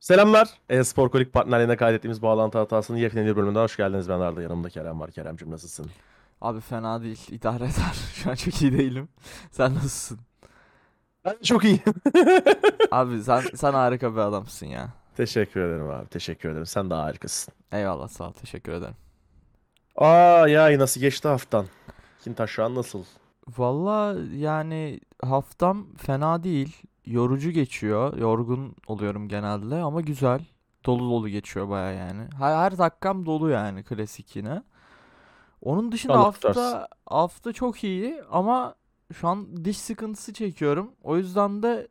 Selamlar. 0.00 0.48
E-Spor 0.68 1.10
Kolik 1.10 1.32
partnerliğine 1.32 1.76
kaydettiğimiz 1.76 2.22
bağlantı 2.22 2.58
hatasının 2.58 2.98
yepyeni 2.98 3.26
bir 3.26 3.36
bölümünden 3.36 3.62
hoş 3.62 3.76
geldiniz. 3.76 4.08
Ben 4.08 4.20
Arda. 4.20 4.42
Yanımda 4.42 4.68
Kerem 4.70 5.00
var. 5.00 5.10
Keremcim 5.10 5.50
nasılsın? 5.50 5.86
Abi 6.40 6.60
fena 6.60 7.02
değil. 7.02 7.26
idare 7.30 7.64
eder. 7.64 7.94
Şu 8.14 8.30
an 8.30 8.34
çok 8.34 8.62
iyi 8.62 8.72
değilim. 8.78 9.08
Sen 9.50 9.74
nasılsın? 9.74 10.18
Ben 11.24 11.36
çok 11.44 11.64
iyiyim. 11.64 11.80
Abi 12.90 13.22
sen 13.22 13.42
sen 13.54 13.72
harika 13.72 14.12
bir 14.12 14.20
adamsın 14.20 14.66
ya. 14.66 14.88
Teşekkür 15.16 15.60
ederim 15.60 15.90
abi. 15.90 16.06
Teşekkür 16.08 16.48
ederim. 16.50 16.66
Sen 16.66 16.90
de 16.90 16.94
harikasın. 16.94 17.54
Eyvallah 17.72 18.08
sağ 18.08 18.28
ol. 18.28 18.32
Teşekkür 18.32 18.72
ederim. 18.72 18.94
Aa 19.96 20.48
ya 20.48 20.78
nasıl 20.78 21.00
geçti 21.00 21.28
haftan? 21.28 21.66
Kintaş 22.24 22.50
şu 22.50 22.64
an 22.64 22.74
nasıl? 22.74 23.04
Valla 23.58 24.16
yani 24.36 25.00
haftam 25.24 25.86
fena 25.96 26.44
değil. 26.44 26.76
Yorucu 27.10 27.50
geçiyor. 27.50 28.16
Yorgun 28.16 28.76
oluyorum 28.86 29.28
genelde 29.28 29.74
ama 29.74 30.00
güzel. 30.00 30.40
Dolu 30.86 31.10
dolu 31.10 31.28
geçiyor 31.28 31.68
baya 31.68 31.92
yani. 31.92 32.22
Her, 32.38 32.56
her 32.56 32.78
dakikam 32.78 33.26
dolu 33.26 33.50
yani 33.50 33.82
klasik 33.82 34.36
yine. 34.36 34.62
Onun 35.62 35.92
dışında 35.92 36.14
Allah 36.14 36.24
hafta 36.24 36.48
kurtarsın. 36.48 36.86
hafta 37.06 37.52
çok 37.52 37.84
iyi 37.84 38.22
ama 38.30 38.74
şu 39.14 39.28
an 39.28 39.64
diş 39.64 39.78
sıkıntısı 39.78 40.32
çekiyorum. 40.32 40.92
O 41.02 41.16
yüzden 41.16 41.62
de 41.62 41.88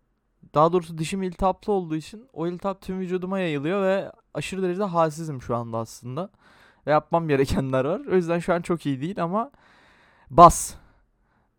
daha 0.53 0.73
doğrusu 0.73 0.97
dişim 0.97 1.23
iltihaplı 1.23 1.73
olduğu 1.73 1.95
için 1.95 2.27
o 2.33 2.47
iltihap 2.47 2.81
tüm 2.81 2.99
vücuduma 2.99 3.39
yayılıyor 3.39 3.83
ve 3.83 4.11
aşırı 4.33 4.61
derecede 4.61 4.83
halsizim 4.83 5.41
şu 5.41 5.55
anda 5.55 5.77
aslında. 5.77 6.29
Ve 6.87 6.91
yapmam 6.91 7.27
gerekenler 7.27 7.85
var. 7.85 8.01
O 8.11 8.15
yüzden 8.15 8.39
şu 8.39 8.53
an 8.53 8.61
çok 8.61 8.85
iyi 8.85 9.01
değil 9.01 9.23
ama 9.23 9.51
bas. 10.29 10.73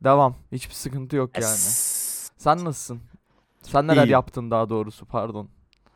Devam. 0.04 0.34
Hiçbir 0.52 0.74
sıkıntı 0.74 1.16
yok 1.16 1.30
yani. 1.38 1.56
Sen 2.36 2.64
nasılsın? 2.64 3.00
Sen 3.72 3.86
neler 3.86 3.96
İyiyim. 4.02 4.10
yaptın 4.10 4.50
daha 4.50 4.68
doğrusu 4.68 5.06
pardon. 5.06 5.48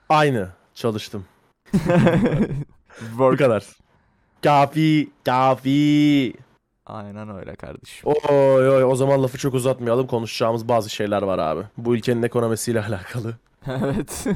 Aynı. 0.09 0.49
Çalıştım. 0.75 1.25
Bu 1.73 3.09
Work. 3.09 3.39
kadar. 3.39 3.65
Kafi. 4.43 5.11
Kafi. 5.25 6.35
Aynen 6.87 7.37
öyle 7.37 7.55
kardeşim. 7.57 8.11
Oy 8.29 8.69
oy 8.71 8.85
o 8.85 8.95
zaman 8.97 9.23
lafı 9.23 9.39
çok 9.39 9.55
uzatmayalım. 9.55 10.07
Konuşacağımız 10.07 10.69
bazı 10.69 10.91
şeyler 10.91 11.23
var 11.23 11.39
abi. 11.39 11.63
Bu 11.77 11.95
ülkenin 11.97 12.23
ekonomisiyle 12.23 12.85
alakalı. 12.85 13.37
Evet. 13.67 14.27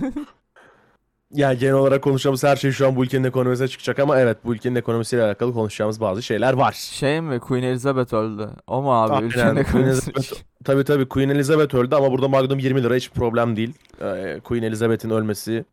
Yani 1.34 1.58
genel 1.58 1.74
olarak 1.74 2.02
konuşacağımız 2.02 2.44
her 2.44 2.56
şey 2.56 2.72
şu 2.72 2.86
an 2.86 2.96
bu 2.96 3.04
ülkenin 3.04 3.24
ekonomisine 3.24 3.68
çıkacak 3.68 3.98
ama 3.98 4.20
evet 4.20 4.38
bu 4.44 4.54
ülkenin 4.54 4.74
ekonomisiyle 4.74 5.22
alakalı 5.22 5.52
konuşacağımız 5.52 6.00
bazı 6.00 6.22
şeyler 6.22 6.52
var. 6.52 6.72
Şey 6.72 7.20
mi 7.20 7.40
Queen 7.40 7.62
Elizabeth 7.62 8.14
öldü. 8.14 8.50
O 8.66 8.82
mu 8.82 9.02
abi 9.02 9.12
Aynen, 9.12 9.26
ülkenin 9.26 9.44
Queen 9.46 9.60
ekonomisi? 9.60 10.12
Tabii 10.64 10.84
tabii 10.84 11.08
Queen 11.08 11.28
Elizabeth 11.28 11.74
öldü 11.74 11.94
ama 11.94 12.12
burada 12.12 12.28
Magnum 12.28 12.58
20 12.58 12.82
lira 12.82 12.94
hiç 12.94 13.10
problem 13.10 13.56
değil. 13.56 13.72
Ee, 14.00 14.40
Queen 14.44 14.62
Elizabeth'in 14.62 15.10
ölmesi 15.10 15.64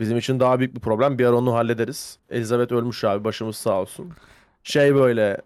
bizim 0.00 0.18
için 0.18 0.40
daha 0.40 0.58
büyük 0.58 0.74
bir 0.74 0.80
problem. 0.80 1.18
Bir 1.18 1.26
ara 1.26 1.36
onu 1.36 1.54
hallederiz. 1.54 2.18
Elizabeth 2.30 2.72
ölmüş 2.72 3.04
abi 3.04 3.24
başımız 3.24 3.56
sağ 3.56 3.80
olsun. 3.80 4.10
Şey 4.62 4.94
böyle 4.94 5.38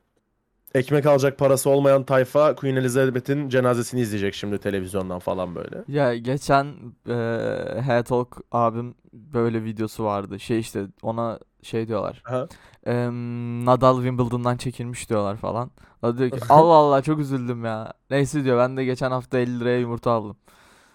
ekmek 0.78 1.06
alacak 1.06 1.38
parası 1.38 1.70
olmayan 1.70 2.02
tayfa 2.04 2.54
Queen 2.54 2.76
Elizabeth'in 2.76 3.48
cenazesini 3.48 4.00
izleyecek 4.00 4.34
şimdi 4.34 4.58
televizyondan 4.58 5.18
falan 5.18 5.54
böyle. 5.54 5.84
Ya 5.88 6.16
geçen 6.16 6.66
eee 7.08 7.82
Head 7.86 8.04
Talk 8.04 8.36
abim 8.52 8.94
böyle 9.12 9.64
videosu 9.64 10.04
vardı. 10.04 10.40
Şey 10.40 10.58
işte 10.58 10.86
ona 11.02 11.38
şey 11.62 11.88
diyorlar. 11.88 12.22
Aha. 12.28 12.48
Em, 12.86 13.64
Nadal 13.66 13.96
Wimbledon'dan 13.96 14.56
çekilmiş 14.56 15.10
diyorlar 15.10 15.36
falan. 15.36 15.70
O 16.02 16.18
diyor 16.18 16.30
ki 16.30 16.38
Allah 16.48 16.72
Allah 16.74 17.02
çok 17.02 17.18
üzüldüm 17.18 17.64
ya. 17.64 17.92
Neyse 18.10 18.44
diyor 18.44 18.58
ben 18.58 18.76
de 18.76 18.84
geçen 18.84 19.10
hafta 19.10 19.38
50 19.38 19.60
liraya 19.60 19.78
yumurta 19.78 20.10
aldım. 20.10 20.36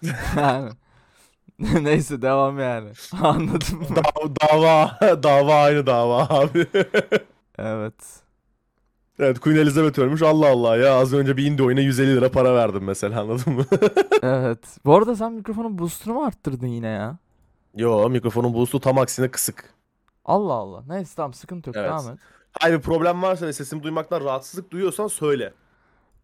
Yani. 0.37 0.69
Neyse 1.81 2.21
devam 2.21 2.59
yani. 2.59 2.89
Anladın 3.21 3.77
mı? 3.77 3.85
Da- 3.95 4.35
dava 4.51 4.97
dava 5.23 5.55
aynı 5.55 5.85
dava 5.85 6.27
abi. 6.29 6.67
Evet. 7.57 7.93
Evet 9.21 9.39
Queen 9.39 9.55
Elizabeth 9.55 9.99
ölmüş 9.99 10.21
Allah 10.21 10.49
Allah 10.49 10.77
ya 10.77 10.93
az 10.95 11.13
önce 11.13 11.37
bir 11.37 11.45
indie 11.45 11.65
oyuna 11.65 11.79
150 11.79 12.15
lira 12.15 12.31
para 12.31 12.55
verdim 12.55 12.83
mesela 12.83 13.21
anladın 13.21 13.53
mı? 13.53 13.65
Evet. 14.23 14.77
Bu 14.85 14.95
arada 14.95 15.15
sen 15.15 15.31
mikrofonun 15.33 15.77
boost'unu 15.79 16.13
mu 16.13 16.23
arttırdın 16.25 16.67
yine 16.67 16.87
ya? 16.87 17.17
Yo 17.75 18.09
mikrofonun 18.09 18.53
boost'u 18.53 18.79
tam 18.79 18.97
aksine 18.97 19.27
kısık. 19.31 19.73
Allah 20.25 20.53
Allah. 20.53 20.83
Neyse 20.87 21.13
tamam 21.15 21.33
sıkıntı 21.33 21.69
yok. 21.69 21.75
Evet. 21.75 21.89
Devam 21.89 22.09
et. 22.13 22.19
Hayır 22.59 22.77
bir 22.77 22.81
problem 22.81 23.21
varsa 23.21 23.47
ve 23.47 23.53
sesimi 23.53 23.83
duymaktan 23.83 24.21
rahatsızlık 24.25 24.71
duyuyorsan 24.71 25.07
söyle. 25.07 25.53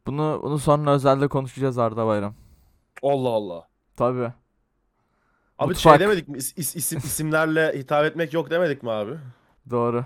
Bunu 0.08 0.40
bunu 0.44 0.60
sonra 0.60 0.92
özelde 0.92 1.28
konuşacağız 1.28 1.78
Arda 1.78 2.08
Bayram. 2.08 2.34
Allah 3.04 3.30
Allah. 3.30 3.68
Tabii. 3.96 4.32
Abi 5.60 5.68
Mutfak. 5.70 5.94
şey 5.94 6.00
demedik 6.00 6.28
mi? 6.28 6.38
İs- 6.38 6.56
is- 6.60 6.78
isim, 6.78 6.98
isimlerle 7.00 7.74
hitap 7.80 8.06
etmek 8.06 8.34
yok 8.34 8.50
demedik 8.50 8.84
mi 8.84 8.92
abi? 8.92 9.12
Doğru. 9.70 10.06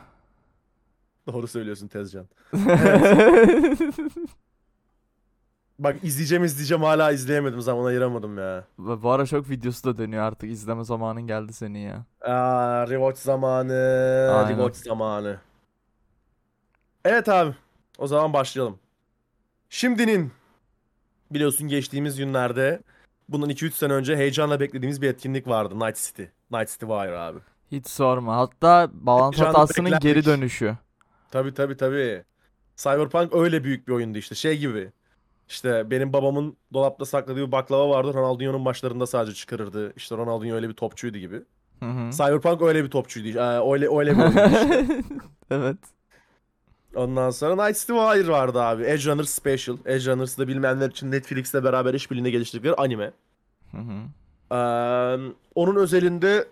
Doğru 1.27 1.47
söylüyorsun 1.47 1.87
Tezcan. 1.87 2.27
Bak 5.79 5.95
izleyeceğim 6.03 6.43
izleyeceğim 6.43 6.83
hala 6.83 7.11
izleyemedim 7.11 7.61
zaman 7.61 7.85
ayıramadım 7.85 8.37
ya. 8.37 8.63
Bu 8.77 9.11
ara 9.11 9.25
çok 9.25 9.49
videosu 9.49 9.83
da 9.83 9.97
dönüyor 9.97 10.23
artık. 10.23 10.49
izleme 10.49 10.83
zamanın 10.83 11.21
geldi 11.21 11.53
senin 11.53 11.79
ya. 11.79 12.05
Aa, 12.21 12.87
rewatch 12.89 13.19
zamanı. 13.19 13.73
Aynen. 14.35 14.57
Rewatch 14.57 14.77
zamanı. 14.77 15.37
Evet 17.05 17.29
abi. 17.29 17.55
O 17.97 18.07
zaman 18.07 18.33
başlayalım. 18.33 18.79
Şimdinin 19.69 20.31
biliyorsun 21.31 21.67
geçtiğimiz 21.67 22.17
günlerde 22.17 22.81
bundan 23.29 23.49
2-3 23.49 23.71
sene 23.71 23.93
önce 23.93 24.15
heyecanla 24.15 24.59
beklediğimiz 24.59 25.01
bir 25.01 25.07
etkinlik 25.09 25.47
vardı. 25.47 25.79
Night 25.79 25.97
City. 25.97 26.23
Night 26.51 26.69
City 26.69 26.85
Wire 26.85 27.17
abi. 27.17 27.39
Hiç 27.71 27.87
sorma. 27.87 28.37
Hatta 28.37 28.89
bağlantı 28.93 29.37
Heyecanla 29.37 29.59
hatasının 29.59 29.99
geri 29.99 30.25
dönüşü. 30.25 30.77
Tabii 31.31 31.53
tabii 31.53 31.77
tabii. 31.77 32.23
Cyberpunk 32.75 33.35
öyle 33.35 33.63
büyük 33.63 33.87
bir 33.87 33.93
oyundu 33.93 34.17
işte. 34.17 34.35
Şey 34.35 34.57
gibi. 34.57 34.91
İşte 35.49 35.91
benim 35.91 36.13
babamın 36.13 36.57
dolapta 36.73 37.05
sakladığı 37.05 37.47
bir 37.47 37.51
baklava 37.51 37.89
vardı. 37.89 38.13
Ronaldinho'nun 38.13 38.61
maçlarında 38.61 39.07
sadece 39.07 39.33
çıkarırdı. 39.33 39.93
İşte 39.95 40.17
Ronaldinho 40.17 40.55
öyle 40.55 40.69
bir 40.69 40.73
topçuydu 40.73 41.17
gibi. 41.17 41.41
Hı 41.79 41.85
hı. 41.85 42.11
Cyberpunk 42.11 42.61
öyle 42.61 42.83
bir 42.83 42.89
topçuydu. 42.89 43.37
Ee, 43.37 43.71
öyle 43.73 43.97
öyle 43.97 44.17
bir 44.17 44.25
işte. 44.27 45.03
Evet. 45.51 45.77
Ondan 46.95 47.29
sonra 47.29 47.65
Night 47.65 47.77
Wire 47.77 48.27
vardı 48.27 48.61
abi. 48.61 48.83
Edge 48.83 49.11
Runners 49.11 49.29
Special. 49.29 49.77
Edge 49.85 50.11
Runners 50.11 50.37
da 50.37 50.47
bilmeyenler 50.47 50.89
için 50.89 51.11
Netflix'le 51.11 51.53
beraber 51.53 51.93
işbirliğinde 51.93 52.29
geliştirdikleri 52.29 52.75
anime. 52.75 53.11
Hı 53.71 53.77
hı. 53.77 54.01
Ee, 54.55 55.33
onun 55.55 55.75
özelinde 55.75 56.47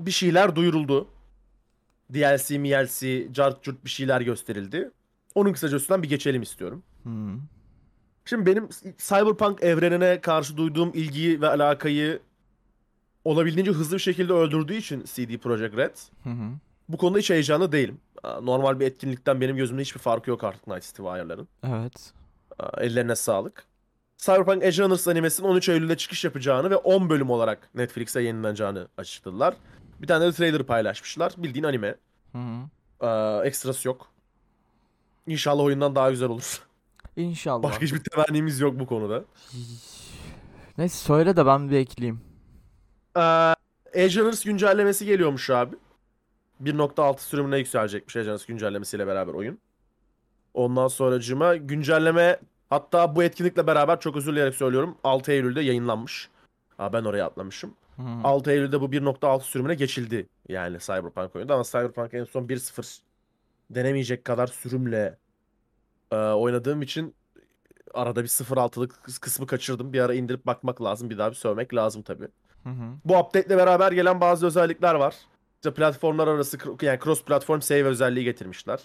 bir 0.00 0.10
şeyler 0.10 0.56
duyuruldu. 0.56 1.08
DLC, 2.14 2.58
MLC, 2.58 3.28
cart 3.32 3.62
curt 3.62 3.84
bir 3.84 3.90
şeyler 3.90 4.20
gösterildi. 4.20 4.90
Onun 5.34 5.52
kısaca 5.52 5.76
üstünden 5.76 6.02
bir 6.02 6.08
geçelim 6.08 6.42
istiyorum. 6.42 6.82
Hı. 7.04 7.10
Şimdi 8.24 8.46
benim 8.46 8.68
Cyberpunk 8.98 9.62
evrenine 9.62 10.20
karşı 10.20 10.56
duyduğum 10.56 10.90
ilgiyi 10.94 11.40
ve 11.40 11.48
alakayı 11.48 12.20
olabildiğince 13.24 13.70
hızlı 13.70 13.96
bir 13.96 14.02
şekilde 14.02 14.32
öldürdüğü 14.32 14.74
için 14.74 15.04
CD 15.04 15.38
Projekt 15.38 15.76
Red 15.76 15.96
Hı 16.24 16.30
hı. 16.30 16.50
bu 16.88 16.96
konuda 16.96 17.18
hiç 17.18 17.30
heyecanlı 17.30 17.72
değilim. 17.72 18.00
Normal 18.42 18.80
bir 18.80 18.86
etkinlikten 18.86 19.40
benim 19.40 19.56
gözümde 19.56 19.82
hiçbir 19.82 20.00
farkı 20.00 20.30
yok 20.30 20.44
artık 20.44 20.66
Night 20.66 20.82
City 20.82 21.02
Wire'ların. 21.02 21.48
Evet. 21.66 22.12
Ellerine 22.78 23.16
sağlık. 23.16 23.64
Cyberpunk 24.16 24.64
Edge 24.64 24.82
Runners 24.82 25.08
animesinin 25.08 25.48
13 25.48 25.68
Eylül'de 25.68 25.96
çıkış 25.96 26.24
yapacağını 26.24 26.70
ve 26.70 26.76
10 26.76 27.10
bölüm 27.10 27.30
olarak 27.30 27.70
Netflix'e 27.74 28.20
yayınlanacağını 28.20 28.88
açıkladılar. 28.96 29.54
Bir 30.02 30.06
tane 30.06 30.24
de 30.26 30.32
trailer 30.32 30.62
paylaşmışlar. 30.62 31.32
Bildiğin 31.36 31.64
anime. 31.64 31.94
Hı 32.32 32.38
hı. 32.38 33.06
Aa, 33.06 33.44
ekstrası 33.44 33.88
yok. 33.88 34.06
İnşallah 35.26 35.64
oyundan 35.64 35.94
daha 35.94 36.10
güzel 36.10 36.28
olur. 36.28 36.62
İnşallah. 37.16 37.62
Başka 37.62 37.82
hiçbir 37.82 38.02
temennimiz 38.04 38.60
yok 38.60 38.80
bu 38.80 38.86
konuda. 38.86 39.24
Neyse 40.78 40.96
söyle 40.96 41.36
de 41.36 41.46
ben 41.46 41.70
bir 41.70 41.76
ekleyeyim. 41.76 42.20
Ee, 43.16 43.54
Runners 43.94 44.44
güncellemesi 44.44 45.06
geliyormuş 45.06 45.50
abi. 45.50 45.76
1.6 46.62 47.20
sürümüne 47.20 47.58
yükselecekmiş 47.58 48.16
Edge 48.16 48.26
Runners 48.28 48.46
güncellemesiyle 48.46 49.06
beraber 49.06 49.34
oyun. 49.34 49.58
Ondan 50.54 50.88
sonracığıma 50.88 51.56
güncelleme 51.56 52.40
hatta 52.70 53.16
bu 53.16 53.22
etkinlikle 53.22 53.66
beraber 53.66 54.00
çok 54.00 54.16
özür 54.16 54.32
dileyerek 54.32 54.54
söylüyorum 54.54 54.96
6 55.04 55.32
Eylül'de 55.32 55.60
yayınlanmış. 55.60 56.28
Aa, 56.78 56.92
ben 56.92 57.04
oraya 57.04 57.26
atlamışım. 57.26 57.74
Hı. 57.98 58.02
6 58.24 58.50
Eylül'de 58.50 58.80
bu 58.80 58.92
1.6 58.92 59.40
sürümüne 59.40 59.74
geçildi 59.74 60.26
yani 60.48 60.78
Cyberpunk 60.78 61.36
oyunda 61.36 61.54
ama 61.54 61.64
Cyberpunk 61.64 62.14
en 62.14 62.24
son 62.24 62.48
1.0 62.48 62.98
denemeyecek 63.70 64.24
kadar 64.24 64.46
sürümle 64.46 65.18
e, 66.12 66.16
oynadığım 66.16 66.82
için 66.82 67.14
arada 67.94 68.22
bir 68.22 68.28
0.6'lık 68.28 68.92
kıs- 68.92 69.20
kısmı 69.20 69.46
kaçırdım. 69.46 69.92
Bir 69.92 70.00
ara 70.00 70.14
indirip 70.14 70.46
bakmak 70.46 70.82
lazım. 70.82 71.10
Bir 71.10 71.18
daha 71.18 71.30
bir 71.30 71.36
sövmek 71.36 71.74
lazım 71.74 72.02
tabii. 72.02 72.28
Hı 72.64 72.70
hı. 72.70 72.84
Bu 73.04 73.18
update'le 73.18 73.56
beraber 73.56 73.92
gelen 73.92 74.20
bazı 74.20 74.46
özellikler 74.46 74.94
var. 74.94 75.14
İşte 75.56 75.74
platformlar 75.74 76.28
arası 76.28 76.58
yani 76.82 76.98
cross 77.04 77.24
platform 77.24 77.60
save 77.60 77.84
özelliği 77.84 78.24
getirmişler. 78.24 78.80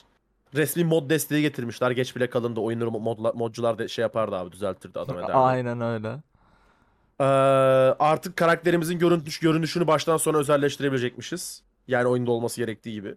Resmi 0.56 0.83
mod 0.83 1.10
desteği 1.10 1.42
getirmişler. 1.42 1.92
Geç 1.92 2.15
bile 2.15 2.30
kalındı 2.30 2.60
oyunları 2.60 2.92
modla, 2.92 3.33
modcular 3.33 3.77
da 3.77 3.88
şey 3.88 4.01
yapardı 4.01 4.36
abi 4.36 4.51
düzeltirdi 4.51 5.00
adam 5.00 5.18
ederdi. 5.18 5.33
Aynen 5.33 5.81
öyle. 5.81 6.15
Ee, 7.23 7.25
artık 7.99 8.37
karakterimizin 8.37 8.99
görünüş, 8.99 9.39
görünüşünü 9.39 9.87
baştan 9.87 10.17
sona 10.17 10.37
özelleştirebilecekmişiz. 10.37 11.61
Yani 11.87 12.07
oyunda 12.07 12.31
olması 12.31 12.61
gerektiği 12.61 12.93
gibi. 12.93 13.15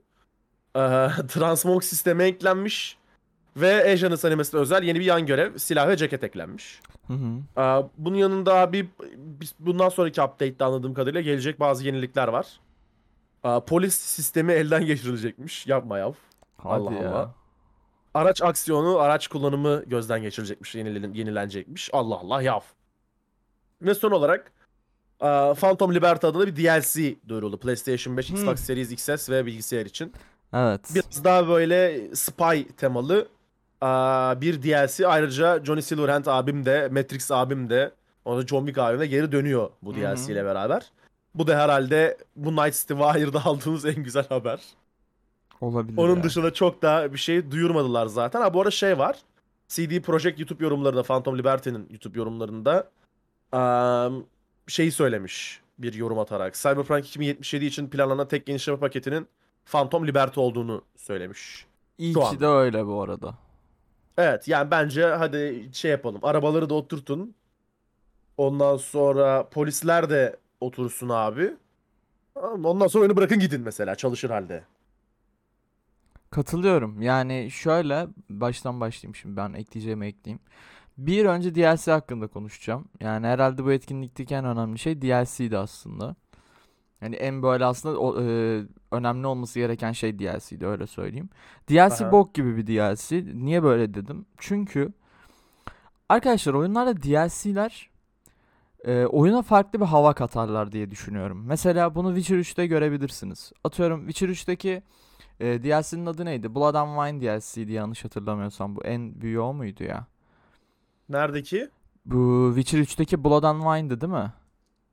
Ee, 0.77 0.79
Transmog 1.29 1.83
sistemi 1.83 2.23
eklenmiş. 2.23 2.97
Ve 3.57 3.93
Ajanus 3.93 4.25
animesine 4.25 4.61
özel 4.61 4.83
yeni 4.83 5.01
bir 5.01 5.05
yan 5.05 5.27
görev, 5.27 5.59
silah 5.59 5.89
ve 5.89 5.97
ceket 5.97 6.25
eklenmiş. 6.25 6.81
Hı 7.07 7.13
hı. 7.13 7.61
Ee, 7.61 7.89
bunun 7.99 8.17
yanında 8.17 8.73
bir 8.73 8.87
bundan 9.59 9.89
sonraki 9.89 10.23
update'te 10.23 10.65
anladığım 10.65 10.95
kadarıyla 10.95 11.21
gelecek 11.21 11.61
bazı 11.61 11.85
yenilikler 11.85 12.29
var. 12.29 12.61
Ee, 13.45 13.61
polis 13.67 13.95
sistemi 13.95 14.53
elden 14.53 14.87
geçirilecekmiş. 14.87 15.67
Yapma 15.67 15.99
yav. 15.99 16.13
Hadi 16.57 16.75
Allah 16.75 16.93
ya. 16.93 17.11
Allah. 17.11 17.35
Araç 18.15 18.43
aksiyonu, 18.43 18.99
araç 18.99 19.29
kullanımı 19.29 19.85
gözden 19.87 20.23
geçirilecekmiş, 20.23 20.75
yenilen, 20.75 21.13
yenilenecekmiş. 21.15 21.91
Allah 21.93 22.15
Allah 22.15 22.43
yav. 22.43 22.61
Ve 23.83 23.95
son 23.95 24.11
olarak 24.11 24.53
e, 25.21 25.27
Phantom 25.61 25.95
Liberty 25.95 26.27
adında 26.27 26.47
bir 26.47 26.57
DLC 26.57 27.15
duyuruldu. 27.29 27.59
PlayStation 27.59 28.17
5, 28.17 28.31
Hmm. 28.31 28.37
Xbox 28.37 28.61
Series 28.61 28.93
XS 28.93 29.31
ve 29.31 29.47
bilgisayar 29.47 29.87
için. 29.87 30.13
Evet. 30.55 30.81
Biraz 30.95 31.25
daha 31.25 31.49
böyle 31.49 32.01
spy 32.15 32.63
temalı 32.77 33.29
e, 33.83 33.87
bir 34.41 34.63
DLC. 34.63 35.07
Ayrıca 35.07 35.65
Johnny 35.65 35.83
Silverhand 35.83 36.27
abim 36.27 36.67
de, 36.67 36.89
Matrix 36.93 37.31
abim 37.31 37.71
de, 37.71 37.93
onu 38.25 38.47
John 38.47 38.61
Wick 38.67 38.79
abim 38.79 39.01
de 39.01 39.07
geri 39.07 39.33
dönüyor 39.33 39.71
bu. 39.83 39.95
DLC 39.95 40.33
ile 40.33 40.45
beraber. 40.45 40.91
Bu 41.35 41.47
da 41.47 41.59
herhalde 41.59 42.17
bu 42.37 42.53
Night 42.57 42.75
City 42.75 42.95
Wire'da 42.95 43.45
aldığımız 43.45 43.85
en 43.85 44.03
güzel 44.05 44.29
haber. 44.29 44.61
Olabilir 45.61 45.99
Onun 45.99 46.17
ya. 46.17 46.23
dışında 46.23 46.53
çok 46.53 46.83
da 46.83 47.13
bir 47.13 47.19
şey 47.19 47.51
duyurmadılar 47.51 48.07
zaten. 48.07 48.41
Ha 48.41 48.55
bu 48.55 48.61
arada 48.61 48.71
şey 48.71 48.99
var. 48.99 49.17
CD 49.69 50.01
Projekt 50.01 50.41
YouTube 50.41 50.65
yorumlarında, 50.65 51.03
Phantom 51.03 51.39
Liberty'nin 51.39 51.87
YouTube 51.91 52.19
yorumlarında 52.19 52.91
eee 53.55 54.11
şeyi 54.67 54.93
söylemiş 54.93 55.61
bir 55.79 55.95
yorum 55.95 56.19
atarak. 56.19 56.55
Cyberpunk 56.55 57.07
2077 57.07 57.65
için 57.65 57.89
planlanan 57.89 58.29
tek 58.29 58.47
genişleme 58.47 58.79
paketinin 58.79 59.29
Phantom 59.67 60.07
Liberty 60.07 60.41
olduğunu 60.41 60.83
söylemiş. 60.97 61.67
İyi 61.99 62.15
şu 62.15 62.21
ki 62.31 62.41
de 62.41 62.47
öyle 62.47 62.87
bu 62.87 63.03
arada. 63.03 63.35
Evet 64.19 64.49
yani 64.49 64.71
bence 64.71 65.05
hadi 65.07 65.69
şey 65.73 65.91
yapalım. 65.91 66.21
Arabaları 66.25 66.71
da 66.71 66.75
oturtun. 66.75 67.35
Ondan 68.37 68.77
sonra 68.77 69.49
polisler 69.49 70.11
de 70.11 70.37
otursun 70.61 71.09
abi. 71.09 71.55
Ondan 72.65 72.87
sonra 72.87 73.03
oyunu 73.03 73.17
bırakın 73.17 73.39
gidin 73.39 73.61
mesela 73.61 73.95
çalışır 73.95 74.31
halde. 74.31 74.65
Katılıyorum. 76.31 77.03
Yani 77.03 77.51
şöyle 77.51 78.07
baştan 78.31 78.81
başlayayım 78.81 79.15
şimdi 79.15 79.37
ben 79.37 79.53
ekleyeceğimi 79.53 80.07
ekleyeyim. 80.07 80.41
Bir 80.99 81.25
önce 81.25 81.55
DLC 81.55 81.93
hakkında 81.93 82.27
konuşacağım. 82.27 82.89
Yani 83.01 83.27
herhalde 83.27 83.65
bu 83.65 83.73
etkinlikteki 83.73 84.35
en 84.35 84.45
önemli 84.45 84.79
şey 84.79 85.03
DLC'di 85.03 85.59
aslında. 85.59 86.17
Yani 87.01 87.17
en 87.17 87.43
böyle 87.43 87.65
aslında 87.65 87.99
o, 87.99 88.23
e, 88.23 88.63
önemli 88.91 89.27
olması 89.27 89.59
gereken 89.59 89.93
şey 89.93 90.19
DLC'di 90.19 90.67
öyle 90.67 90.87
söyleyeyim. 90.87 91.29
DLC 91.69 92.05
Aha. 92.05 92.13
bok 92.13 92.35
gibi 92.35 92.57
bir 92.57 92.67
DLC. 92.67 93.25
Niye 93.35 93.63
böyle 93.63 93.95
dedim? 93.95 94.27
Çünkü 94.39 94.93
arkadaşlar 96.09 96.55
oyunlarda 96.55 97.03
DLC'ler 97.03 97.91
e, 98.85 99.07
oyuna 99.07 99.43
farklı 99.43 99.81
bir 99.81 99.87
hava 99.87 100.13
katarlar 100.15 100.73
diye 100.73 100.91
düşünüyorum. 100.91 101.45
Mesela 101.47 101.95
bunu 101.95 102.17
Witcher 102.17 102.37
3'te 102.37 102.67
görebilirsiniz. 102.67 103.53
Atıyorum 103.65 104.09
Witcher 104.09 104.29
3'teki 104.29 104.83
e, 105.41 105.63
DLC'nin 105.63 106.07
adı 106.07 106.25
neydi? 106.25 106.55
Blood 106.55 106.75
and 106.75 106.97
Wine 106.97 107.21
DLC'ydi 107.21 107.73
yanlış 107.73 108.05
hatırlamıyorsam. 108.05 108.77
Bu 108.77 108.85
en 108.85 109.21
büyüğü 109.21 109.41
o 109.41 109.55
muydu 109.55 109.85
ya? 109.85 110.07
Neredeki? 111.09 111.71
Bu 112.07 112.53
Witcher 112.57 112.79
3'teki 112.79 113.25
Blood 113.25 113.43
and 113.43 113.63
Wine'dı 113.63 114.01
değil 114.01 114.13
mi? 114.13 114.33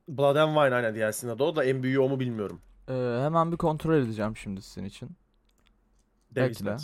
Blood 0.08 0.36
and 0.36 0.48
Wine 0.48 0.74
aynen 0.74 0.94
DLC'nin 0.94 1.30
adı 1.30 1.44
o 1.44 1.56
da 1.56 1.64
en 1.64 1.82
büyüğü 1.82 1.98
o 1.98 2.08
mu 2.08 2.20
bilmiyorum. 2.20 2.60
Ee, 2.88 3.20
hemen 3.22 3.52
bir 3.52 3.56
kontrol 3.56 3.94
edeceğim 3.94 4.36
şimdi 4.36 4.62
sizin 4.62 4.84
için. 4.84 5.10
Dev 6.30 6.48
Bekle. 6.48 6.76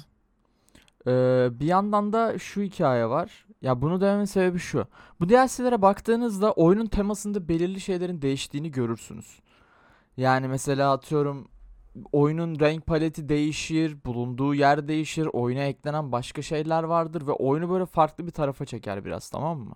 Ee, 1.07 1.49
bir 1.61 1.67
yandan 1.67 2.13
da 2.13 2.39
şu 2.39 2.61
hikaye 2.63 3.09
var. 3.09 3.47
Ya 3.63 3.83
bunu 3.83 4.01
dememin 4.01 4.25
sebebi 4.25 4.59
şu. 4.59 4.87
Bu 5.21 5.29
DLC'lere 5.29 5.83
baktığınızda 5.83 6.53
oyunun 6.53 6.87
temasında 6.87 7.49
belirli 7.49 7.81
şeylerin 7.81 8.23
değiştiğini 8.23 8.71
görürsünüz. 8.71 9.41
Yani 10.17 10.49
mesela 10.49 10.93
atıyorum 10.93 11.49
oyunun 12.13 12.61
renk 12.61 12.87
paleti 12.87 13.29
değişir, 13.29 13.97
bulunduğu 14.05 14.55
yer 14.55 14.89
değişir, 14.89 15.27
oyuna 15.33 15.61
eklenen 15.61 16.13
başka 16.13 16.43
şeyler 16.43 16.83
vardır 16.83 17.27
ve 17.27 17.33
oyunu 17.33 17.71
böyle 17.71 17.87
farklı 17.87 18.27
bir 18.27 18.31
tarafa 18.31 18.65
çeker 18.65 19.05
biraz 19.05 19.31
tamam 19.31 19.59
mı? 19.59 19.75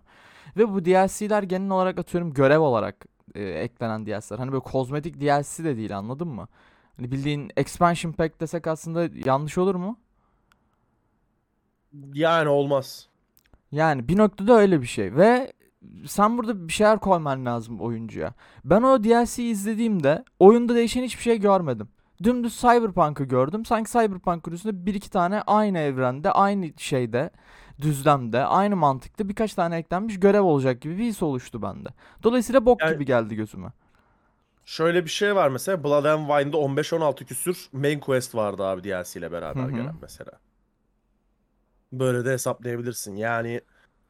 Ve 0.56 0.68
bu 0.74 0.84
DLC'ler 0.84 1.42
genel 1.42 1.70
olarak 1.70 1.98
atıyorum 1.98 2.32
görev 2.32 2.60
olarak 2.60 3.06
e, 3.34 3.42
eklenen 3.44 4.06
DLC'ler. 4.06 4.38
Hani 4.38 4.52
böyle 4.52 4.62
kozmetik 4.62 5.20
DLC 5.20 5.64
de 5.64 5.76
değil 5.76 5.98
anladın 5.98 6.28
mı? 6.28 6.48
Hani 6.96 7.12
bildiğin 7.12 7.50
expansion 7.56 8.12
pack 8.12 8.40
desek 8.40 8.66
aslında 8.66 9.08
yanlış 9.24 9.58
olur 9.58 9.74
mu? 9.74 9.98
Yani 12.12 12.48
olmaz. 12.48 13.08
Yani 13.72 14.08
bir 14.08 14.18
noktada 14.18 14.54
öyle 14.54 14.82
bir 14.82 14.86
şey 14.86 15.14
ve 15.14 15.52
sen 16.06 16.38
burada 16.38 16.68
bir 16.68 16.72
şeyler 16.72 16.98
koyman 16.98 17.46
lazım 17.46 17.80
oyuncuya. 17.80 18.34
Ben 18.64 18.82
o 18.82 19.04
DLC'yi 19.04 19.52
izlediğimde 19.52 20.24
oyunda 20.38 20.74
değişen 20.74 21.02
hiçbir 21.02 21.22
şey 21.22 21.40
görmedim. 21.40 21.88
Dümdüz 22.24 22.60
Cyberpunk'ı 22.60 23.24
gördüm. 23.24 23.64
Sanki 23.64 23.92
Cyberpunk'ın 23.92 24.52
üstünde 24.52 24.86
bir 24.86 24.94
iki 24.94 25.10
tane 25.10 25.42
aynı 25.42 25.78
evrende, 25.78 26.30
aynı 26.30 26.70
şeyde, 26.76 27.30
düzlemde, 27.82 28.44
aynı 28.44 28.76
mantıkta 28.76 29.28
birkaç 29.28 29.54
tane 29.54 29.76
eklenmiş 29.76 30.20
görev 30.20 30.42
olacak 30.42 30.80
gibi 30.80 30.98
bir 30.98 31.04
his 31.04 31.22
oluştu 31.22 31.62
bende. 31.62 31.88
Dolayısıyla 32.22 32.66
bok 32.66 32.80
Yani- 32.82 32.94
gibi 32.94 33.04
geldi 33.04 33.34
gözüme. 33.36 33.68
Şöyle 34.64 35.04
bir 35.04 35.10
şey 35.10 35.36
var 35.36 35.48
mesela 35.48 35.84
Blood 35.84 36.04
and 36.04 36.28
Wine'da 36.28 36.56
15-16 36.56 37.24
küsür 37.24 37.68
main 37.72 38.00
quest 38.00 38.34
vardı 38.34 38.64
abi 38.64 38.84
DLC 38.84 39.18
ile 39.20 39.32
beraber 39.32 39.62
Hı 39.62 39.66
hı. 39.66 39.70
gelen 39.70 39.94
mesela. 40.02 40.32
Böyle 41.92 42.24
de 42.24 42.32
hesaplayabilirsin. 42.32 43.16
Yani 43.16 43.60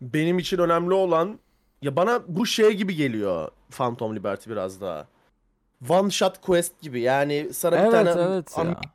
benim 0.00 0.38
için 0.38 0.58
önemli 0.58 0.94
olan 0.94 1.38
ya 1.82 1.96
bana 1.96 2.20
bu 2.28 2.46
şey 2.46 2.72
gibi 2.72 2.94
geliyor 2.94 3.48
Phantom 3.70 4.16
Liberty 4.16 4.50
biraz 4.50 4.80
daha. 4.80 5.06
One 5.88 6.10
shot 6.10 6.40
quest 6.40 6.80
gibi. 6.80 7.00
Yani 7.00 7.48
sana 7.52 7.72
bir 7.76 7.80
Evet, 7.80 7.92
tane 7.92 8.10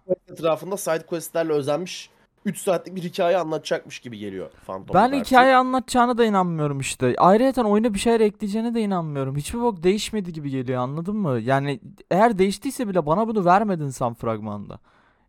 evet 0.08 0.20
etrafında 0.32 0.78
side 0.78 1.06
questlerle 1.06 1.54
özenmiş 1.54 2.10
3 2.46 2.58
saatlik 2.58 2.96
bir 2.96 3.02
hikaye 3.04 3.38
anlatacakmış 3.38 4.00
gibi 4.00 4.18
geliyor 4.18 4.52
Phantom 4.68 4.94
Ben 4.96 5.08
Liberty. 5.12 5.30
hikaye 5.30 5.56
anlatacağına 5.56 6.18
da 6.18 6.26
inanmıyorum 6.26 6.80
işte. 6.80 7.16
Ayrıca 7.18 7.64
oyuna 7.64 7.94
bir 7.94 8.00
şeyler 8.00 8.20
ekleyeceğine 8.20 8.74
de 8.76 8.82
inanmıyorum. 8.82 9.36
Hiçbir 9.38 9.60
bok 9.60 9.84
değişmedi 9.84 10.34
gibi 10.34 10.50
geliyor 10.50 10.82
anladın 10.82 11.16
mı? 11.16 11.40
Yani 11.40 11.80
eğer 12.12 12.38
değiştiyse 12.38 12.88
bile 12.88 13.06
bana 13.06 13.28
bunu 13.28 13.46
vermedin 13.46 13.90
sen 13.90 14.14
fragmanda. 14.14 14.80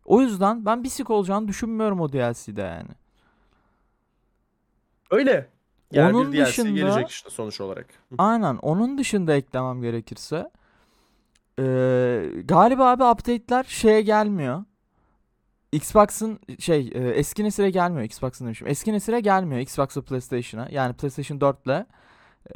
O 0.05 0.21
yüzden 0.21 0.65
ben 0.65 0.83
bir 0.83 0.89
sik 0.89 1.09
olacağını 1.09 1.47
düşünmüyorum 1.47 2.01
o 2.01 2.13
DLC'de 2.13 2.61
yani. 2.61 2.89
Öyle. 5.11 5.47
Yani 5.91 6.17
Onun 6.17 6.33
bir 6.33 6.37
DLC 6.37 6.45
dışında- 6.45 6.69
gelecek 6.79 7.09
işte 7.09 7.29
sonuç 7.29 7.61
olarak. 7.61 7.87
Aynen. 8.17 8.55
Onun 8.57 8.97
dışında 8.97 9.33
eklemem 9.33 9.81
gerekirse 9.81 10.49
eee, 11.65 12.41
galiba 12.41 12.89
abi 12.91 13.03
update'ler 13.03 13.63
şeye 13.63 14.01
gelmiyor. 14.01 14.63
Xbox'ın 15.71 16.39
şey 16.59 16.91
e, 16.95 16.99
eski 17.09 17.43
nesile 17.43 17.69
gelmiyor. 17.69 18.03
Xbox'ın 18.05 18.45
demişim. 18.45 18.67
Eski 18.67 18.93
nesile 18.93 19.19
gelmiyor. 19.19 19.61
Xbox'a 19.61 20.01
PlayStation'a. 20.01 20.67
Yani 20.71 20.93
PlayStation 20.93 21.41
4 21.41 21.65
ile 21.65 21.85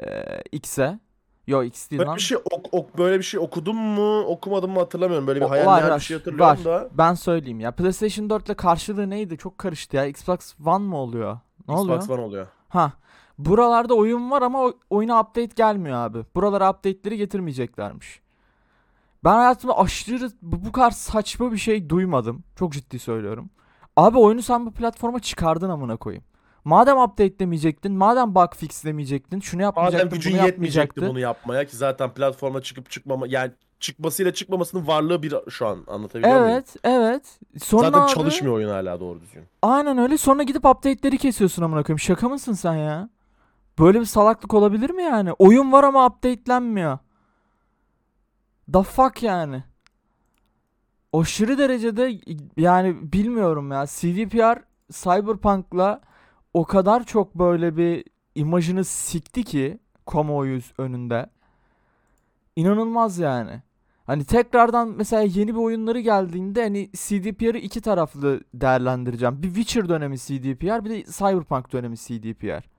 eee, 0.01 0.43
X'e. 0.51 0.99
Yo 1.47 1.63
X 1.63 1.89
değil 1.91 1.99
Böyle 1.99 2.07
lan. 2.07 2.15
bir 2.15 2.21
şey 2.21 2.37
ok, 2.37 2.65
ok 2.71 2.97
böyle 2.97 3.17
bir 3.17 3.23
şey 3.23 3.39
okudum 3.39 3.77
mu, 3.77 4.19
okumadım 4.21 4.71
mı 4.71 4.79
hatırlamıyorum. 4.79 5.27
Böyle 5.27 5.39
bir 5.41 5.45
O- 5.45 5.49
hayal 5.49 5.65
var, 5.65 5.95
bir 5.95 6.03
şey 6.03 6.17
hatırlıyorum 6.17 6.47
var. 6.57 6.65
da. 6.65 6.89
Ben 6.93 7.13
söyleyeyim 7.13 7.59
ya. 7.59 7.71
PlayStation 7.71 8.29
4 8.29 8.45
ile 8.45 8.53
karşılığı 8.53 9.09
neydi? 9.09 9.37
Çok 9.37 9.57
karıştı 9.57 9.95
ya. 9.95 10.05
Xbox 10.05 10.55
One 10.65 10.85
mı 10.85 10.97
oluyor? 10.97 11.39
Ne 11.67 11.75
oluyor? 11.75 11.97
Xbox 11.97 12.17
One 12.17 12.25
oluyor. 12.25 12.47
Ha. 12.69 12.91
Buralarda 13.37 13.93
oyun 13.93 14.31
var 14.31 14.41
ama 14.41 14.73
oyuna 14.89 15.21
update 15.21 15.51
gelmiyor 15.55 15.95
abi. 15.97 16.17
Buralara 16.35 16.71
update'leri 16.71 17.17
getirmeyeceklermiş. 17.17 18.21
Ben 19.25 19.35
hayatımda 19.35 19.77
aşırı 19.77 20.31
bu 20.41 20.71
kadar 20.71 20.91
saçma 20.91 21.51
bir 21.51 21.57
şey 21.57 21.89
duymadım. 21.89 22.43
Çok 22.55 22.73
ciddi 22.73 22.99
söylüyorum. 22.99 23.49
Abi 23.95 24.17
oyunu 24.17 24.41
sen 24.41 24.65
bu 24.65 24.71
platforma 24.71 25.19
çıkardın 25.19 25.69
amına 25.69 25.97
koyayım. 25.97 26.23
Madem 26.65 26.97
update 26.97 27.39
demeyecektin, 27.39 27.91
madem 27.91 28.35
bug 28.35 28.55
fix 28.55 28.85
demeyecektin, 28.85 29.39
şunu 29.39 29.61
yapmayacaktın, 29.61 30.07
Madem 30.07 30.17
gücün 30.17 30.33
bunu 30.33 30.45
yetmeyecekti 30.45 30.79
yapmayacaktın. 30.79 31.09
bunu 31.09 31.19
yapmaya 31.19 31.65
ki 31.65 31.77
zaten 31.77 32.13
platforma 32.13 32.61
çıkıp 32.61 32.89
çıkmama 32.89 33.25
yani 33.29 33.51
çıkmasıyla 33.79 34.33
çıkmamasının 34.33 34.87
varlığı 34.87 35.23
bir 35.23 35.33
şu 35.49 35.67
an 35.67 35.83
anlatabiliyor 35.87 36.39
muyum? 36.39 36.51
Evet, 36.51 36.75
evet. 36.83 37.39
Sonra 37.63 37.85
Zaten 37.85 38.01
abi- 38.01 38.11
çalışmıyor 38.13 38.55
oyun 38.55 38.69
hala 38.69 38.99
doğru 38.99 39.21
düzgün. 39.21 39.43
Aynen 39.61 39.97
öyle. 39.97 40.17
Sonra 40.17 40.43
gidip 40.43 40.65
update'leri 40.65 41.17
kesiyorsun 41.17 41.63
amına 41.63 41.83
koyayım. 41.83 41.99
Şaka 41.99 42.29
mısın 42.29 42.53
sen 42.53 42.73
ya? 42.73 43.09
Böyle 43.79 43.99
bir 43.99 44.05
salaklık 44.05 44.53
olabilir 44.53 44.89
mi 44.89 45.03
yani? 45.03 45.31
Oyun 45.31 45.71
var 45.71 45.83
ama 45.83 46.07
update'lenmiyor. 46.07 46.97
The 48.73 48.83
fuck 48.83 49.23
yani. 49.23 49.63
Aşırı 51.13 51.57
derecede 51.57 52.19
yani 52.57 53.13
bilmiyorum 53.13 53.71
ya. 53.71 53.85
CDPR 53.87 54.63
Cyberpunk'la 54.91 56.01
o 56.53 56.65
kadar 56.65 57.03
çok 57.03 57.35
böyle 57.35 57.77
bir 57.77 58.05
imajını 58.35 58.83
sikti 58.85 59.43
ki 59.43 59.79
kamuoyu 60.05 60.59
önünde. 60.77 61.29
inanılmaz 62.55 63.19
yani. 63.19 63.61
Hani 64.05 64.25
tekrardan 64.25 64.87
mesela 64.97 65.21
yeni 65.21 65.55
bir 65.55 65.59
oyunları 65.59 65.99
geldiğinde 65.99 66.63
hani 66.63 66.89
CDPR'ı 66.93 67.57
iki 67.57 67.81
taraflı 67.81 68.41
değerlendireceğim. 68.53 69.43
Bir 69.43 69.47
Witcher 69.47 69.89
dönemi 69.89 70.17
CDPR 70.17 70.85
bir 70.85 70.89
de 70.89 71.03
Cyberpunk 71.03 71.73
dönemi 71.73 71.97
CDPR. 71.97 72.69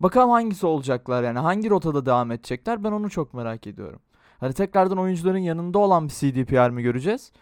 Bakalım 0.00 0.30
hangisi 0.30 0.66
olacaklar 0.66 1.22
yani 1.22 1.38
hangi 1.38 1.70
rotada 1.70 2.06
devam 2.06 2.30
edecekler 2.32 2.84
ben 2.84 2.92
onu 2.92 3.10
çok 3.10 3.34
merak 3.34 3.66
ediyorum. 3.66 4.00
Hani 4.40 4.52
tekrardan 4.52 4.98
oyuncuların 4.98 5.38
yanında 5.38 5.78
olan 5.78 6.08
bir 6.08 6.12
CDPR 6.12 6.70
mi 6.70 6.82
göreceğiz? 6.82 7.32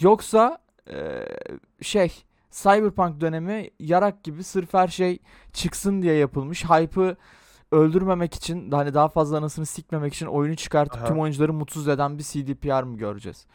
Yoksa 0.00 0.58
eee, 0.90 1.28
şey 1.82 2.12
Cyberpunk 2.50 3.20
dönemi 3.20 3.70
yarak 3.80 4.24
gibi 4.24 4.44
sırf 4.44 4.74
her 4.74 4.88
şey 4.88 5.18
çıksın 5.52 6.02
diye 6.02 6.14
yapılmış. 6.14 6.64
Hype'ı 6.64 7.16
öldürmemek 7.72 8.34
için 8.34 8.70
hani 8.70 8.94
daha 8.94 9.08
fazla 9.08 9.38
anasını 9.38 9.66
sikmemek 9.66 10.14
için 10.14 10.26
oyunu 10.26 10.56
çıkartıp 10.56 11.00
Aha. 11.00 11.06
tüm 11.06 11.20
oyuncuları 11.20 11.52
mutsuz 11.52 11.88
eden 11.88 12.18
bir 12.18 12.22
CDPR 12.22 12.82
mı 12.82 12.96
göreceğiz? 12.98 13.46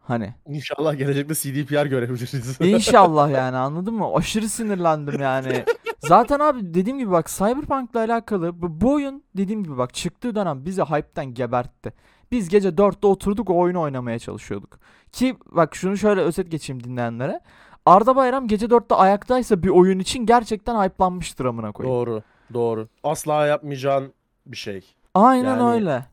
Hani 0.00 0.34
İnşallah 0.46 0.98
gelecekte 0.98 1.34
CDPR 1.34 1.86
görebiliriz. 1.86 2.60
inşallah 2.60 3.30
yani 3.34 3.56
anladın 3.56 3.94
mı? 3.94 4.14
Aşırı 4.14 4.48
sinirlendim 4.48 5.20
yani. 5.20 5.64
Zaten 6.00 6.38
abi 6.40 6.74
dediğim 6.74 6.98
gibi 6.98 7.10
bak 7.10 7.26
Cyberpunk'la 7.28 8.00
alakalı 8.00 8.62
bu, 8.62 8.80
bu 8.80 8.92
oyun 8.92 9.22
dediğim 9.36 9.64
gibi 9.64 9.78
bak 9.78 9.94
çıktığı 9.94 10.34
dönem 10.34 10.64
bizi 10.64 10.82
hype'ten 10.82 11.34
gebertti. 11.34 11.92
Biz 12.32 12.48
gece 12.48 12.68
4'te 12.68 13.06
oturduk 13.06 13.50
o 13.50 13.58
oyunu 13.58 13.80
oynamaya 13.80 14.18
çalışıyorduk. 14.18 14.78
Ki 15.12 15.36
bak 15.52 15.74
şunu 15.74 15.96
şöyle 15.96 16.20
özet 16.20 16.50
geçeyim 16.50 16.84
dinleyenlere. 16.84 17.40
Arda 17.86 18.16
Bayram 18.16 18.48
gece 18.48 18.66
4'te 18.66 18.94
ayaktaysa 18.94 19.62
bir 19.62 19.68
oyun 19.68 19.98
için 19.98 20.26
gerçekten 20.26 20.82
hype'lanmıştır 20.84 21.44
amına 21.44 21.72
koyayım. 21.72 21.96
Doğru. 21.96 22.22
Doğru. 22.54 22.88
Asla 23.02 23.46
yapmayacağın 23.46 24.12
bir 24.46 24.56
şey. 24.56 24.94
Aynen 25.14 25.44
Yani- 25.58 25.72
öyle. 25.74 26.04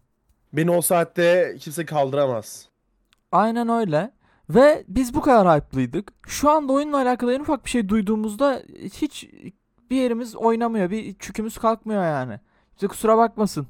Beni 0.53 0.72
o 0.72 0.82
saatte 0.82 1.56
kimse 1.60 1.86
kaldıramaz. 1.86 2.70
Aynen 3.32 3.70
öyle. 3.70 4.12
Ve 4.50 4.84
biz 4.88 5.13
bu 5.13 5.22
kadar 5.22 5.58
hype'lıydık. 5.58 6.13
Şu 6.27 6.50
anda 6.50 6.74
oyunla 6.74 6.98
alakalı 6.98 7.34
en 7.34 7.39
ufak 7.39 7.65
bir 7.65 7.70
şey 7.70 7.89
duyduğumuzda 7.89 8.62
hiç 8.84 9.27
bir 9.91 9.96
yerimiz 9.96 10.36
oynamıyor. 10.36 10.89
Bir 10.89 11.13
çükümüz 11.20 11.58
kalkmıyor 11.58 12.03
yani. 12.03 12.39
Bize 12.75 12.88
kusura 12.88 13.17
bakmasın. 13.17 13.67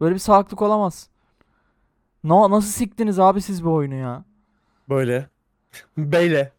Böyle 0.00 0.14
bir 0.14 0.20
salaklık 0.20 0.62
olamaz. 0.62 1.08
No, 2.24 2.50
nasıl 2.50 2.68
siktiniz 2.70 3.18
abi 3.18 3.40
siz 3.42 3.64
bu 3.64 3.72
oyunu 3.74 3.94
ya? 3.94 4.24
Böyle. 4.88 5.28
Beyle. 5.98 6.52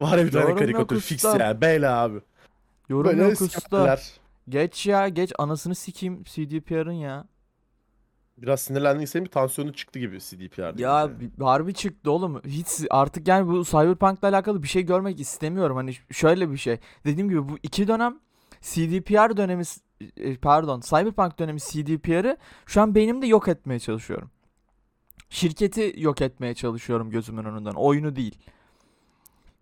Var 0.00 0.18
ya 0.18 0.24
bir 0.26 0.30
tane 0.30 0.42
Yorum 0.42 0.50
yok 0.50 0.58
karikatür 0.58 1.00
fix 1.00 1.24
usta. 1.24 1.44
ya. 1.44 1.60
Beyle 1.60 1.88
abi. 1.88 2.20
Yorum 2.88 3.10
Böyle 3.10 3.22
yok 3.22 3.40
usta. 3.40 3.98
Geç 4.48 4.86
ya 4.86 5.08
geç 5.08 5.32
anasını 5.38 5.74
sikeyim 5.74 6.24
CDPR'ın 6.24 6.92
ya. 6.92 7.24
Biraz 8.38 8.60
sinirlendiysen 8.60 9.24
bir 9.24 9.30
tansiyonu 9.30 9.72
çıktı 9.72 9.98
gibi 9.98 10.20
CDPR'de. 10.20 10.82
Ya 10.82 11.10
bi- 11.20 11.44
harbi 11.44 11.74
çıktı 11.74 12.10
oğlum. 12.10 12.42
Hiç 12.44 12.68
artık 12.90 13.28
yani 13.28 13.48
bu 13.48 13.64
Cyberpunk'la 13.64 14.28
alakalı 14.28 14.62
bir 14.62 14.68
şey 14.68 14.82
görmek 14.82 15.20
istemiyorum. 15.20 15.76
Hani 15.76 15.94
ş- 15.94 16.02
şöyle 16.10 16.50
bir 16.50 16.56
şey. 16.56 16.78
Dediğim 17.04 17.28
gibi 17.28 17.48
bu 17.48 17.58
iki 17.62 17.88
dönem 17.88 18.18
CDPR 18.62 19.36
dönemi 19.36 19.62
e, 20.16 20.36
pardon 20.36 20.80
Cyberpunk 20.80 21.38
dönemi 21.38 21.60
CDPR'ı 21.60 22.36
şu 22.66 22.82
an 22.82 22.94
beynimde 22.94 23.26
yok 23.26 23.48
etmeye 23.48 23.78
çalışıyorum. 23.78 24.30
Şirketi 25.30 25.94
yok 25.96 26.20
etmeye 26.22 26.54
çalışıyorum 26.54 27.10
gözümün 27.10 27.44
önünden. 27.44 27.72
Oyunu 27.72 28.16
değil. 28.16 28.38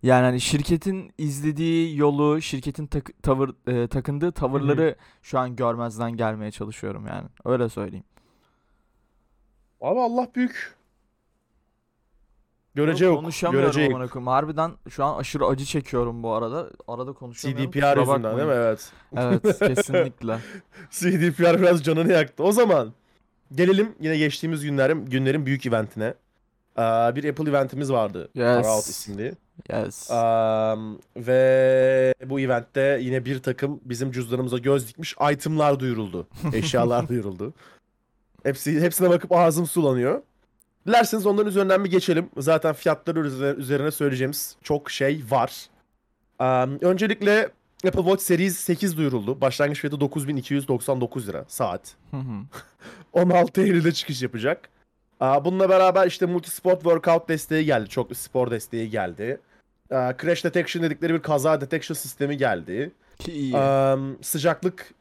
Yani 0.03 0.25
hani 0.25 0.41
şirketin 0.41 1.13
izlediği 1.19 1.97
yolu, 1.97 2.43
şirketin 2.43 2.87
tak- 2.87 3.23
tavır 3.23 3.51
e, 3.67 3.87
takındığı 3.89 4.33
tavırları 4.33 4.97
şu 5.23 5.39
an 5.39 5.57
görmezden 5.57 6.17
gelmeye 6.17 6.51
çalışıyorum 6.51 7.07
yani. 7.07 7.29
Öyle 7.45 7.69
söyleyeyim. 7.69 8.05
Ama 9.81 10.05
Allah 10.05 10.29
büyük. 10.35 10.80
Görece 12.75 13.05
yok. 13.05 13.21
Konuşamıyorum 13.21 13.73
Görece 13.73 13.95
amına 13.95 14.09
koyayım. 14.09 14.27
Harbiden 14.27 14.73
şu 14.89 15.05
an 15.05 15.19
aşırı 15.19 15.47
acı 15.47 15.65
çekiyorum 15.65 16.23
bu 16.23 16.33
arada. 16.33 16.71
Arada 16.89 17.13
konuşamıyorum. 17.13 17.71
CDPR 17.71 17.81
kusura 17.81 18.01
yüzünden 18.01 18.23
bakmayın. 18.23 18.39
değil 18.39 18.49
mi? 18.49 18.55
Evet. 18.55 18.93
Evet 19.17 19.59
kesinlikle. 19.77 20.39
CDPR 20.91 21.61
biraz 21.61 21.85
canını 21.85 22.13
yaktı. 22.13 22.43
O 22.43 22.53
zaman 22.53 22.93
gelelim 23.55 23.95
yine 24.01 24.17
geçtiğimiz 24.19 24.65
günlerin 24.65 25.07
günlerin 25.07 25.47
büyük 25.47 25.67
eventine. 25.67 26.15
Aa, 26.77 27.17
bir 27.17 27.25
Apple 27.25 27.51
eventimiz 27.51 27.93
vardı. 27.93 28.29
Yes. 28.35 28.67
Out 28.67 28.87
isimli. 28.87 29.35
Yes. 29.73 30.11
Am, 30.11 30.99
ve 31.17 32.15
bu 32.27 32.41
eventte 32.41 32.99
yine 33.03 33.25
bir 33.25 33.39
takım 33.39 33.81
bizim 33.85 34.13
cüzdanımıza 34.13 34.59
göz 34.59 34.89
dikmiş 34.89 35.17
itemlar 35.33 35.81
duyuruldu. 35.81 36.27
Eşyalar 36.53 37.09
duyuruldu. 37.09 37.55
Hepsi, 38.43 38.81
hepsine 38.81 39.11
bakıp 39.11 39.33
ağzım 39.33 39.67
sulanıyor. 39.67 40.23
Dilerseniz 40.87 41.27
onların 41.27 41.49
üzerinden 41.49 41.85
bir 41.85 41.91
geçelim. 41.91 42.31
Zaten 42.37 42.75
fiyatları 42.75 43.21
üzerine, 43.59 43.91
söyleyeceğimiz 43.91 44.57
çok 44.63 44.91
şey 44.91 45.23
var. 45.31 45.67
Am, 46.39 46.79
öncelikle 46.81 47.49
Apple 47.87 48.01
Watch 48.03 48.23
Series 48.23 48.57
8 48.59 48.97
duyuruldu. 48.97 49.41
Başlangıç 49.41 49.81
fiyatı 49.81 50.01
9299 50.01 51.29
lira 51.29 51.45
saat. 51.49 51.95
Hı 52.11 52.17
hı. 52.17 52.23
16 53.13 53.63
Eylül'de 53.63 53.93
çıkış 53.93 54.23
yapacak. 54.23 54.69
Aa, 55.21 55.45
Bununla 55.45 55.69
beraber 55.69 56.07
işte 56.07 56.27
multisport 56.27 56.81
workout 56.83 57.29
desteği 57.29 57.65
geldi. 57.65 57.89
Çoklu 57.89 58.15
spor 58.15 58.51
desteği 58.51 58.91
geldi. 58.91 59.41
Aa, 59.91 60.13
Crash 60.23 60.45
detection 60.45 60.83
dedikleri 60.83 61.15
bir 61.15 61.23
kaza 61.23 61.61
detection 61.61 61.95
sistemi 61.95 62.37
geldi. 62.37 62.93
Am, 63.55 64.17
sıcaklık 64.23 64.95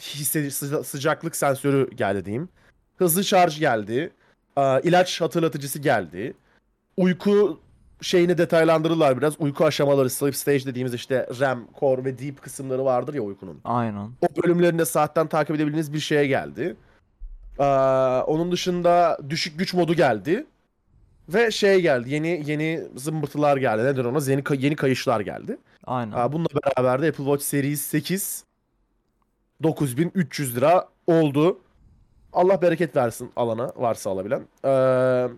hisse, 0.00 0.46
sıca- 0.50 0.84
sıcaklık 0.84 1.36
sensörü 1.36 1.90
geldi 1.90 2.24
diyeyim. 2.24 2.48
Hızlı 2.96 3.24
şarj 3.24 3.58
geldi. 3.58 4.12
Aa, 4.56 4.80
ilaç 4.80 5.20
hatırlatıcısı 5.20 5.78
geldi. 5.78 6.34
Uyku 6.96 7.60
şeyini 8.00 8.38
detaylandırırlar 8.38 9.18
biraz. 9.18 9.40
Uyku 9.40 9.64
aşamaları, 9.64 10.10
sleep 10.10 10.36
stage 10.36 10.64
dediğimiz 10.64 10.94
işte 10.94 11.28
REM, 11.40 11.66
core 11.80 12.04
ve 12.04 12.18
deep 12.18 12.42
kısımları 12.42 12.84
vardır 12.84 13.14
ya 13.14 13.22
uykunun. 13.22 13.60
Aynen. 13.64 14.10
O 14.22 14.42
bölümlerinde 14.42 14.84
saatten 14.84 15.26
takip 15.26 15.56
edebildiğiniz 15.56 15.92
bir 15.92 16.00
şeye 16.00 16.26
geldi. 16.26 16.76
Aa, 17.58 18.22
onun 18.26 18.52
dışında 18.52 19.18
düşük 19.30 19.58
güç 19.58 19.74
modu 19.74 19.94
geldi. 19.94 20.46
Ve 21.28 21.50
şey 21.50 21.80
geldi. 21.80 22.10
Yeni 22.10 22.42
yeni 22.46 22.82
zımbırtılar 22.96 23.56
geldi. 23.56 23.84
Nedir 23.84 24.04
ona? 24.04 24.30
Yeni, 24.30 24.42
yeni 24.64 24.76
kayışlar 24.76 25.20
geldi. 25.20 25.58
Aynen. 25.84 26.12
Aa, 26.12 26.32
bununla 26.32 26.48
beraber 26.66 27.02
de 27.02 27.08
Apple 27.08 27.24
Watch 27.24 27.44
Series 27.44 27.82
8 27.82 28.44
9300 29.62 30.56
lira 30.56 30.88
oldu. 31.06 31.58
Allah 32.36 32.62
bereket 32.62 32.96
versin 32.96 33.30
alana 33.36 33.72
varsa 33.76 34.10
alabilen. 34.10 34.40
Ee, 34.64 34.68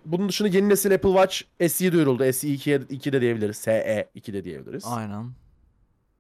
bunun 0.05 0.29
dışında 0.29 0.49
yeni 0.49 0.69
nesil 0.69 0.95
Apple 0.95 1.09
Watch 1.09 1.43
SE 1.73 1.93
duyuruldu. 1.93 2.33
SE 2.33 2.49
2'ye 2.49 2.81
2 2.91 3.13
de 3.13 3.21
diyebiliriz. 3.21 3.57
SE 3.57 4.09
2 4.15 4.33
de 4.33 4.45
diyebiliriz. 4.45 4.85
Aynen. 4.87 5.31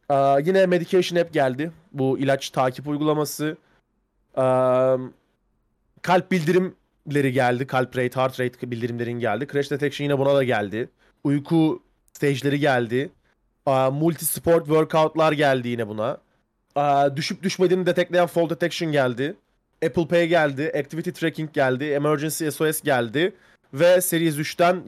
Aa, 0.08 0.38
yine 0.38 0.66
Medication 0.66 1.20
App 1.20 1.32
geldi. 1.32 1.72
Bu 1.92 2.18
ilaç 2.18 2.50
takip 2.50 2.88
uygulaması. 2.88 3.56
Aa, 4.36 4.96
kalp 6.02 6.30
bildirimleri 6.30 7.32
geldi. 7.32 7.66
Kalp 7.66 7.96
rate, 7.96 8.20
heart 8.20 8.40
rate 8.40 8.70
bildirimlerin 8.70 9.20
geldi. 9.20 9.46
Crash 9.52 9.70
Detection 9.70 10.04
yine 10.04 10.18
buna 10.18 10.34
da 10.34 10.44
geldi. 10.44 10.88
Uyku 11.24 11.82
stage'leri 12.12 12.58
geldi. 12.60 13.10
Aa, 13.66 13.90
multi 13.90 14.24
sport 14.24 14.64
workout'lar 14.66 15.32
geldi 15.32 15.68
yine 15.68 15.88
buna. 15.88 16.18
Aa, 16.74 17.16
düşüp 17.16 17.42
düşmediğini 17.42 17.86
detekleyen 17.86 18.26
fall 18.26 18.50
detection 18.50 18.92
geldi. 18.92 19.36
Apple 19.86 20.08
Pay 20.08 20.28
geldi. 20.28 20.72
Activity 20.78 21.10
tracking 21.10 21.52
geldi. 21.52 21.84
Emergency 21.84 22.48
SOS 22.48 22.80
geldi. 22.80 23.34
Ve 23.74 24.00
Series 24.00 24.36
3'ten 24.36 24.82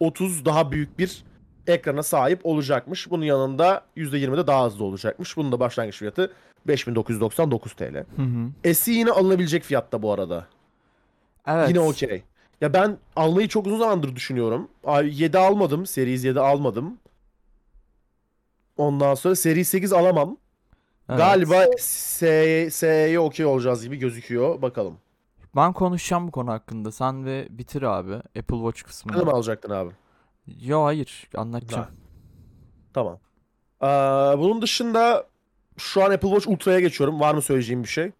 %30 0.00 0.44
daha 0.44 0.72
büyük 0.72 0.98
bir 0.98 1.24
ekrana 1.66 2.02
sahip 2.02 2.46
olacakmış. 2.46 3.10
Bunun 3.10 3.24
yanında 3.24 3.84
%20 3.96 4.36
de 4.36 4.46
daha 4.46 4.66
hızlı 4.66 4.84
olacakmış. 4.84 5.36
Bunun 5.36 5.52
da 5.52 5.60
başlangıç 5.60 5.96
fiyatı 5.96 6.32
5999 6.66 7.72
TL. 7.72 7.94
Hı 7.94 8.22
hı. 8.64 8.74
SE 8.74 8.92
yine 8.92 9.10
alınabilecek 9.10 9.62
fiyatta 9.62 10.02
bu 10.02 10.12
arada. 10.12 10.46
Evet. 11.46 11.68
Yine 11.68 11.80
okey. 11.80 12.22
Ya 12.60 12.72
ben 12.72 12.98
almayı 13.16 13.48
çok 13.48 13.66
uzun 13.66 13.78
zamandır 13.78 14.16
düşünüyorum. 14.16 14.68
Ay, 14.84 15.22
7 15.22 15.38
almadım. 15.38 15.86
Series 15.86 16.24
7 16.24 16.40
almadım. 16.40 16.98
Ondan 18.76 19.14
sonra 19.14 19.36
Series 19.36 19.68
8 19.68 19.92
alamam. 19.92 20.36
Evet. 21.08 21.18
Galiba 21.18 21.64
S- 21.78 22.70
SE'ye 22.70 23.20
okey 23.20 23.46
olacağız 23.46 23.84
gibi 23.84 23.96
gözüküyor. 23.96 24.62
Bakalım. 24.62 24.96
Ben 25.56 25.72
konuşacağım 25.72 26.26
bu 26.26 26.30
konu 26.30 26.50
hakkında. 26.50 26.92
Sen 26.92 27.24
ve 27.24 27.46
bitir 27.50 27.82
abi 27.82 28.14
Apple 28.14 28.56
Watch 28.56 28.82
kısmını. 28.82 29.18
zaman 29.18 29.32
alacaktın 29.32 29.70
abi? 29.70 29.90
Yo 30.60 30.84
hayır 30.84 31.28
anlatacağım. 31.36 31.86
Tamam. 32.94 33.18
Aa, 33.80 34.38
bunun 34.38 34.62
dışında 34.62 35.26
şu 35.78 36.04
an 36.04 36.10
Apple 36.10 36.28
Watch 36.28 36.48
Ultra'ya 36.48 36.80
geçiyorum. 36.80 37.20
Var 37.20 37.34
mı 37.34 37.42
söyleyeceğim 37.42 37.82
bir 37.82 37.88
şey? 37.88 38.10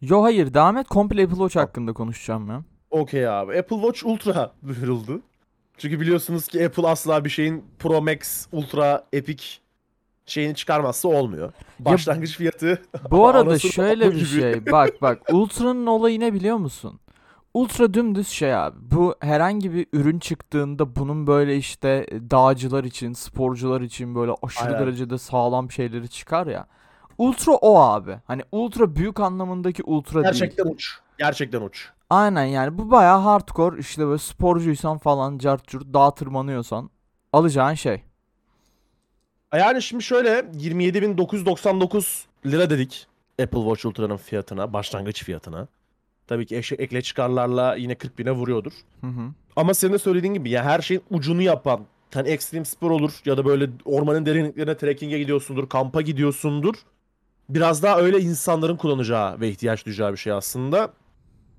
Yo 0.00 0.22
hayır 0.22 0.54
devam 0.54 0.76
et 0.76 0.88
komple 0.88 1.22
Apple 1.22 1.36
Watch 1.36 1.56
hakkında 1.56 1.92
konuşacağım 1.92 2.48
ya. 2.50 2.62
Okey 2.90 3.28
abi. 3.28 3.58
Apple 3.58 3.76
Watch 3.76 4.06
Ultra 4.06 4.52
duyuruldu. 4.66 5.20
Çünkü 5.78 6.00
biliyorsunuz 6.00 6.48
ki 6.48 6.66
Apple 6.66 6.88
asla 6.88 7.24
bir 7.24 7.30
şeyin 7.30 7.64
Pro 7.78 8.02
Max, 8.02 8.46
Ultra, 8.52 9.04
Epic 9.12 9.44
şeyini 10.32 10.54
çıkarmazsa 10.54 11.08
olmuyor. 11.08 11.52
Başlangıç 11.78 12.36
fiyatı 12.36 12.82
Bu 13.10 13.28
arada 13.28 13.58
şöyle 13.58 14.10
bir 14.10 14.16
gibi. 14.16 14.40
şey. 14.40 14.66
Bak 14.66 15.02
bak 15.02 15.22
Ultra'nın 15.32 15.86
olayı 15.86 16.20
ne 16.20 16.34
biliyor 16.34 16.56
musun? 16.56 17.00
Ultra 17.54 17.94
dümdüz 17.94 18.28
şey 18.28 18.54
abi. 18.54 18.76
Bu 18.80 19.14
herhangi 19.20 19.74
bir 19.74 19.86
ürün 19.92 20.18
çıktığında 20.18 20.96
bunun 20.96 21.26
böyle 21.26 21.56
işte 21.56 22.06
dağcılar 22.30 22.84
için, 22.84 23.12
sporcular 23.12 23.80
için 23.80 24.14
böyle 24.14 24.32
aşırı 24.42 24.64
Aynen. 24.64 24.80
derecede 24.80 25.18
sağlam 25.18 25.70
şeyleri 25.70 26.08
çıkar 26.08 26.46
ya. 26.46 26.66
Ultra 27.18 27.52
o 27.52 27.78
abi. 27.78 28.16
Hani 28.24 28.42
ultra 28.52 28.96
büyük 28.96 29.20
anlamındaki 29.20 29.82
ultra 29.82 30.14
değil. 30.14 30.24
Gerçekten 30.24 30.64
uç. 30.64 30.98
Gerçekten 31.18 31.60
uç. 31.62 31.88
Aynen 32.10 32.44
yani 32.44 32.78
bu 32.78 32.90
bayağı 32.90 33.18
hardcore 33.20 33.78
işte 33.80 34.06
böyle 34.06 34.18
sporcuysan 34.18 34.98
falan 34.98 35.38
cart 35.38 35.66
curt 35.66 35.94
dağa 35.94 36.14
tırmanıyorsan 36.14 36.90
alacağın 37.32 37.74
şey. 37.74 38.02
Yani 39.58 39.82
şimdi 39.82 40.04
şöyle 40.04 40.28
27.999 40.38 42.24
lira 42.46 42.70
dedik 42.70 43.06
Apple 43.42 43.58
Watch 43.58 43.86
Ultra'nın 43.86 44.16
fiyatına, 44.16 44.72
başlangıç 44.72 45.24
fiyatına. 45.24 45.68
Tabii 46.26 46.46
ki 46.46 46.56
eşe- 46.56 46.74
ekle 46.82 47.02
çıkarlarla 47.02 47.74
yine 47.74 47.94
40 47.94 48.18
bine 48.18 48.30
vuruyordur. 48.30 48.72
Hı 49.00 49.06
hı. 49.06 49.20
Ama 49.56 49.74
senin 49.74 49.92
de 49.92 49.98
söylediğin 49.98 50.34
gibi 50.34 50.50
ya 50.50 50.64
her 50.64 50.80
şeyin 50.80 51.02
ucunu 51.10 51.42
yapan 51.42 51.80
hani 52.14 52.28
ekstrem 52.28 52.64
spor 52.64 52.90
olur 52.90 53.12
ya 53.24 53.36
da 53.36 53.44
böyle 53.44 53.70
ormanın 53.84 54.26
derinliklerine 54.26 54.76
trekking'e 54.76 55.18
gidiyorsundur, 55.18 55.68
kampa 55.68 56.00
gidiyorsundur. 56.02 56.74
Biraz 57.48 57.82
daha 57.82 57.98
öyle 58.00 58.20
insanların 58.20 58.76
kullanacağı 58.76 59.40
ve 59.40 59.48
ihtiyaç 59.48 59.86
duyacağı 59.86 60.12
bir 60.12 60.16
şey 60.16 60.32
aslında. 60.32 60.92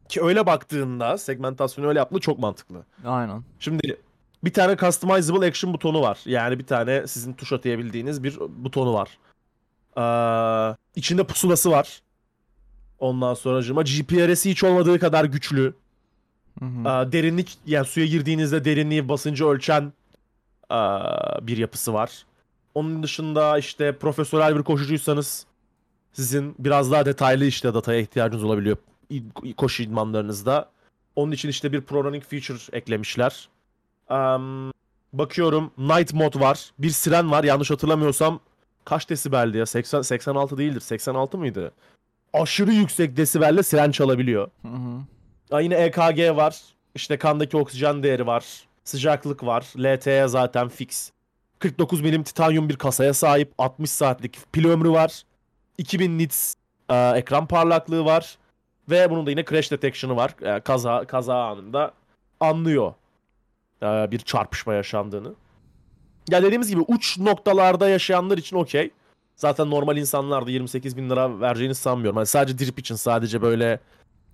Ki 0.09 0.23
öyle 0.23 0.45
baktığında 0.45 1.17
segmentasyonu 1.17 1.87
öyle 1.87 1.99
yaptığı 1.99 2.19
çok 2.19 2.39
mantıklı. 2.39 2.85
Aynen. 3.05 3.43
Şimdi 3.59 3.97
bir 4.43 4.53
tane 4.53 4.77
customizable 4.77 5.47
action 5.47 5.73
butonu 5.73 6.01
var. 6.01 6.19
Yani 6.25 6.59
bir 6.59 6.65
tane 6.65 7.07
sizin 7.07 7.33
tuş 7.33 7.53
atayabildiğiniz 7.53 8.23
bir 8.23 8.39
butonu 8.39 8.93
var. 8.93 9.17
Ee, 9.97 10.75
içinde 10.95 11.23
pusulası 11.23 11.71
var. 11.71 12.01
Ondan 12.99 13.33
sonracıma 13.33 13.81
GPRS'i 13.81 14.49
hiç 14.49 14.63
olmadığı 14.63 14.99
kadar 14.99 15.25
güçlü. 15.25 15.73
Hı 16.59 16.65
hı. 16.65 16.79
Ee, 16.79 17.11
derinlik 17.11 17.57
yani 17.65 17.85
suya 17.85 18.05
girdiğinizde 18.05 18.65
derinliği 18.65 19.09
basıncı 19.09 19.45
ölçen 19.45 19.93
ee, 20.71 20.75
bir 21.41 21.57
yapısı 21.57 21.93
var. 21.93 22.25
Onun 22.75 23.03
dışında 23.03 23.57
işte 23.57 23.97
profesyonel 23.97 24.57
bir 24.57 24.63
koşucuysanız 24.63 25.45
sizin 26.13 26.55
biraz 26.59 26.91
daha 26.91 27.05
detaylı 27.05 27.45
işte 27.45 27.73
dataya 27.73 27.99
ihtiyacınız 27.99 28.43
olabiliyor 28.43 28.77
koşu 29.57 29.83
idmanlarınızda. 29.83 30.69
Onun 31.15 31.31
için 31.31 31.49
işte 31.49 31.71
bir 31.71 31.81
pro 31.81 32.03
running 32.03 32.23
feature 32.23 32.77
eklemişler. 32.77 33.49
Em, 34.13 34.71
bakıyorum 35.13 35.71
night 35.77 36.13
mod 36.13 36.39
var. 36.39 36.71
Bir 36.79 36.89
siren 36.89 37.31
var. 37.31 37.43
Yanlış 37.43 37.71
hatırlamıyorsam 37.71 38.39
kaç 38.85 39.09
desibeldi 39.09 39.57
ya? 39.57 39.65
80 39.65 40.01
86 40.01 40.57
değildir. 40.57 40.79
86 40.79 41.37
mıydı? 41.37 41.71
Aşırı 42.33 42.71
yüksek 42.71 43.17
desibelle 43.17 43.63
siren 43.63 43.91
çalabiliyor. 43.91 44.49
Hı 44.61 44.67
hı. 44.67 45.61
Yine 45.61 45.75
EKG 45.75 46.37
var. 46.37 46.61
İşte 46.95 47.17
kandaki 47.17 47.57
oksijen 47.57 48.03
değeri 48.03 48.27
var. 48.27 48.45
Sıcaklık 48.83 49.45
var. 49.45 49.65
LTE 49.77 50.27
zaten 50.27 50.69
fix. 50.69 51.11
49 51.59 52.01
milim 52.01 52.23
titanyum 52.23 52.69
bir 52.69 52.75
kasaya 52.75 53.13
sahip. 53.13 53.53
60 53.57 53.89
saatlik 53.89 54.37
pil 54.53 54.65
ömrü 54.65 54.89
var. 54.91 55.23
2000 55.77 56.17
nits 56.17 56.55
e, 56.89 56.95
ekran 56.95 57.47
parlaklığı 57.47 58.05
var. 58.05 58.37
Ve 58.89 59.09
bunun 59.09 59.25
da 59.25 59.29
yine 59.29 59.45
crash 59.45 59.71
detection'ı 59.71 60.15
var. 60.15 60.35
E, 60.41 60.59
kaza 60.59 61.05
kaza 61.05 61.45
anında 61.45 61.93
anlıyor 62.39 62.93
bir 64.11 64.19
çarpışma 64.19 64.73
yaşandığını. 64.73 65.33
Ya 66.29 66.43
dediğimiz 66.43 66.69
gibi 66.69 66.81
uç 66.81 67.19
noktalarda 67.19 67.89
yaşayanlar 67.89 68.37
için 68.37 68.55
okey. 68.55 68.91
Zaten 69.35 69.69
normal 69.69 69.97
insanlar 69.97 70.45
da 70.45 70.51
28 70.51 70.97
bin 70.97 71.09
lira 71.09 71.39
vereceğini 71.39 71.75
sanmıyorum. 71.75 72.17
Hani 72.17 72.25
sadece 72.25 72.65
drip 72.65 72.79
için 72.79 72.95
sadece 72.95 73.41
böyle 73.41 73.79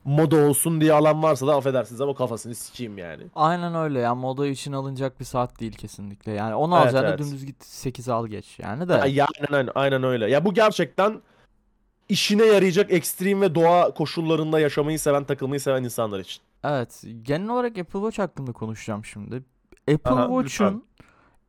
moda 0.06 0.36
olsun 0.36 0.82
diye 0.82 0.94
alan 0.94 1.24
varsa 1.24 1.48
da 1.48 1.56
affedersiniz 1.56 2.02
ama 2.02 2.16
kafasını 2.16 2.56
sikeyim 2.56 2.98
yani. 2.98 3.24
Aynen 3.36 3.76
öyle 3.76 4.00
ya 4.00 4.16
moda 4.16 4.48
için 4.48 4.72
alınacak 4.72 5.20
bir 5.20 5.26
saat 5.26 5.60
değil 5.60 5.72
kesinlikle. 5.72 6.32
Yani 6.32 6.56
onu 6.56 6.76
Evet, 6.76 6.86
alacağına 6.86 7.08
evet. 7.08 7.20
dümdüz 7.20 7.46
git 7.46 7.66
8 7.66 8.10
al 8.10 8.28
geç 8.28 8.60
yani 8.60 8.90
de. 8.90 8.94
Ya, 8.94 9.06
ya, 9.06 9.28
aynen, 9.52 9.70
aynen 9.76 10.04
öyle. 10.04 10.30
Ya 10.32 10.46
bu 10.46 10.54
gerçekten 10.54 11.22
işine 12.10 12.46
yarayacak 12.46 12.92
ekstrem 12.92 13.42
ve 13.42 13.56
doğa 13.56 13.94
koşullarında 13.94 14.60
yaşamayı 14.60 15.00
seven, 15.00 15.24
takılmayı 15.24 15.60
seven 15.60 15.84
insanlar 15.84 16.20
için. 16.20 16.42
Evet, 16.64 17.04
genel 17.22 17.50
olarak 17.50 17.78
Apple 17.78 18.00
Watch 18.00 18.20
hakkında 18.20 18.52
konuşacağım 18.52 19.06
şimdi. 19.06 19.44
Apple 19.94 20.12
Aha, 20.12 20.28
Watch'un 20.28 20.84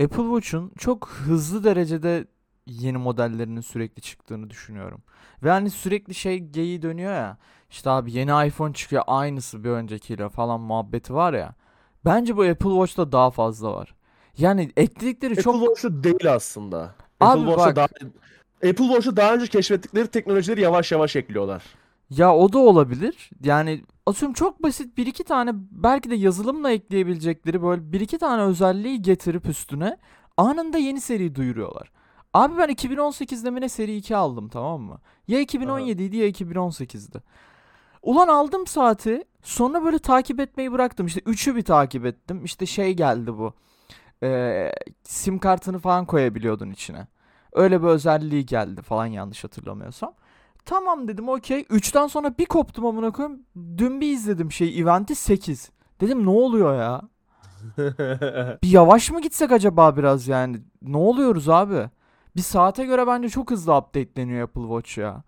Apple 0.02 0.22
Watch'un 0.22 0.72
çok 0.78 1.08
hızlı 1.08 1.64
derecede 1.64 2.26
yeni 2.66 2.98
modellerinin 2.98 3.60
sürekli 3.60 4.02
çıktığını 4.02 4.50
düşünüyorum. 4.50 5.02
Ve 5.42 5.50
hani 5.50 5.70
sürekli 5.70 6.14
şey 6.14 6.38
geyiği 6.38 6.82
dönüyor 6.82 7.12
ya. 7.12 7.38
İşte 7.70 7.90
abi 7.90 8.12
yeni 8.12 8.46
iPhone 8.46 8.74
çıkıyor 8.74 9.02
aynısı 9.06 9.64
bir 9.64 9.70
öncekiyle 9.70 10.28
falan 10.28 10.60
muhabbeti 10.60 11.14
var 11.14 11.32
ya. 11.34 11.54
Bence 12.04 12.36
bu 12.36 12.42
Apple 12.42 12.70
Watch'ta 12.70 13.12
daha 13.12 13.30
fazla 13.30 13.72
var. 13.72 13.94
Yani 14.38 14.70
ekledikleri 14.76 15.32
Apple 15.32 15.42
çok 15.42 15.54
Watch'u 15.54 16.04
değil 16.04 16.34
aslında. 16.34 16.94
Abi 17.20 17.40
Apple 17.40 17.40
Watch'u 17.40 17.66
bak. 17.66 17.76
daha 17.76 17.86
Apple 18.70 18.84
Watch'u 18.84 19.16
daha 19.16 19.34
önce 19.34 19.46
keşfettikleri 19.46 20.08
teknolojileri 20.08 20.60
yavaş 20.60 20.92
yavaş 20.92 21.16
ekliyorlar. 21.16 21.62
Ya 22.10 22.34
o 22.34 22.52
da 22.52 22.58
olabilir. 22.58 23.30
Yani 23.44 23.84
atıyorum 24.10 24.34
çok 24.34 24.62
basit 24.62 24.96
bir 24.98 25.06
iki 25.06 25.24
tane 25.24 25.50
belki 25.70 26.10
de 26.10 26.14
yazılımla 26.14 26.70
ekleyebilecekleri 26.70 27.62
böyle 27.62 27.92
bir 27.92 28.00
iki 28.00 28.18
tane 28.18 28.42
özelliği 28.42 29.02
getirip 29.02 29.46
üstüne 29.46 29.96
anında 30.36 30.78
yeni 30.78 31.00
seri 31.00 31.34
duyuruyorlar. 31.34 31.90
Abi 32.34 32.58
ben 32.58 32.68
2018'de 32.68 33.50
mi 33.50 33.60
ne 33.60 33.68
seri 33.68 33.96
2 33.96 34.16
aldım 34.16 34.48
tamam 34.48 34.80
mı? 34.80 34.98
Ya 35.28 35.40
2017 35.40 36.02
idi 36.02 36.16
ya 36.16 36.28
2018'di. 36.28 37.22
Ulan 38.02 38.28
aldım 38.28 38.66
saati 38.66 39.24
sonra 39.42 39.84
böyle 39.84 39.98
takip 39.98 40.40
etmeyi 40.40 40.72
bıraktım. 40.72 41.06
İşte 41.06 41.20
3'ü 41.20 41.56
bir 41.56 41.62
takip 41.62 42.06
ettim. 42.06 42.44
İşte 42.44 42.66
şey 42.66 42.94
geldi 42.94 43.38
bu. 43.38 43.54
Ee, 44.22 44.72
sim 45.02 45.38
kartını 45.38 45.78
falan 45.78 46.06
koyabiliyordun 46.06 46.70
içine. 46.70 47.06
Öyle 47.52 47.82
bir 47.82 47.86
özelliği 47.88 48.46
geldi 48.46 48.82
falan 48.82 49.06
yanlış 49.06 49.44
hatırlamıyorsam. 49.44 50.14
Tamam 50.64 51.08
dedim 51.08 51.28
okey. 51.28 51.60
3'ten 51.60 52.06
sonra 52.06 52.38
bir 52.38 52.46
koptum 52.46 52.86
amına 52.86 53.10
koyayım. 53.10 53.42
Dün 53.56 54.00
bir 54.00 54.12
izledim 54.12 54.52
şey 54.52 54.80
eventi 54.80 55.14
8. 55.14 55.70
Dedim 56.00 56.26
ne 56.26 56.30
oluyor 56.30 56.78
ya? 56.78 57.02
Bir 58.62 58.68
yavaş 58.68 59.10
mı 59.10 59.20
gitsek 59.20 59.52
acaba 59.52 59.96
biraz 59.96 60.28
yani? 60.28 60.56
Ne 60.82 60.96
oluyoruz 60.96 61.48
abi? 61.48 61.90
Bir 62.36 62.42
saate 62.42 62.84
göre 62.84 63.06
bence 63.06 63.28
çok 63.28 63.50
hızlı 63.50 63.76
update'leniyor 63.76 64.42
Apple 64.42 64.62
Watch 64.62 64.98
ya. 64.98 65.22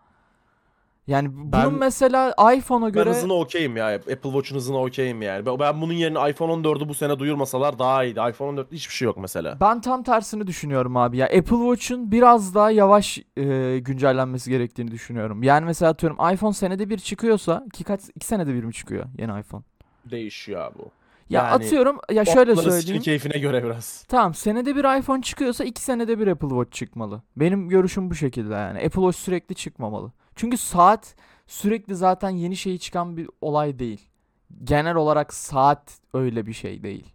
Yani 1.06 1.28
bunun 1.34 1.52
Ben- 1.52 1.72
mesela 1.72 2.34
iPhone'a 2.56 2.86
Ben 2.86 2.92
göre 2.92 3.10
hızına 3.10 3.32
okeyim 3.34 3.76
ya. 3.76 3.86
Apple 3.94 4.16
Watch'un 4.22 4.56
hızına 4.56 4.78
okeyim 4.78 5.22
yani. 5.22 5.46
Ben, 5.46 5.58
ben 5.58 5.80
bunun 5.80 5.92
yerine 5.92 6.30
iPhone 6.30 6.52
14'ü 6.52 6.88
bu 6.88 6.94
sene 6.94 7.18
duyurmasalar 7.18 7.78
daha 7.78 8.04
iyiydi. 8.04 8.20
iPhone 8.30 8.60
14'te 8.60 8.76
hiçbir 8.76 8.94
şey 8.94 9.06
yok 9.06 9.16
mesela. 9.16 9.60
ben 9.60 9.80
tam 9.80 10.02
tersini 10.02 10.46
düşünüyorum 10.46 10.96
abi 10.96 11.16
ya. 11.16 11.26
Apple 11.26 11.56
Watch'un 11.56 12.12
biraz 12.12 12.54
daha 12.54 12.70
yavaş 12.70 13.18
e, 13.36 13.78
güncellenmesi 13.78 14.50
gerektiğini 14.50 14.90
düşünüyorum. 14.90 15.42
Yani 15.42 15.64
mesela 15.64 15.90
atıyorum 15.90 16.18
iPhone 16.34 16.52
senede 16.52 16.90
bir 16.90 16.98
çıkıyorsa 16.98 17.64
ki 17.72 17.84
kaç 17.84 18.00
iki 18.14 18.26
senede 18.26 18.54
bir 18.54 18.64
mi 18.64 18.72
çıkıyor 18.72 19.04
yeni 19.18 19.40
iPhone? 19.40 19.62
Değişiyor 20.10 20.60
abi 20.60 20.78
bu. 20.78 20.90
Ya 21.30 21.42
Yani 21.42 21.52
atıyorum 21.52 21.98
ya 22.12 22.24
şöyle 22.24 22.56
söyleyeyim. 22.56 23.02
keyfine 23.02 23.38
göre 23.38 23.64
biraz. 23.64 24.04
Tamam 24.08 24.34
senede 24.34 24.76
bir 24.76 24.98
iPhone 24.98 25.22
çıkıyorsa 25.22 25.64
iki 25.64 25.82
senede 25.82 26.18
bir 26.18 26.26
Apple 26.26 26.48
Watch 26.48 26.72
çıkmalı. 26.72 27.22
Benim 27.36 27.68
görüşüm 27.68 28.10
bu 28.10 28.14
şekilde 28.14 28.54
yani. 28.54 28.78
Apple 28.78 28.88
Watch 29.02 29.16
sürekli 29.16 29.54
çıkmamalı. 29.54 30.12
Çünkü 30.36 30.56
saat 30.56 31.14
sürekli 31.46 31.96
zaten 31.96 32.30
yeni 32.30 32.56
şeyi 32.56 32.78
çıkan 32.78 33.16
bir 33.16 33.28
olay 33.40 33.78
değil. 33.78 34.00
Genel 34.64 34.94
olarak 34.94 35.34
saat 35.34 35.92
öyle 36.14 36.46
bir 36.46 36.52
şey 36.52 36.82
değil 36.82 37.06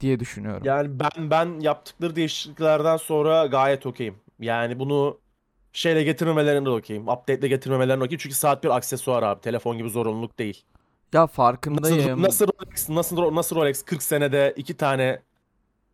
diye 0.00 0.20
düşünüyorum. 0.20 0.62
Yani 0.64 1.00
ben 1.00 1.30
ben 1.30 1.60
yaptıkları 1.60 2.16
değişikliklerden 2.16 2.96
sonra 2.96 3.46
gayet 3.46 3.86
okeyim. 3.86 4.14
Yani 4.40 4.78
bunu 4.78 5.18
şeyle 5.72 6.02
getirmemelerine 6.02 6.64
de 6.64 6.70
okeyim. 6.70 7.08
Update'le 7.08 7.48
getirmemelerine 7.48 8.04
okeyim. 8.04 8.18
Çünkü 8.18 8.34
saat 8.34 8.64
bir 8.64 8.76
aksesuar 8.76 9.22
abi. 9.22 9.40
Telefon 9.40 9.78
gibi 9.78 9.90
zorunluluk 9.90 10.38
değil. 10.38 10.64
Ya 11.12 11.20
Nasıl, 11.22 11.34
farkındayım. 11.34 12.22
nasıl 12.22 12.46
Rolex, 12.46 12.88
nasıl, 12.88 13.34
nasıl 13.34 13.56
Rolex 13.56 13.82
40 13.82 14.02
senede 14.02 14.54
iki 14.56 14.76
tane 14.76 15.22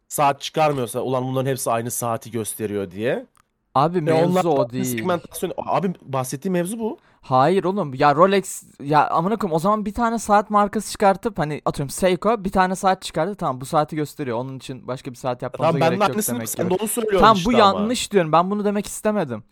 saat 0.08 0.40
çıkarmıyorsa 0.40 1.00
ulan 1.00 1.24
bunların 1.24 1.50
hepsi 1.50 1.70
aynı 1.70 1.90
saati 1.90 2.30
gösteriyor 2.30 2.90
diye. 2.90 3.26
Abi 3.74 3.96
Ve 3.96 4.00
mevzu 4.00 4.30
onlar 4.30 4.44
o 4.44 4.70
değil. 4.70 4.84
segmentasyon. 4.84 5.52
Abi 5.66 5.92
bahsettiğim 6.02 6.52
mevzu 6.52 6.78
bu. 6.78 6.98
Hayır 7.22 7.64
oğlum 7.64 7.94
ya 7.94 8.14
Rolex 8.14 8.62
ya 8.82 9.08
amına 9.10 9.36
koyayım 9.36 9.56
o 9.56 9.58
zaman 9.58 9.84
bir 9.86 9.94
tane 9.94 10.18
saat 10.18 10.50
markası 10.50 10.92
çıkartıp 10.92 11.38
hani 11.38 11.62
atıyorum 11.64 11.90
Seiko 11.90 12.44
bir 12.44 12.50
tane 12.52 12.76
saat 12.76 13.02
çıkardı 13.02 13.34
tamam 13.34 13.60
bu 13.60 13.64
saati 13.66 13.96
gösteriyor. 13.96 14.38
Onun 14.38 14.56
için 14.56 14.86
başka 14.88 15.10
bir 15.10 15.16
saat 15.16 15.42
yapmanıza 15.42 15.72
Tamam 15.78 15.80
ben 15.90 15.98
gerek 15.98 16.16
yok 16.16 16.26
demek 16.28 16.48
sen 16.48 16.68
gibi. 16.68 16.78
de 16.78 16.82
onu 16.82 16.88
söylüyorsun 16.88 17.20
Tamam 17.20 17.36
işte 17.36 17.50
bu 17.50 17.54
ama. 17.56 17.58
yanlış 17.80 18.12
diyorum. 18.12 18.32
Ben 18.32 18.50
bunu 18.50 18.64
demek 18.64 18.86
istemedim. 18.86 19.42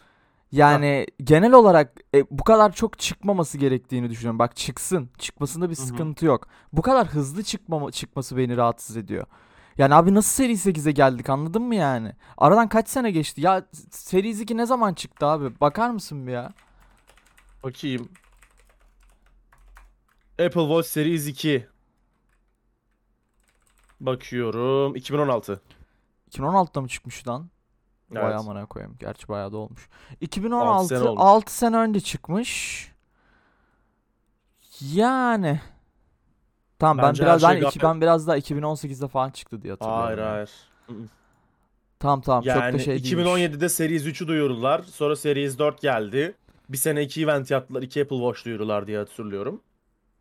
Yani 0.52 1.06
genel 1.24 1.52
olarak 1.52 1.92
e, 2.14 2.24
bu 2.30 2.44
kadar 2.44 2.72
çok 2.72 2.98
çıkmaması 2.98 3.58
gerektiğini 3.58 4.10
düşünüyorum. 4.10 4.38
Bak 4.38 4.56
çıksın. 4.56 5.10
Çıkmasında 5.18 5.70
bir 5.70 5.76
Hı 5.76 5.82
hı. 5.82 5.86
sıkıntı 5.86 6.26
yok. 6.26 6.46
Bu 6.72 6.82
kadar 6.82 7.06
hızlı 7.06 7.42
çıkmama, 7.42 7.90
çıkması 7.90 8.36
beni 8.36 8.56
rahatsız 8.56 8.96
ediyor. 8.96 9.26
Yani 9.78 9.94
abi 9.94 10.14
nasıl 10.14 10.30
seri 10.30 10.52
8'e 10.52 10.92
geldik 10.92 11.30
anladın 11.30 11.62
mı 11.62 11.74
yani? 11.74 12.12
Aradan 12.38 12.68
kaç 12.68 12.88
sene 12.88 13.10
geçti? 13.10 13.40
Ya 13.40 13.66
seri 13.90 14.40
2 14.42 14.56
ne 14.56 14.66
zaman 14.66 14.94
çıktı 14.94 15.26
abi? 15.26 15.60
Bakar 15.60 15.90
mısın 15.90 16.26
bir 16.26 16.32
ya? 16.32 16.52
Bakayım. 17.62 18.08
Apple 20.32 20.60
Watch 20.60 20.88
Series 20.88 21.26
2. 21.26 21.68
Bakıyorum. 24.00 24.96
2016. 24.96 25.60
2016'da 26.30 26.80
mı 26.80 26.88
çıkmış 26.88 27.28
lan? 27.28 27.50
Evet. 28.12 28.34
amına 28.34 28.66
koyayım. 28.66 28.96
Gerçi 29.00 29.28
bayağı 29.28 29.52
da 29.52 29.56
olmuş. 29.56 29.88
Altı 30.10 30.24
2016 30.24 30.88
sene 30.88 30.98
6 30.98 31.10
olmuş. 31.10 31.44
sene 31.48 31.76
önce 31.76 32.00
çıkmış. 32.00 32.92
Yani 34.80 35.60
Tamam 36.78 36.98
ben 36.98 37.04
Bence 37.04 37.22
her 37.22 37.28
biraz 37.28 37.40
şey 37.40 37.50
ben, 37.50 37.56
iki, 37.56 37.78
gayet- 37.78 37.82
ben 37.82 38.00
biraz 38.00 38.26
daha 38.26 38.38
2018'de 38.38 39.08
falan 39.08 39.30
çıktı 39.30 39.62
diye 39.62 39.72
hatırlıyorum. 39.72 40.04
Hayır 40.04 40.18
ya. 40.18 40.32
hayır. 40.32 40.50
Tamam 42.00 42.20
tamam 42.20 42.42
çok 42.42 42.54
da 42.54 42.58
Yani 42.64 42.80
şey 42.80 42.94
değilmiş. 42.94 43.12
2017'de 43.12 43.68
Series 43.68 44.06
3'ü 44.06 44.28
duyurdular. 44.28 44.82
Sonra 44.82 45.16
Series 45.16 45.58
4 45.58 45.80
geldi. 45.82 46.34
Bir 46.68 46.76
sene 46.76 47.02
iki 47.02 47.22
event 47.22 47.50
yaptılar. 47.50 47.82
iki 47.82 48.02
Apple 48.02 48.16
Watch 48.16 48.44
duyurular 48.44 48.86
diye 48.86 48.98
hatırlıyorum. 48.98 49.60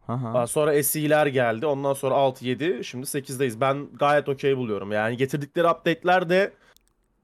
Hı 0.08 0.13
hı. 0.13 0.38
Aa, 0.38 0.48
Sonra 0.48 0.84
SE'ler 0.84 1.28
geldi. 1.28 1.65
Ondan 1.65 1.93
sonra 1.93 2.15
6, 2.15 2.46
7. 2.46 2.84
Şimdi 2.84 3.06
8'deyiz. 3.06 3.62
Ben 3.62 3.88
gayet 4.00 4.30
okey 4.30 4.58
buluyorum. 4.58 4.91
Yani 4.91 5.17
getirdikleri 5.17 5.67
update'ler 5.67 6.30
de 6.30 6.54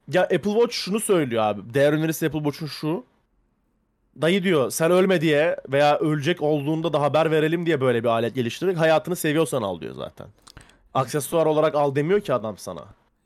ya 0.08 0.22
Apple 0.24 0.52
Watch 0.52 0.74
şunu 0.74 1.00
söylüyor 1.00 1.43
abi. 1.43 1.74
Değer 1.74 1.93
önerisi 1.93 2.26
Apple 2.26 2.39
Watch'un 2.43 2.67
şu. 2.67 3.04
Dayı 4.21 4.43
diyor 4.43 4.71
sen 4.71 4.91
ölme 4.91 5.21
diye 5.21 5.58
veya 5.71 5.97
ölecek 5.99 6.41
olduğunda 6.41 6.93
da 6.93 7.02
haber 7.02 7.32
verelim 7.32 7.65
diye 7.65 7.82
böyle 7.82 8.04
bir 8.04 8.08
alet 8.10 8.36
geliştirdik. 8.36 8.78
Hayatını 8.78 9.15
seviyorsan 9.15 9.62
al 9.62 9.82
diyor 9.82 9.95
zaten. 9.95 10.28
Aksesuar 10.93 11.45
olarak 11.45 11.76
al 11.76 11.95
demiyor 11.95 12.21
ki 12.21 12.34
adam 12.34 12.58
sana. 12.58 12.82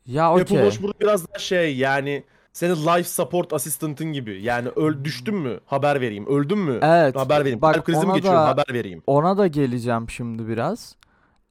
Ya 0.06 0.26
Apple 0.28 0.42
okey. 0.42 0.58
Watch 0.58 0.82
burada 0.82 1.00
biraz 1.00 1.28
daha 1.28 1.38
şey 1.38 1.76
yani 1.76 2.24
senin 2.52 2.74
life 2.76 3.08
support 3.08 3.52
assistant'ın 3.52 4.12
gibi. 4.12 4.42
Yani 4.42 4.68
öl 4.68 5.04
düştün 5.04 5.34
mü 5.34 5.60
haber 5.66 6.00
vereyim. 6.00 6.26
Öldün 6.26 6.58
mü 6.58 6.78
Evet. 6.82 7.16
haber 7.16 7.40
vereyim. 7.40 7.62
Bak 7.62 7.74
Kalp 7.74 7.86
krizi 7.86 8.00
mi 8.00 8.06
ona 8.06 8.14
geçiriyorum 8.14 8.46
da- 8.46 8.48
haber 8.48 8.74
vereyim. 8.74 9.02
Ona 9.06 9.38
da 9.38 9.46
geleceğim 9.46 10.10
şimdi 10.10 10.48
biraz. 10.48 10.96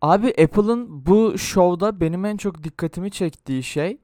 Abi 0.01 0.27
Apple'ın 0.43 1.05
bu 1.05 1.37
şovda 1.37 1.99
benim 2.01 2.25
en 2.25 2.37
çok 2.37 2.63
dikkatimi 2.63 3.11
çektiği 3.11 3.63
şey 3.63 3.97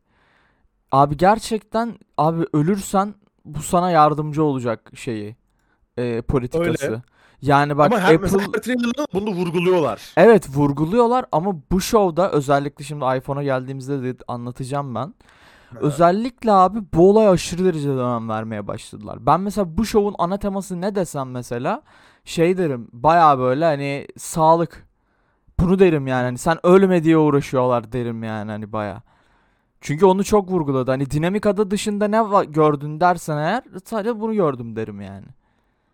abi 0.92 1.18
gerçekten 1.18 1.98
abi 2.18 2.46
ölürsen 2.54 3.16
bu 3.46 3.62
sana 3.62 3.92
yardımcı 3.92 4.44
olacak 4.44 4.92
şeyi 4.96 5.36
e, 5.98 6.22
politikası. 6.22 6.88
Öyle. 6.88 7.02
Yani 7.42 7.78
bak 7.78 7.92
Ama 7.92 8.02
her, 8.02 8.16
Apple 8.16 8.40
her 8.40 8.62
trailer'da 8.62 9.06
bunu 9.14 9.30
vurguluyorlar. 9.32 10.02
evet 10.18 10.50
vurguluyorlar 10.50 11.26
ama 11.32 11.56
bu 11.72 11.82
şovda 11.82 12.32
özellikle 12.32 12.84
şimdi 12.84 13.06
iPhone'a 13.18 13.44
geldiğimizde 13.44 14.04
de 14.04 14.16
anlatacağım 14.28 14.96
ben. 14.96 15.14
Özellikle 15.80 16.52
abi 16.52 16.80
bu 16.94 17.10
olaya 17.10 17.32
aşırı 17.32 17.66
derecede 17.66 17.94
önem 17.94 18.30
vermeye 18.30 18.68
başladılar. 18.68 19.26
Ben 19.26 19.42
mesela 19.42 19.78
bu 19.78 19.86
şovun 19.86 20.16
ana 20.18 20.38
teması 20.38 20.82
ne 20.82 20.96
desem 20.96 21.32
mesela 21.32 21.82
şey 22.26 22.58
derim 22.58 22.88
baya 22.94 23.40
böyle 23.40 23.66
hani 23.66 24.08
sağlık. 24.18 24.88
Bunu 25.60 25.80
derim 25.80 26.08
yani 26.08 26.24
hani 26.24 26.38
sen 26.38 26.58
ölme 26.64 27.04
diye 27.04 27.18
uğraşıyorlar 27.18 27.92
derim 27.92 28.24
yani 28.24 28.52
hani 28.52 28.72
baya. 28.72 29.02
Çünkü 29.84 30.06
onu 30.06 30.24
çok 30.24 30.52
vurguladı. 30.52 30.92
Hani 30.92 31.12
dinamik 31.12 31.46
ada 31.46 31.72
dışında 31.72 32.08
ne 32.08 32.46
gördün 32.46 33.00
dersen 33.00 33.38
eğer 33.38 33.64
sadece 33.86 34.20
bunu 34.20 34.34
gördüm 34.34 34.76
derim 34.76 35.02
yani. 35.02 35.26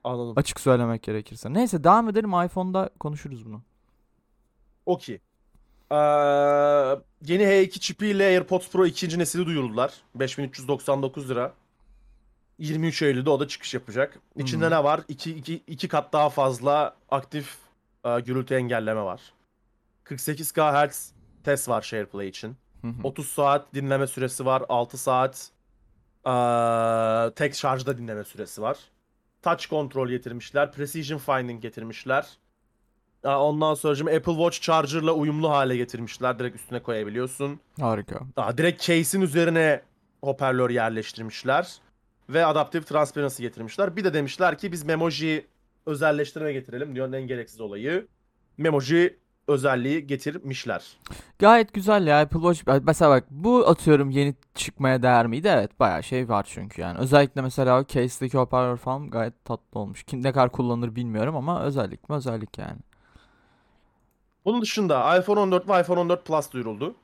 Anladım. 0.04 0.34
Açık 0.36 0.60
söylemek 0.60 1.04
gerekirse. 1.04 1.54
Neyse 1.54 1.84
devam 1.84 2.10
edelim 2.10 2.30
iPhone'da 2.30 2.90
konuşuruz 3.00 3.46
bunu. 3.46 3.62
Okey. 4.86 5.16
Ee, 5.92 5.96
yeni 7.26 7.44
H2 7.44 7.80
çipiyle 7.80 8.26
AirPods 8.26 8.70
Pro 8.70 8.86
ikinci 8.86 9.20
nesili 9.20 9.46
duyurdular. 9.46 9.94
5399 10.16 11.30
lira. 11.30 11.54
23 12.60 13.02
Eylül'de 13.02 13.30
o 13.30 13.40
da 13.40 13.48
çıkış 13.48 13.74
yapacak. 13.74 14.20
İçinde 14.36 14.66
Hı. 14.66 14.72
ne 14.72 14.84
var? 14.84 15.02
2 15.08 15.36
2 15.36 15.64
2 15.68 15.88
kat 15.88 16.14
daha 16.14 16.30
fazla 16.30 16.96
aktif 17.10 17.58
e, 18.06 18.20
gürültü 18.20 18.56
engelleme 18.56 19.02
var. 19.02 19.22
48 20.04 20.52
kHz 20.52 21.12
test 21.44 21.70
var 21.70 21.82
SharePlay 21.82 22.28
için. 22.28 22.56
Hı 22.82 22.88
hı. 22.88 22.94
30 23.04 23.28
saat 23.30 23.74
dinleme 23.74 24.08
süresi 24.08 24.46
var. 24.46 24.64
6 24.70 24.98
saat 24.98 25.50
eee, 26.26 27.34
tek 27.36 27.56
şarjda 27.56 27.98
dinleme 27.98 28.24
süresi 28.24 28.62
var. 28.62 28.78
Touch 29.42 29.70
control 29.70 30.08
getirmişler. 30.08 30.72
Precision 30.72 31.20
finding 31.20 31.62
getirmişler. 31.62 32.28
Ondan 33.24 33.74
sonra 33.74 33.96
şimdi 33.96 34.12
Apple 34.16 34.34
Watch 34.34 34.62
Charger'la 34.62 35.12
uyumlu 35.12 35.50
hale 35.50 35.78
getirmişler. 35.78 36.40
Direkt 36.40 36.56
üstüne 36.56 36.84
koyabiliyorsun. 36.84 37.60
Harika. 37.80 38.20
Aa, 38.38 38.58
direkt 38.58 38.82
case'in 38.82 39.22
üzerine 39.22 39.82
hoparlör 40.24 40.70
yerleştirmişler. 40.70 41.74
Ve 42.30 42.46
Adaptive 42.46 42.84
Transparency 42.86 43.44
getirmişler. 43.44 43.96
Bir 43.96 44.04
de 44.04 44.14
demişler 44.14 44.58
ki 44.58 44.72
biz 44.72 44.84
Memoji 44.84 45.48
özelleştirme 45.86 46.54
getirelim. 46.54 46.96
Dünyanın 46.96 47.14
en 47.14 47.28
gereksiz 47.28 47.62
olayı. 47.62 48.08
Memoji 48.58 49.18
özelliği 49.50 50.08
getirmişler. 50.08 50.98
Gayet 51.40 51.74
güzel 51.74 52.08
ya 52.08 52.22
Apple 52.22 52.40
Watch. 52.54 52.84
Mesela 52.86 53.12
bak 53.12 53.24
bu 53.32 53.68
atıyorum 53.68 54.10
yeni 54.10 54.36
çıkmaya 54.56 55.04
değer 55.04 55.28
miydi? 55.28 55.48
Evet 55.52 55.80
bayağı 55.80 56.04
şey 56.04 56.30
var 56.30 56.46
çünkü 56.50 56.82
yani. 56.82 56.98
Özellikle 57.00 57.42
mesela 57.42 57.80
o 57.82 57.86
case'deki 57.86 58.38
hoparlör 58.38 58.78
falan 58.78 59.10
gayet 59.10 59.46
tatlı 59.46 59.80
olmuş. 59.80 60.04
Kim 60.04 60.24
ne 60.24 60.32
kadar 60.32 60.50
kullanır 60.52 60.96
bilmiyorum 60.96 61.36
ama 61.36 61.62
özellik 61.62 62.10
mi 62.10 62.16
özellik 62.16 62.58
yani. 62.58 62.78
Bunun 64.46 64.62
dışında 64.62 65.18
iPhone 65.18 65.40
14 65.40 65.70
ve 65.70 65.82
iPhone 65.82 66.00
14 66.00 66.26
Plus 66.26 66.52
duyuruldu. 66.52 66.96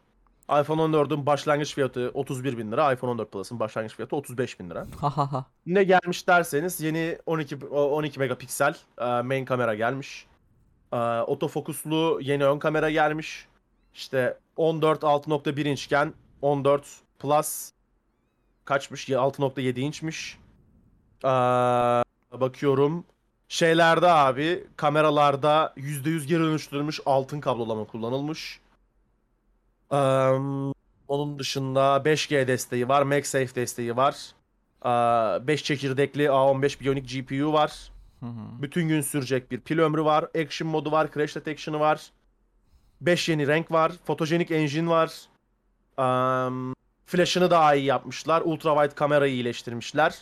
iPhone 0.62 0.82
14'ün 0.82 1.26
başlangıç 1.26 1.76
fiyatı 1.76 2.12
31 2.14 2.58
bin 2.58 2.72
lira. 2.72 2.94
iPhone 2.94 3.12
14 3.12 3.32
Plus'ın 3.32 3.60
başlangıç 3.60 3.96
fiyatı 3.96 4.16
35 4.16 4.60
bin 4.60 4.70
lira. 4.70 4.86
Ne 5.66 5.84
gelmiş 5.84 6.28
derseniz 6.28 6.82
yeni 6.82 7.18
12 7.26 7.58
o- 7.72 7.82
12 7.98 8.20
megapiksel 8.20 8.76
e, 9.02 9.22
main 9.22 9.46
kamera 9.46 9.76
gelmiş. 9.76 10.26
E, 10.94 10.98
Otofokuslu 11.22 12.20
yeni 12.22 12.46
ön 12.46 12.60
kamera 12.60 12.90
gelmiş. 12.90 13.48
İşte 13.94 14.38
14 14.56 15.04
6.1 15.04 15.68
inçken 15.70 16.14
14 16.42 16.86
Plus 17.20 17.72
kaçmış? 18.66 19.10
Ya 19.10 19.20
6.7 19.20 19.80
inçmiş. 19.80 20.38
E, 21.24 21.28
bakıyorum. 22.40 23.06
Şeylerde 23.50 24.08
abi 24.08 24.68
kameralarda 24.76 25.74
%100 25.78 26.26
geri 26.26 26.40
dönüştürülmüş 26.40 27.00
altın 27.06 27.40
kablolama 27.40 27.86
kullanılmış. 27.86 28.60
E, 29.92 29.98
onun 31.08 31.40
dışında 31.40 31.98
5G 32.06 32.48
desteği 32.48 32.88
var, 32.90 33.02
MagSafe 33.02 33.56
desteği 33.56 33.96
var. 33.96 34.16
5 35.48 35.64
çekirdekli 35.64 36.24
A15 36.24 36.82
Bionic 36.82 37.22
GPU 37.22 37.54
var. 37.54 37.92
Hı 38.20 38.26
hı. 38.26 38.62
Bütün 38.62 38.88
gün 38.88 39.02
sürecek 39.02 39.52
bir 39.52 39.60
pil 39.60 39.80
ömrü 39.80 40.04
var. 40.04 40.24
Action 40.24 40.70
modu 40.70 40.92
var. 40.92 41.12
Crash 41.14 41.36
detection'ı 41.36 41.80
var. 41.80 42.12
5 43.02 43.30
yeni 43.30 43.48
renk 43.48 43.72
var. 43.72 43.92
Photogenic 44.06 44.56
engine 44.56 44.90
var. 44.90 45.22
Um, 45.98 46.76
flash'ını 47.06 47.52
daha 47.52 47.76
iyi 47.76 47.86
yapmışlar. 47.86 48.42
Ultra 48.46 48.76
wide 48.76 48.96
kamerayı 48.96 49.34
iyileştirmişler. 49.34 50.18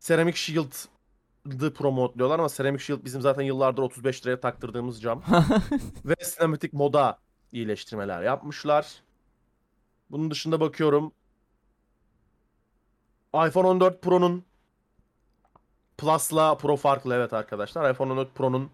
Ceramic 0.00 0.36
Shield'ı 0.36 1.74
promotluyorlar 1.74 2.38
ama 2.38 2.48
Ceramic 2.48 2.84
Shield 2.84 3.04
bizim 3.04 3.20
zaten 3.20 3.42
yıllardır 3.42 3.82
35 3.82 4.26
liraya 4.26 4.40
taktırdığımız 4.40 5.02
cam. 5.02 5.22
Ve 6.04 6.14
sinematik 6.24 6.72
moda 6.72 7.18
iyileştirmeler 7.52 8.22
yapmışlar. 8.22 9.02
Bunun 10.10 10.30
dışında 10.30 10.60
bakıyorum. 10.60 11.12
iPhone 13.34 13.66
14 13.66 14.02
Pro'nun 14.02 14.44
Plus'la 15.98 16.56
Pro 16.56 16.76
farklı 16.76 17.14
evet 17.14 17.32
arkadaşlar. 17.32 17.90
iPhone 17.90 18.12
14 18.12 18.34
Pro'nun 18.34 18.70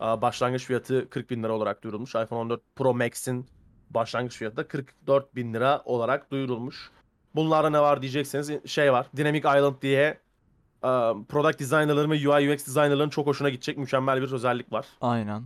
başlangıç 0.00 0.64
fiyatı 0.64 1.10
40 1.10 1.30
bin 1.30 1.42
lira 1.42 1.52
olarak 1.52 1.82
duyurulmuş. 1.82 2.10
iPhone 2.10 2.40
14 2.40 2.62
Pro 2.76 2.94
Max'in 2.94 3.46
başlangıç 3.90 4.36
fiyatı 4.36 4.56
da 4.56 4.68
44 4.68 5.36
bin 5.36 5.54
lira 5.54 5.82
olarak 5.84 6.30
duyurulmuş. 6.30 6.90
Bunlarda 7.34 7.70
ne 7.70 7.80
var 7.80 8.02
diyecekseniz 8.02 8.50
şey 8.66 8.92
var. 8.92 9.06
Dynamic 9.16 9.38
Island 9.38 9.82
diye 9.82 10.18
product 11.28 11.60
designerların 11.60 12.10
ve 12.10 12.28
UI 12.28 12.54
UX 12.54 12.66
designerların 12.66 13.10
çok 13.10 13.26
hoşuna 13.26 13.48
gidecek 13.48 13.78
mükemmel 13.78 14.22
bir 14.22 14.32
özellik 14.32 14.72
var. 14.72 14.86
Aynen. 15.00 15.44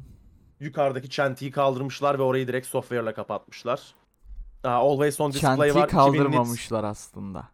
Yukarıdaki 0.60 1.10
çentiyi 1.10 1.50
kaldırmışlar 1.50 2.18
ve 2.18 2.22
orayı 2.22 2.48
direkt 2.48 2.66
software'la 2.66 3.14
kapatmışlar. 3.14 3.94
Always 4.64 5.20
on 5.20 5.32
display 5.32 5.56
Çentiyi 5.56 5.74
var. 5.74 5.88
2000 5.88 6.00
nits. 6.00 6.16
kaldırmamışlar 6.18 6.84
aslında. 6.84 7.44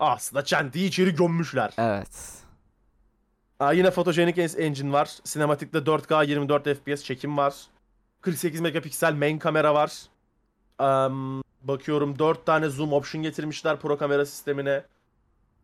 Aslında 0.00 0.44
çentiyi 0.44 0.88
içeri 0.88 1.14
gömmüşler. 1.14 1.74
Evet. 1.78 2.45
Aa, 3.60 3.72
yine 3.72 3.90
Photogenic 3.90 4.38
en- 4.42 4.62
Engine 4.62 4.92
var. 4.92 5.06
Sinematikte 5.24 5.78
4K 5.78 6.24
24 6.26 6.64
FPS 6.76 7.04
çekim 7.04 7.36
var. 7.36 7.54
48 8.20 8.60
megapiksel 8.60 9.14
main 9.14 9.38
kamera 9.38 9.74
var. 9.74 9.92
Am, 10.78 11.42
bakıyorum 11.62 12.18
4 12.18 12.46
tane 12.46 12.68
zoom 12.68 12.92
option 12.92 13.22
getirmişler 13.22 13.76
pro 13.80 13.98
kamera 13.98 14.26
sistemine. 14.26 14.82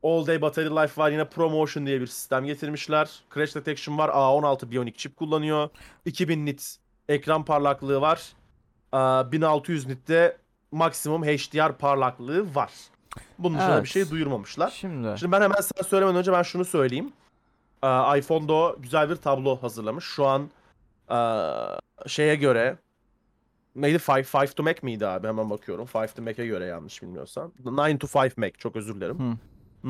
All 0.02 0.26
day 0.26 0.42
battery 0.42 0.66
life 0.70 1.00
var. 1.02 1.11
Yine 1.11 1.24
ProMotion 1.28 1.87
diye 1.87 2.00
bir 2.00 2.07
sistem 2.07 2.44
getirmişler. 2.44 3.11
Crash 3.35 3.55
detection 3.55 3.98
var. 3.98 4.09
A16 4.09 4.70
Bionic 4.70 4.96
chip 4.96 5.16
kullanıyor. 5.16 5.68
2000 6.05 6.46
nit 6.46 6.76
ekran 7.09 7.44
parlaklığı 7.44 8.00
var. 8.00 8.22
Aa, 8.92 9.33
1600 9.33 9.87
nitte 9.87 10.37
maksimum 10.72 11.24
HDR 11.24 11.72
parlaklığı 11.78 12.55
var. 12.55 12.70
Bunun 13.38 13.59
dışında 13.59 13.74
Evet. 13.74 13.85
bir 13.85 13.88
şey 13.88 14.11
duyurmamışlar. 14.11 14.70
Şimdi. 14.70 15.18
Şimdi 15.18 15.33
ben 15.33 15.40
hemen 15.40 15.61
sana 15.61 15.88
söylemeden 15.88 16.18
önce 16.18 16.33
ben 16.33 16.42
şunu 16.42 16.64
söyleyeyim. 16.64 17.12
Ee, 17.85 18.18
iPhone'da 18.18 18.77
güzel 18.79 19.11
bir 19.11 19.16
tablo 19.16 19.57
hazırlamış. 19.62 20.05
Şu 20.05 20.27
an 20.27 20.51
Ee, 21.11 21.18
şeye 22.09 22.35
göre 22.35 22.77
neydi? 23.77 23.99
5 24.09 24.35
5 24.35 24.55
to 24.55 24.62
Mac 24.62 24.79
miydi 24.83 25.07
abi? 25.07 25.27
Hemen 25.29 25.51
bakıyorum. 25.51 25.88
5 25.95 26.12
to 26.12 26.23
Mac'e 26.23 26.47
göre 26.47 26.64
yanlış 26.64 27.03
bilmiyorsam. 27.03 27.53
9 27.64 27.99
to 28.12 28.23
5 28.25 28.37
Mac 28.37 28.53
çok 28.59 28.77
özür 28.77 28.95
dilerim. 28.95 29.18
Hı. 29.18 29.37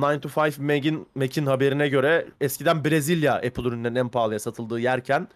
9 0.02 0.20
to 0.34 0.42
5 0.44 0.58
Mac'in 0.58 1.06
Mac'in 1.14 1.46
haberine 1.46 1.88
göre 1.88 2.28
eskiden 2.40 2.84
Brezilya 2.84 3.34
Apple 3.34 3.62
ürünlerinin 3.62 3.98
en 4.00 4.08
pahalıya 4.08 4.38
satıldığı 4.38 4.80
yerken 4.80 5.28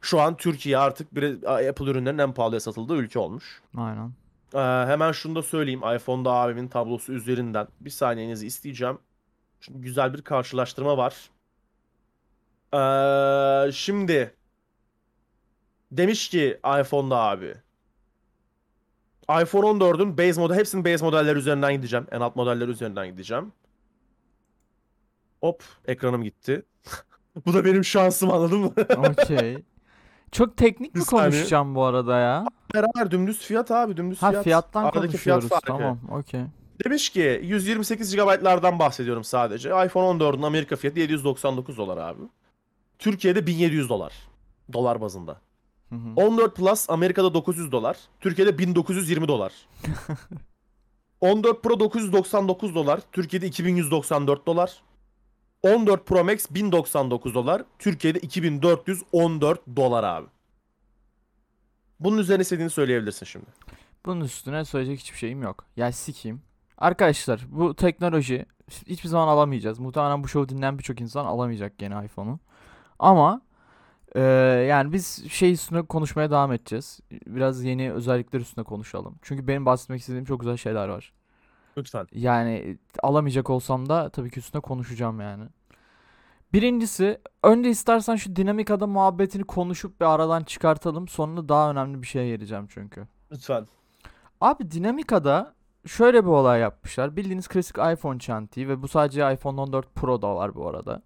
şu 0.00 0.20
an 0.20 0.36
Türkiye 0.36 0.78
artık 0.78 1.12
Bre- 1.12 1.68
Apple 1.70 1.90
ürünlerinin 1.90 2.18
en 2.22 2.32
pahalıya 2.32 2.60
satıldığı 2.60 2.96
ülke 2.96 3.18
olmuş. 3.18 3.62
Aynen. 3.76 4.12
Ee, 4.54 4.58
hemen 4.86 5.12
şunu 5.12 5.34
da 5.34 5.42
söyleyeyim. 5.42 5.80
iPhone'da 5.96 6.32
abimin 6.32 6.68
tablosu 6.68 7.12
üzerinden 7.12 7.66
bir 7.80 7.90
saniyenizi 7.90 8.46
isteyeceğim. 8.46 8.98
Şimdi 9.60 9.80
güzel 9.80 10.14
bir 10.14 10.22
karşılaştırma 10.22 10.96
var. 10.96 11.30
Ee, 12.74 13.72
şimdi 13.72 14.34
demiş 15.92 16.28
ki 16.28 16.60
iPhone'da 16.80 17.16
abi. 17.16 17.54
iPhone 19.42 19.66
14'ün 19.66 20.18
base 20.18 20.40
model 20.40 20.56
hepsinin 20.56 20.84
base 20.84 21.04
modeller 21.04 21.36
üzerinden 21.36 21.72
gideceğim. 21.74 22.06
En 22.10 22.20
alt 22.20 22.36
modeller 22.36 22.68
üzerinden 22.68 23.06
gideceğim. 23.08 23.52
Hop 25.40 25.62
ekranım 25.86 26.22
gitti. 26.24 26.62
Bu 27.46 27.54
da 27.54 27.64
benim 27.64 27.84
şansım 27.84 28.30
anladın 28.30 28.58
mı? 28.58 28.72
Okey. 28.96 29.58
Çok 30.32 30.56
teknik 30.56 30.94
mi 30.94 31.04
konuşacağım 31.04 31.74
bu 31.74 31.84
arada 31.84 32.18
ya? 32.18 32.44
Beraber 32.74 33.10
dümdüz 33.10 33.38
fiyat 33.38 33.70
abi 33.70 33.96
dümdüz 33.96 34.22
Ha 34.22 34.30
fiyat. 34.30 34.44
fiyattan 34.44 34.84
Aradaki 34.84 35.16
fiyat 35.16 35.40
konuşuyoruz. 35.40 35.48
farkı. 35.48 35.66
Tamam, 35.66 35.98
okey. 36.10 36.40
Demiş 36.84 37.10
ki 37.10 37.40
128 37.44 38.16
GB'lardan 38.16 38.78
bahsediyorum 38.78 39.24
sadece. 39.24 39.68
iPhone 39.68 40.24
14'ün 40.24 40.42
Amerika 40.42 40.76
fiyatı 40.76 41.00
799 41.00 41.78
dolar 41.78 41.96
abi. 41.98 42.22
Türkiye'de 42.98 43.46
1700 43.46 43.88
dolar. 43.88 44.12
Dolar 44.72 45.00
bazında. 45.00 45.40
Hı 45.88 45.94
hı. 45.94 46.14
14 46.16 46.56
Plus 46.56 46.90
Amerika'da 46.90 47.34
900 47.34 47.72
dolar. 47.72 47.96
Türkiye'de 48.20 48.58
1920 48.58 49.28
dolar. 49.28 49.52
14 51.20 51.62
Pro 51.62 51.80
999 51.80 52.74
dolar. 52.74 53.00
Türkiye'de 53.12 53.46
2194 53.46 54.46
dolar. 54.46 54.82
14 55.62 56.06
Pro 56.06 56.24
Max 56.24 56.46
1099 56.50 57.34
dolar. 57.34 57.62
Türkiye'de 57.78 58.18
2414 58.18 59.60
dolar 59.76 60.04
abi. 60.04 60.26
Bunun 62.00 62.18
üzerine 62.18 62.42
istediğini 62.42 62.70
söyleyebilirsin 62.70 63.26
şimdi. 63.26 63.46
Bunun 64.06 64.20
üstüne 64.20 64.64
söyleyecek 64.64 65.00
hiçbir 65.00 65.18
şeyim 65.18 65.42
yok. 65.42 65.64
Ya 65.76 65.92
sikeyim. 65.92 66.42
Arkadaşlar 66.78 67.40
bu 67.48 67.74
teknoloji 67.74 68.46
hiçbir 68.86 69.08
zaman 69.08 69.28
alamayacağız. 69.28 69.78
Muhtemelen 69.78 70.24
bu 70.24 70.28
şovu 70.28 70.48
dinleyen 70.48 70.78
birçok 70.78 71.00
insan 71.00 71.24
alamayacak 71.24 71.78
gene 71.78 72.04
iPhone'u. 72.04 72.38
Ama 72.98 73.40
eee, 74.16 74.22
yani 74.68 74.92
biz 74.92 75.30
şey 75.30 75.52
üstüne 75.52 75.82
konuşmaya 75.82 76.30
devam 76.30 76.52
edeceğiz. 76.52 77.00
Biraz 77.26 77.64
yeni 77.64 77.92
özellikler 77.92 78.40
üstüne 78.40 78.64
konuşalım. 78.64 79.14
Çünkü 79.22 79.48
benim 79.48 79.66
bahsetmek 79.66 80.00
istediğim 80.00 80.24
çok 80.24 80.40
güzel 80.40 80.56
şeyler 80.56 80.88
var. 80.88 81.12
Lütfen. 81.76 82.06
Yani 82.12 82.78
alamayacak 83.02 83.50
olsam 83.50 83.88
da 83.88 84.08
tabii 84.08 84.30
ki 84.30 84.38
üstüne 84.38 84.60
konuşacağım 84.62 85.20
yani. 85.20 85.44
Birincisi 86.52 87.20
önce 87.42 87.70
istersen 87.70 88.16
şu 88.16 88.36
dinamik 88.36 88.70
ada 88.70 88.86
muhabbetini 88.86 89.44
konuşup 89.44 90.00
bir 90.00 90.06
aradan 90.14 90.42
çıkartalım. 90.42 91.08
Sonra 91.08 91.48
daha 91.48 91.70
önemli 91.70 92.02
bir 92.02 92.06
şeye 92.06 92.28
geleceğim 92.28 92.66
çünkü. 92.68 93.06
Lütfen. 93.32 93.66
Abi 94.40 94.70
Dinamica'da 94.70 95.54
şöyle 95.86 96.24
bir 96.24 96.28
olay 96.30 96.60
yapmışlar. 96.60 97.16
Bildiğiniz 97.16 97.48
klasik 97.48 97.78
iPhone 97.78 98.18
çentiği 98.18 98.68
ve 98.68 98.82
bu 98.82 98.88
sadece 98.88 99.32
iPhone 99.32 99.60
14 99.60 99.94
Pro'da 99.94 100.36
var 100.36 100.54
bu 100.54 100.68
arada. 100.68 101.02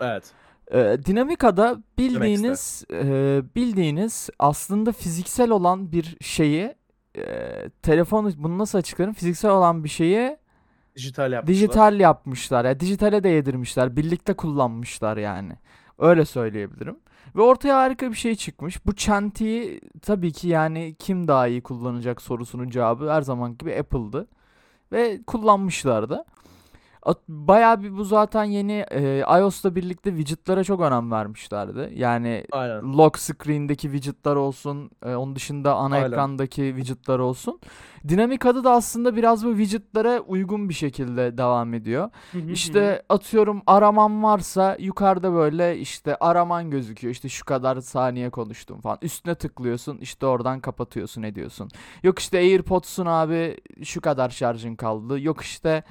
Evet. 0.00 0.32
Ee, 0.72 0.98
Dinamica'da 1.06 1.82
bildiğiniz 1.98 2.84
e, 2.92 3.42
bildiğiniz 3.56 4.30
aslında 4.38 4.92
fiziksel 4.92 5.50
olan 5.50 5.92
bir 5.92 6.16
şeyi 6.20 6.74
e, 7.16 7.24
telefonu 7.82 8.30
bunu 8.36 8.58
nasıl 8.58 8.78
açıklarım? 8.78 9.12
Fiziksel 9.12 9.50
olan 9.50 9.84
bir 9.84 9.88
şeyi 9.88 10.36
Dijital 10.96 11.32
yapmışlar. 11.32 11.54
dijital 11.54 12.00
yapmışlar. 12.00 12.64
Ya 12.64 12.80
dijitale 12.80 13.24
de 13.24 13.28
yedirmişler. 13.28 13.96
Birlikte 13.96 14.34
kullanmışlar 14.34 15.16
yani. 15.16 15.52
Öyle 15.98 16.24
söyleyebilirim. 16.24 16.96
Ve 17.36 17.42
ortaya 17.42 17.76
harika 17.76 18.10
bir 18.10 18.16
şey 18.16 18.34
çıkmış. 18.34 18.86
Bu 18.86 18.94
çentiyi 18.94 19.80
tabii 20.02 20.32
ki 20.32 20.48
yani 20.48 20.96
kim 20.98 21.28
daha 21.28 21.46
iyi 21.46 21.60
kullanacak 21.62 22.22
sorusunun 22.22 22.70
cevabı 22.70 23.10
her 23.10 23.22
zaman 23.22 23.58
gibi 23.58 23.76
Apple'dı. 23.78 24.28
Ve 24.92 25.20
kullanmışlar 25.26 26.10
da. 26.10 26.24
Bayağı 27.28 27.82
bir 27.82 27.96
bu 27.96 28.04
zaten 28.04 28.44
yeni 28.44 28.84
e, 28.90 29.24
iOS'la 29.38 29.74
birlikte 29.76 30.10
widget'lara 30.10 30.64
çok 30.64 30.80
önem 30.80 31.10
vermişlerdi. 31.10 31.92
Yani 31.94 32.44
Aynen. 32.52 32.92
lock 32.98 33.18
screen'deki 33.18 33.82
widget'lar 33.82 34.36
olsun, 34.36 34.90
e, 35.04 35.14
onun 35.14 35.36
dışında 35.36 35.74
ana 35.74 35.94
Aynen. 35.94 36.06
ekrandaki 36.06 36.74
widget'lar 36.76 37.18
olsun. 37.18 37.60
Dinamik 38.08 38.46
adı 38.46 38.64
da 38.64 38.72
aslında 38.72 39.16
biraz 39.16 39.44
bu 39.44 39.56
widget'lara 39.56 40.20
uygun 40.20 40.68
bir 40.68 40.74
şekilde 40.74 41.38
devam 41.38 41.74
ediyor. 41.74 42.10
İşte 42.48 43.02
atıyorum 43.08 43.62
araman 43.66 44.22
varsa 44.22 44.76
yukarıda 44.80 45.32
böyle 45.32 45.78
işte 45.78 46.16
araman 46.16 46.70
gözüküyor. 46.70 47.12
İşte 47.12 47.28
şu 47.28 47.44
kadar 47.44 47.80
saniye 47.80 48.30
konuştum 48.30 48.80
falan. 48.80 48.98
Üstüne 49.02 49.34
tıklıyorsun 49.34 49.98
işte 49.98 50.26
oradan 50.26 50.60
kapatıyorsun 50.60 51.22
ediyorsun. 51.22 51.68
Yok 52.02 52.18
işte 52.18 52.38
AirPods'un 52.38 53.06
abi 53.06 53.56
şu 53.84 54.00
kadar 54.00 54.30
şarjın 54.30 54.76
kaldı. 54.76 55.20
Yok 55.20 55.40
işte 55.40 55.82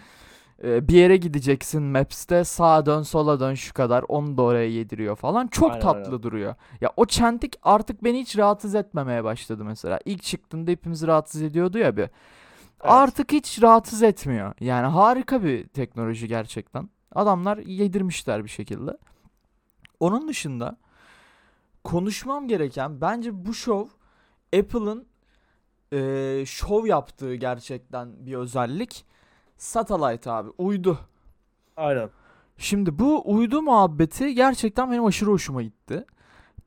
bir 0.63 0.93
yere 0.95 1.17
gideceksin 1.17 1.83
Maps'te 1.83 2.43
sağa 2.43 2.85
dön 2.85 3.01
sola 3.01 3.39
dön 3.39 3.53
şu 3.53 3.73
kadar 3.73 4.05
onu 4.07 4.37
da 4.37 4.41
oraya 4.41 4.69
yediriyor 4.69 5.15
falan. 5.15 5.47
Çok 5.47 5.69
Aynen, 5.71 5.81
tatlı 5.81 6.05
aynen. 6.11 6.23
duruyor. 6.23 6.55
Ya 6.81 6.91
o 6.97 7.05
çentik 7.05 7.55
artık 7.63 8.03
beni 8.03 8.19
hiç 8.19 8.37
rahatsız 8.37 8.75
etmemeye 8.75 9.23
başladı 9.23 9.65
mesela. 9.65 9.99
İlk 10.05 10.23
çıktığında 10.23 10.71
hepimizi 10.71 11.07
rahatsız 11.07 11.41
ediyordu 11.41 11.77
ya 11.77 11.97
bir. 11.97 12.09
Artık 12.79 13.31
hiç 13.31 13.61
rahatsız 13.61 14.03
etmiyor. 14.03 14.53
Yani 14.59 14.87
harika 14.87 15.43
bir 15.43 15.67
teknoloji 15.67 16.27
gerçekten. 16.27 16.89
Adamlar 17.15 17.57
yedirmişler 17.57 18.43
bir 18.43 18.49
şekilde. 18.49 18.97
Onun 19.99 20.27
dışında 20.27 20.77
konuşmam 21.83 22.47
gereken 22.47 23.01
bence 23.01 23.45
bu 23.45 23.53
şov 23.53 23.85
Apple'ın 24.59 25.07
eee 25.91 26.43
şov 26.45 26.85
yaptığı 26.85 27.35
gerçekten 27.35 28.25
bir 28.25 28.33
özellik. 28.33 29.05
Satellite 29.59 30.31
abi 30.31 30.49
uydu. 30.57 30.99
Aynen. 31.77 32.09
Şimdi 32.57 32.99
bu 32.99 33.21
uydu 33.25 33.61
muhabbeti 33.61 34.35
gerçekten 34.35 34.91
benim 34.91 35.05
aşırı 35.05 35.29
hoşuma 35.29 35.61
gitti. 35.63 36.05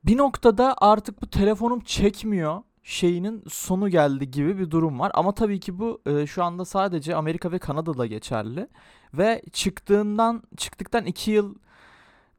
Bir 0.05 0.17
noktada 0.17 0.75
artık 0.77 1.21
bu 1.21 1.29
telefonum 1.29 1.79
çekmiyor 1.79 2.61
şeyinin 2.83 3.43
sonu 3.49 3.89
geldi 3.89 4.31
gibi 4.31 4.59
bir 4.59 4.71
durum 4.71 4.99
var. 4.99 5.11
Ama 5.15 5.33
tabii 5.33 5.59
ki 5.59 5.79
bu 5.79 6.01
e, 6.05 6.27
şu 6.27 6.43
anda 6.43 6.65
sadece 6.65 7.15
Amerika 7.15 7.51
ve 7.51 7.59
Kanada'da 7.59 8.05
geçerli. 8.05 8.67
Ve 9.13 9.41
çıktığından 9.51 10.43
çıktıktan 10.57 11.05
2 11.05 11.31
yıl 11.31 11.55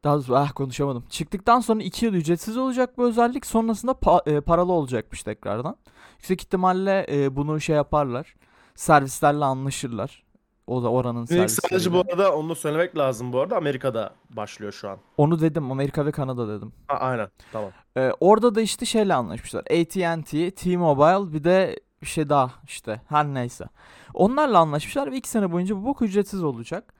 daha 0.03 0.15
doğrusu 0.15 0.35
ah 0.35 0.51
konuşamadım. 0.55 1.05
Çıktıktan 1.09 1.59
sonra 1.59 1.83
2 1.83 2.05
yıl 2.05 2.13
ücretsiz 2.13 2.57
olacak 2.57 2.97
bu 2.97 3.03
özellik. 3.05 3.45
Sonrasında 3.45 3.91
pa- 3.91 4.29
e, 4.29 4.41
paralı 4.41 4.71
olacakmış 4.71 5.23
tekrardan. 5.23 5.77
Yüksek 6.17 6.41
ihtimalle 6.41 7.05
e, 7.09 7.35
bunu 7.35 7.61
şey 7.61 7.75
yaparlar. 7.75 8.35
Servislerle 8.75 9.45
anlaşırlar. 9.45 10.24
O 10.67 10.83
da 10.83 10.91
oranın 10.91 11.25
Phoenix 11.25 11.59
sadece 11.61 11.93
bu 11.93 11.99
arada 11.99 12.35
onu 12.35 12.55
söylemek 12.55 12.97
lazım 12.97 13.33
bu 13.33 13.39
arada 13.41 13.57
Amerika'da 13.57 14.13
başlıyor 14.29 14.71
şu 14.71 14.89
an. 14.89 14.97
Onu 15.17 15.39
dedim 15.41 15.71
Amerika 15.71 16.05
ve 16.05 16.11
Kanada 16.11 16.47
dedim. 16.57 16.71
A- 16.89 16.93
aynen 16.93 17.27
tamam. 17.51 17.71
Ee, 17.97 18.11
orada 18.19 18.55
da 18.55 18.61
işte 18.61 18.85
şeyle 18.85 19.13
anlaşmışlar. 19.13 19.61
AT&T, 19.61 20.51
T-Mobile 20.51 21.33
bir 21.33 21.43
de 21.43 21.79
bir 22.01 22.07
şey 22.07 22.29
daha 22.29 22.51
işte 22.67 23.01
her 23.09 23.25
neyse. 23.25 23.65
Onlarla 24.13 24.59
anlaşmışlar 24.59 25.11
ve 25.11 25.17
iki 25.17 25.29
sene 25.29 25.51
boyunca 25.51 25.75
bu 25.75 25.85
bok 25.85 26.01
ücretsiz 26.01 26.43
olacak. 26.43 26.93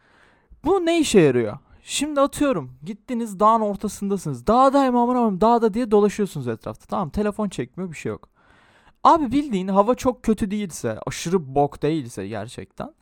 Bu 0.65 0.85
ne 0.85 0.99
işe 0.99 1.19
yarıyor? 1.19 1.57
Şimdi 1.83 2.21
atıyorum 2.21 2.71
gittiniz 2.83 3.39
dağın 3.39 3.61
ortasındasınız. 3.61 4.47
Dağdayım 4.47 4.95
aman 4.95 5.15
aman 5.15 5.41
dağda 5.41 5.73
diye 5.73 5.91
dolaşıyorsunuz 5.91 6.47
etrafta. 6.47 6.85
Tamam 6.87 7.09
telefon 7.09 7.49
çekmiyor 7.49 7.91
bir 7.91 7.97
şey 7.97 8.09
yok. 8.09 8.29
Abi 9.03 9.31
bildiğin 9.31 9.67
hava 9.67 9.95
çok 9.95 10.23
kötü 10.23 10.51
değilse 10.51 10.99
aşırı 11.07 11.55
bok 11.55 11.81
değilse 11.81 12.27
gerçekten. 12.27 12.93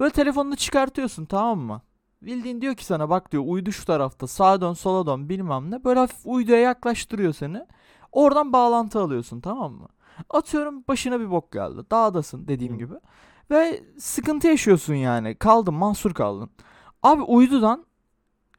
Böyle 0.00 0.10
telefonunu 0.10 0.56
çıkartıyorsun 0.56 1.24
tamam 1.24 1.58
mı? 1.58 1.82
Bildiğin 2.22 2.60
diyor 2.60 2.74
ki 2.74 2.84
sana 2.84 3.10
bak 3.10 3.32
diyor 3.32 3.42
uydu 3.46 3.72
şu 3.72 3.84
tarafta 3.84 4.26
sağa 4.26 4.60
dön 4.60 4.72
sola 4.72 5.06
dön 5.06 5.28
bilmem 5.28 5.70
ne. 5.70 5.84
Böyle 5.84 6.00
hafif 6.00 6.20
uyduya 6.24 6.58
yaklaştırıyor 6.58 7.32
seni. 7.32 7.66
Oradan 8.12 8.52
bağlantı 8.52 9.00
alıyorsun 9.00 9.40
tamam 9.40 9.72
mı? 9.72 9.88
Atıyorum 10.30 10.84
başına 10.88 11.20
bir 11.20 11.30
bok 11.30 11.52
geldi. 11.52 11.80
Dağdasın 11.90 12.48
dediğim 12.48 12.74
Hı. 12.74 12.78
gibi. 12.78 12.94
Ve 13.50 13.84
sıkıntı 13.98 14.48
yaşıyorsun 14.48 14.94
yani. 14.94 15.34
Kaldın 15.34 15.74
mahsur 15.74 16.14
kaldın. 16.14 16.50
Abi 17.02 17.22
uydudan 17.22 17.86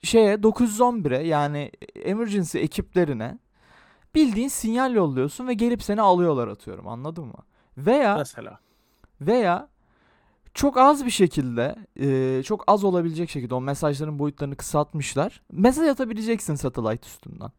şeye 0.04 0.44
911'e 0.44 1.28
yani 1.28 1.72
emergency 1.96 2.60
ekiplerine 2.60 3.40
bildiğin 4.16 4.48
sinyal 4.48 4.94
yolluyorsun 4.94 5.48
ve 5.48 5.54
gelip 5.54 5.84
seni 5.84 6.02
alıyorlar 6.02 6.48
atıyorum 6.48 6.88
anladın 6.88 7.26
mı? 7.26 7.38
Veya 7.78 8.16
Mesela. 8.18 8.60
veya 9.22 9.70
çok 10.54 10.78
az 10.78 11.06
bir 11.06 11.12
şekilde, 11.12 11.76
e, 12.00 12.44
çok 12.44 12.64
az 12.68 12.84
olabilecek 12.84 13.30
şekilde 13.30 13.56
o 13.56 13.62
mesajların 13.62 14.20
boyutlarını 14.20 14.56
kısaltmışlar. 14.56 15.42
Mesaj 15.52 15.88
atabileceksin 15.90 16.56
satellite 16.56 17.08
üstünden. 17.08 17.52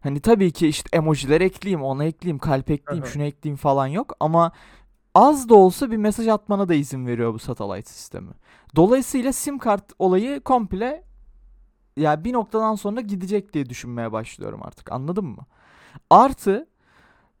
Hani 0.00 0.20
tabii 0.20 0.50
ki 0.52 0.68
işte 0.68 0.88
emojiler 0.92 1.40
ekleyeyim, 1.40 1.82
ona 1.82 2.04
ekleyeyim, 2.04 2.38
kalp 2.38 2.70
ekleyeyim, 2.70 3.06
şunu 3.06 3.22
ekleyeyim 3.22 3.56
falan 3.56 3.86
yok 3.86 4.12
ama 4.20 4.52
az 5.14 5.48
da 5.48 5.54
olsa 5.54 5.90
bir 5.90 5.96
mesaj 5.96 6.28
atmana 6.28 6.68
da 6.68 6.74
izin 6.74 7.06
veriyor 7.06 7.34
bu 7.34 7.38
satellite 7.38 7.88
sistemi. 7.90 8.30
Dolayısıyla 8.76 9.32
sim 9.32 9.58
kart 9.58 9.84
olayı 9.98 10.40
komple 10.40 11.04
ya 11.96 12.24
bir 12.24 12.32
noktadan 12.32 12.74
sonra 12.74 13.00
gidecek 13.00 13.52
diye 13.54 13.68
düşünmeye 13.68 14.12
başlıyorum 14.12 14.60
artık. 14.62 14.92
Anladın 14.92 15.24
mı? 15.24 15.46
Artı 16.10 16.68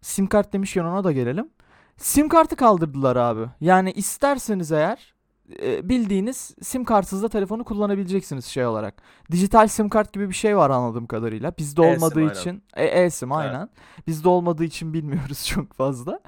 sim 0.00 0.26
kart 0.26 0.52
demişken 0.52 0.84
ona 0.84 1.04
da 1.04 1.12
gelelim. 1.12 1.50
Sim 1.98 2.28
kartı 2.28 2.56
kaldırdılar 2.56 3.16
abi. 3.16 3.46
Yani 3.60 3.92
isterseniz 3.92 4.72
eğer 4.72 5.14
e, 5.62 5.88
bildiğiniz 5.88 6.54
sim 6.62 6.84
kartsız 6.84 7.22
da 7.22 7.28
telefonu 7.28 7.64
kullanabileceksiniz 7.64 8.44
şey 8.44 8.66
olarak. 8.66 9.02
Dijital 9.30 9.68
sim 9.68 9.88
kart 9.88 10.12
gibi 10.12 10.28
bir 10.28 10.34
şey 10.34 10.56
var 10.56 10.70
anladığım 10.70 11.06
kadarıyla. 11.06 11.52
Bizde 11.58 11.82
E-sim, 11.82 12.02
olmadığı 12.02 12.20
aynen. 12.20 12.34
için 12.34 12.62
e, 12.76 12.84
e-sim 12.84 13.32
Evet. 13.32 13.40
aynen. 13.46 13.68
Bizde 14.06 14.28
olmadığı 14.28 14.64
için 14.64 14.94
bilmiyoruz 14.94 15.46
çok 15.54 15.72
fazla. 15.72 16.20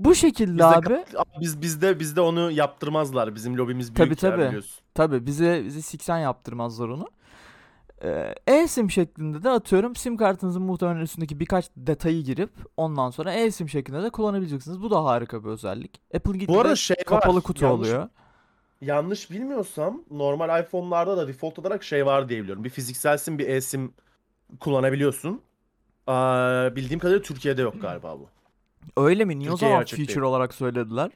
Bu 0.00 0.14
şekilde 0.14 0.52
Bizde, 0.52 0.64
abi. 0.64 1.04
biz 1.40 1.62
bizde 1.62 2.00
bizde 2.00 2.20
onu 2.20 2.50
yaptırmazlar. 2.50 3.34
Bizim 3.34 3.56
lobimiz 3.56 3.94
Tabii, 3.94 4.06
büyük 4.06 4.22
ya 4.22 4.30
tabii. 4.30 4.46
biliyorsun. 4.46 4.84
Tabi 4.94 5.26
bize 5.26 5.62
bizi 5.64 5.82
siksen 5.82 6.18
yaptırmazlar 6.18 6.88
onu. 6.88 7.08
Ee, 8.04 8.34
E-sim 8.46 8.90
şeklinde 8.90 9.42
de 9.42 9.50
atıyorum 9.50 9.96
sim 9.96 10.16
kartınızın 10.16 10.62
muhtemelen 10.62 11.00
üstündeki 11.00 11.40
birkaç 11.40 11.70
detayı 11.76 12.22
girip 12.24 12.50
ondan 12.76 13.10
sonra 13.10 13.32
e-sim 13.32 13.68
şeklinde 13.68 14.02
de 14.02 14.10
kullanabileceksiniz. 14.10 14.82
Bu 14.82 14.90
da 14.90 15.04
harika 15.04 15.44
bir 15.44 15.48
özellik. 15.48 16.00
Apple 16.14 16.32
gittiğinde 16.32 16.48
Bu 16.58 16.60
arada 16.60 16.76
şey 16.76 16.96
kapalı 16.96 17.36
var, 17.36 17.42
kutu 17.42 17.64
yanlış- 17.64 17.88
oluyor. 17.88 18.08
Yanlış 18.80 19.30
bilmiyorsam 19.30 20.02
normal 20.10 20.60
iPhone'larda 20.62 21.16
da 21.16 21.28
default 21.28 21.58
olarak 21.58 21.84
şey 21.84 22.06
var 22.06 22.28
diye 22.28 22.42
biliyorum. 22.42 22.64
Bir 22.64 22.70
fiziksel 22.70 23.16
sim 23.18 23.38
bir 23.38 23.48
e-sim 23.48 23.92
kullanabiliyorsun. 24.60 25.40
Aa, 26.06 26.76
bildiğim 26.76 27.00
kadarıyla 27.00 27.22
Türkiye'de 27.22 27.62
yok 27.62 27.74
galiba 27.82 28.18
bu. 28.18 28.28
Öyle 28.96 29.24
mi? 29.24 29.38
Niye 29.38 29.52
o 29.52 29.56
zaman 29.56 29.84
feature 29.84 30.06
değil. 30.08 30.18
olarak 30.20 30.54
söylediler? 30.54 31.10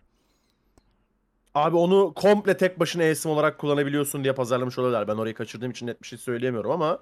Abi 1.65 1.77
onu 1.77 2.13
komple 2.15 2.57
tek 2.57 2.81
başına 2.81 3.03
e-sim 3.03 3.31
olarak 3.31 3.59
kullanabiliyorsun 3.59 4.25
diye 4.25 4.35
pazarlamış 4.35 4.79
oluyorlar. 4.79 5.09
Ben 5.09 5.17
orayı 5.17 5.35
kaçırdığım 5.35 5.71
için 5.71 5.87
net 5.87 6.03
bir 6.03 6.07
şey 6.07 6.19
söyleyemiyorum 6.19 6.71
ama 6.71 6.99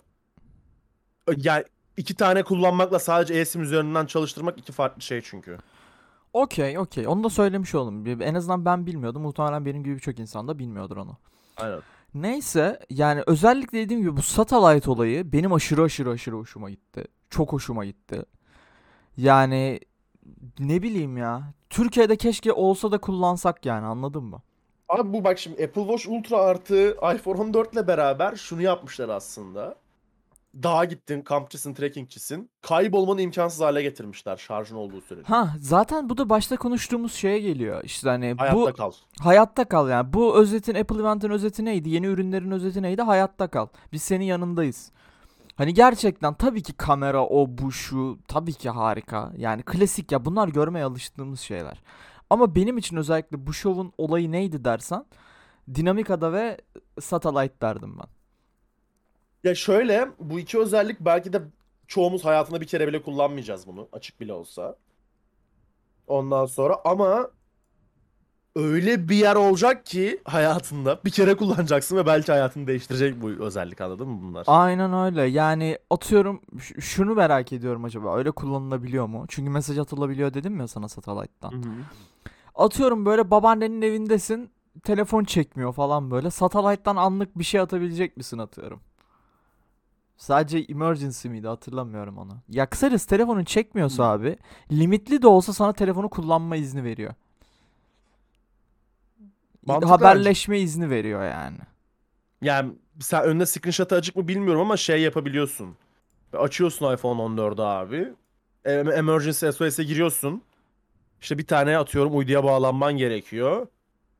yani 1.36 1.64
iki 1.96 2.14
tane 2.14 2.42
kullanmakla 2.42 2.98
sadece 2.98 3.34
e-sim 3.34 3.62
üzerinden 3.62 4.06
çalıştırmak 4.06 4.58
iki 4.58 4.72
farklı 4.72 5.02
şey 5.02 5.20
çünkü. 5.20 5.58
Okey 6.32 6.78
okey. 6.78 7.08
Onu 7.08 7.24
da 7.24 7.30
söylemiş 7.30 7.74
olalım. 7.74 8.22
En 8.22 8.34
azından 8.34 8.64
ben 8.64 8.86
bilmiyordum. 8.86 9.22
Muhtemelen 9.22 9.64
benim 9.66 9.84
gibi 9.84 9.94
birçok 9.94 10.18
insan 10.18 10.48
da 10.48 10.58
bilmiyordur 10.58 10.96
onu. 10.96 11.16
Aynen. 11.56 11.80
Neyse 12.14 12.80
yani 12.90 13.22
özellikle 13.26 13.78
dediğim 13.78 14.02
gibi 14.02 14.16
bu 14.16 14.22
satellite 14.22 14.90
olayı 14.90 15.32
benim 15.32 15.52
aşırı 15.52 15.82
aşırı 15.82 16.10
aşırı 16.10 16.36
hoşuma 16.36 16.70
gitti. 16.70 17.04
Çok 17.30 17.52
hoşuma 17.52 17.84
gitti. 17.84 18.22
Yani 19.16 19.80
ne 20.58 20.82
bileyim 20.82 21.16
ya. 21.16 21.52
Türkiye'de 21.70 22.16
keşke 22.16 22.52
olsa 22.52 22.92
da 22.92 22.98
kullansak 22.98 23.66
yani 23.66 23.86
anladın 23.86 24.24
mı? 24.24 24.42
Abi 24.88 25.12
bu 25.12 25.24
bak 25.24 25.38
şimdi 25.38 25.64
Apple 25.64 25.82
Watch 25.82 26.08
Ultra 26.08 26.36
artı 26.36 26.90
iPhone 27.14 27.40
14 27.40 27.72
ile 27.72 27.86
beraber 27.86 28.36
şunu 28.36 28.62
yapmışlar 28.62 29.08
aslında. 29.08 29.74
Dağa 30.62 30.84
gittin, 30.84 31.22
kampçısın, 31.22 31.74
trekkingçisin. 31.74 32.50
Kaybolmanı 32.62 33.22
imkansız 33.22 33.60
hale 33.60 33.82
getirmişler 33.82 34.36
şarjın 34.36 34.76
olduğu 34.76 35.00
sürece. 35.00 35.26
Ha 35.28 35.48
zaten 35.60 36.08
bu 36.08 36.18
da 36.18 36.28
başta 36.30 36.56
konuştuğumuz 36.56 37.14
şeye 37.14 37.38
geliyor. 37.38 37.80
İşte 37.84 38.08
hani 38.08 38.34
Hayatta 38.38 38.56
bu 38.60 38.72
kal. 38.72 38.92
hayatta 39.20 39.64
kal 39.64 39.88
yani. 39.90 40.12
Bu 40.12 40.36
özetin 40.36 40.74
Apple 40.74 41.00
Event'in 41.00 41.30
özeti 41.30 41.64
neydi? 41.64 41.88
Yeni 41.90 42.06
ürünlerin 42.06 42.50
özeti 42.50 42.82
neydi? 42.82 43.02
Hayatta 43.02 43.46
kal. 43.48 43.66
Biz 43.92 44.02
senin 44.02 44.24
yanındayız. 44.24 44.90
Hani 45.56 45.74
gerçekten 45.74 46.34
tabii 46.34 46.62
ki 46.62 46.72
kamera 46.72 47.26
o 47.26 47.46
bu 47.48 47.72
şu 47.72 48.18
tabii 48.28 48.52
ki 48.52 48.70
harika. 48.70 49.32
Yani 49.36 49.62
klasik 49.62 50.12
ya 50.12 50.24
bunlar 50.24 50.48
görmeye 50.48 50.84
alıştığımız 50.84 51.40
şeyler. 51.40 51.82
Ama 52.30 52.54
benim 52.54 52.78
için 52.78 52.96
özellikle 52.96 53.46
bu 53.46 53.52
şovun 53.52 53.92
olayı 53.98 54.32
neydi 54.32 54.64
dersen 54.64 55.04
Dinamika'da 55.74 56.32
ve 56.32 56.58
Satellite 57.00 57.60
derdim 57.60 57.98
ben. 57.98 58.06
Ya 59.44 59.54
şöyle 59.54 60.08
bu 60.18 60.40
iki 60.40 60.58
özellik 60.58 61.00
belki 61.00 61.32
de 61.32 61.42
çoğumuz 61.86 62.24
hayatında 62.24 62.60
bir 62.60 62.66
kere 62.66 62.88
bile 62.88 63.02
kullanmayacağız 63.02 63.66
bunu 63.66 63.88
açık 63.92 64.20
bile 64.20 64.32
olsa. 64.32 64.76
Ondan 66.06 66.46
sonra 66.46 66.76
ama 66.84 67.30
öyle 68.56 69.08
bir 69.08 69.16
yer 69.16 69.36
olacak 69.36 69.86
ki 69.86 70.20
hayatında 70.24 71.00
bir 71.04 71.10
kere 71.10 71.36
kullanacaksın 71.36 71.96
ve 71.96 72.06
belki 72.06 72.32
hayatını 72.32 72.66
değiştirecek 72.66 73.22
bu 73.22 73.28
özellik 73.30 73.80
anladın 73.80 74.08
mı 74.08 74.18
bunlar? 74.22 74.44
Aynen 74.46 74.92
öyle. 74.94 75.22
Yani 75.22 75.78
atıyorum 75.90 76.40
şunu 76.80 77.14
merak 77.14 77.52
ediyorum 77.52 77.84
acaba 77.84 78.16
öyle 78.16 78.30
kullanılabiliyor 78.30 79.06
mu? 79.06 79.24
Çünkü 79.28 79.50
mesaj 79.50 79.78
atılabiliyor 79.78 80.34
dedim 80.34 80.60
ya 80.60 80.68
sana 80.68 80.88
Satellite'tan. 80.88 81.52
Hı 81.52 81.56
hı. 81.56 81.72
Atıyorum 82.54 83.06
böyle 83.06 83.30
babaannenin 83.30 83.82
evindesin 83.82 84.50
telefon 84.84 85.24
çekmiyor 85.24 85.72
falan 85.72 86.10
böyle. 86.10 86.30
Satellite'tan 86.30 86.96
anlık 86.96 87.38
bir 87.38 87.44
şey 87.44 87.60
atabilecek 87.60 88.16
misin 88.16 88.38
atıyorum. 88.38 88.80
Sadece 90.16 90.58
emergency 90.58 91.28
miydi 91.28 91.48
hatırlamıyorum 91.48 92.18
onu. 92.18 92.32
Ya 92.48 92.66
kısacası 92.66 93.08
telefonun 93.08 93.44
çekmiyorsa 93.44 94.04
Hmm. 94.04 94.20
abi 94.20 94.36
limitli 94.72 95.22
de 95.22 95.26
olsa 95.26 95.52
sana 95.52 95.72
telefonu 95.72 96.08
kullanma 96.08 96.56
izni 96.56 96.84
veriyor. 96.84 97.14
Mantıklı 99.66 99.88
Haberleşme 99.92 100.58
izni 100.60 100.90
veriyor 100.90 101.24
yani. 101.24 101.58
Yani 102.42 102.72
sen 103.00 103.24
önüne 103.24 103.46
screenshot'ı 103.46 103.94
açık 103.94 104.16
mı 104.16 104.28
bilmiyorum 104.28 104.60
ama 104.60 104.76
şey 104.76 105.02
yapabiliyorsun. 105.02 105.76
Açıyorsun 106.32 106.94
iPhone 106.94 107.22
14'ü 107.22 107.62
abi. 107.62 108.08
Em- 108.64 108.92
Emergency 108.92 109.48
SOS'e 109.50 109.84
giriyorsun. 109.84 110.42
İşte 111.20 111.38
bir 111.38 111.46
tane 111.46 111.78
atıyorum 111.78 112.16
uyduya 112.18 112.44
bağlanman 112.44 112.96
gerekiyor. 112.96 113.66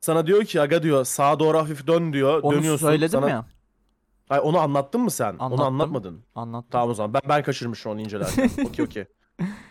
Sana 0.01 0.27
diyor 0.27 0.45
ki 0.45 0.61
aga 0.61 0.83
diyor 0.83 1.05
sağa 1.05 1.39
doğru 1.41 1.59
hafif 1.59 1.87
dön 1.87 2.13
diyor. 2.13 2.43
Onu 2.43 2.57
Dönüyorsun. 2.57 2.87
söyledim 2.87 3.09
sana... 3.21 3.31
ya. 3.31 3.47
Ay, 4.31 4.41
onu 4.43 4.59
anlattın 4.59 5.01
mı 5.01 5.11
sen? 5.11 5.33
Onu 5.33 5.43
Anlattım. 5.43 5.65
anlatmadın. 5.67 6.23
Anlattım. 6.35 6.69
Tamam 6.71 6.91
o 6.91 6.95
zaman. 6.95 7.15
Ben, 7.15 7.21
ben 7.29 7.43
kaçırmışım 7.43 7.93
onu 7.93 8.01
incelerken. 8.01 8.51
okey 8.69 8.85
okey. 8.85 9.05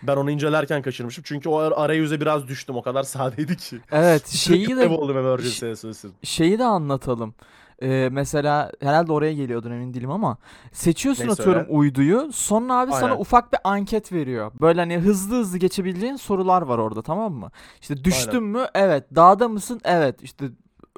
Ben 0.03 0.15
onu 0.15 0.31
incelerken 0.31 0.81
kaçırmışım. 0.81 1.23
Çünkü 1.27 1.49
o 1.49 1.57
ar- 1.57 1.73
arayüze 1.75 2.21
biraz 2.21 2.47
düştüm. 2.47 2.75
O 2.75 2.81
kadar 2.81 3.03
sadeydi 3.03 3.57
ki. 3.57 3.79
Evet 3.91 4.27
şeyi 4.29 4.67
de 4.77 4.83
Emergency 4.83 5.73
SOS'in. 5.73 6.13
şeyi 6.23 6.59
de 6.59 6.63
anlatalım. 6.65 7.35
Ee, 7.81 8.09
mesela 8.11 8.71
herhalde 8.81 9.11
oraya 9.11 9.33
geliyordun 9.33 9.71
emin 9.71 9.93
değilim 9.93 10.11
ama 10.11 10.37
seçiyorsun 10.71 11.23
Neyse 11.27 11.41
atıyorum 11.41 11.61
öyle. 11.61 11.71
uyduyu 11.71 12.29
sonra 12.33 12.79
abi 12.79 12.91
sana 12.91 13.05
Aynen. 13.05 13.19
ufak 13.21 13.53
bir 13.53 13.59
anket 13.63 14.11
veriyor. 14.11 14.51
Böyle 14.61 14.79
hani 14.79 14.97
hızlı 14.97 15.35
hızlı 15.35 15.57
geçebileceğin 15.57 16.15
sorular 16.15 16.61
var 16.61 16.77
orada 16.77 17.01
tamam 17.01 17.33
mı? 17.33 17.51
İşte 17.81 18.03
düştün 18.03 18.43
mü? 18.43 18.65
Evet. 18.75 19.03
Dağda 19.15 19.47
mısın? 19.47 19.81
Evet. 19.83 20.23
İşte 20.23 20.45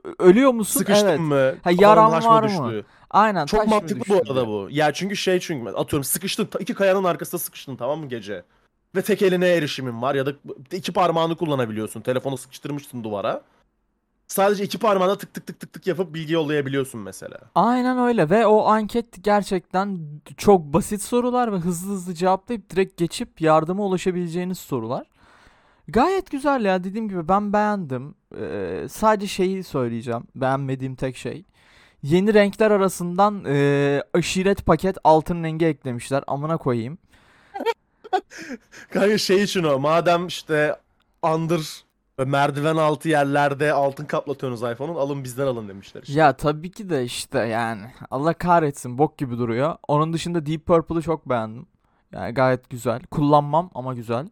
ö- 0.03 0.13
ölüyor 0.19 0.51
musun? 0.51 0.79
Sıkıştın 0.79 1.07
evet. 1.07 1.19
mı? 1.19 1.53
Ha, 1.63 1.71
yaran 1.79 2.11
taş 2.11 2.25
var 2.25 2.43
mı? 2.43 2.49
düştü? 2.49 2.85
Aynen. 3.09 3.45
Çok 3.45 3.59
taş 3.59 3.69
mı 3.69 3.75
mantıklı 3.75 3.99
düştü 3.99 4.13
bu 4.13 4.31
arada 4.31 4.47
bu. 4.47 4.67
Ya 4.71 4.93
çünkü 4.93 5.15
şey 5.15 5.39
çünkü 5.39 5.69
atıyorum 5.71 6.03
sıkıştın 6.03 6.45
ta- 6.45 6.59
iki 6.59 6.73
kayanın 6.73 7.03
arkasında 7.03 7.39
sıkıştın 7.39 7.75
tamam 7.75 7.99
mı 7.99 8.07
gece? 8.07 8.43
Ve 8.97 9.01
tek 9.01 9.21
eline 9.21 9.47
erişimin 9.47 10.01
var 10.01 10.15
ya 10.15 10.25
da 10.25 10.33
iki 10.71 10.93
parmağını 10.93 11.35
kullanabiliyorsun. 11.35 12.01
Telefonu 12.01 12.37
sıkıştırmışsın 12.37 13.03
duvara. 13.03 13.41
Sadece 14.27 14.63
iki 14.63 14.77
parmağına 14.77 15.17
tık 15.17 15.33
tık 15.33 15.47
tık 15.47 15.59
tık 15.59 15.73
tık 15.73 15.87
yapıp 15.87 16.13
bilgi 16.13 16.33
yollayabiliyorsun 16.33 17.01
mesela. 17.01 17.37
Aynen 17.55 17.97
öyle 17.97 18.29
ve 18.29 18.45
o 18.45 18.65
anket 18.65 19.23
gerçekten 19.23 19.99
çok 20.37 20.61
basit 20.61 21.01
sorular 21.01 21.53
ve 21.53 21.57
hızlı 21.57 21.93
hızlı 21.93 22.13
cevaplayıp 22.13 22.69
direkt 22.69 22.97
geçip 22.97 23.41
yardıma 23.41 23.83
ulaşabileceğiniz 23.83 24.59
sorular. 24.59 25.07
Gayet 25.87 26.31
güzel 26.31 26.65
ya 26.65 26.83
dediğim 26.83 27.09
gibi 27.09 27.27
ben 27.27 27.53
beğendim. 27.53 28.15
Ee, 28.39 28.87
sadece 28.89 29.27
şeyi 29.27 29.63
söyleyeceğim. 29.63 30.23
Beğenmediğim 30.35 30.95
tek 30.95 31.17
şey. 31.17 31.45
Yeni 32.03 32.33
renkler 32.33 32.71
arasından 32.71 33.43
ee, 33.47 34.03
aşiret 34.13 34.65
paket 34.65 34.97
altın 35.03 35.43
rengi 35.43 35.65
eklemişler. 35.65 36.23
Amına 36.27 36.57
koyayım. 36.57 36.97
Kanka 38.93 39.17
şey 39.17 39.43
için 39.43 39.63
o 39.63 39.79
madem 39.79 40.27
işte 40.27 40.75
under 41.23 41.83
ve 42.19 42.25
merdiven 42.25 42.75
altı 42.75 43.09
yerlerde 43.09 43.73
altın 43.73 44.05
kaplatıyorsunuz 44.05 44.71
iPhone'un 44.73 44.95
alın 44.95 45.23
bizden 45.23 45.47
alın 45.47 45.69
demişler 45.69 46.01
işte. 46.01 46.19
Ya 46.19 46.37
tabii 46.37 46.71
ki 46.71 46.89
de 46.89 47.03
işte 47.03 47.39
yani 47.39 47.81
Allah 48.11 48.33
kahretsin 48.33 48.97
bok 48.97 49.17
gibi 49.17 49.37
duruyor. 49.37 49.75
Onun 49.87 50.13
dışında 50.13 50.45
Deep 50.45 50.65
Purple'ı 50.65 51.01
çok 51.01 51.29
beğendim. 51.29 51.65
Yani 52.11 52.33
gayet 52.33 52.69
güzel. 52.69 53.01
Kullanmam 53.11 53.69
ama 53.75 53.93
güzel. 53.93 54.27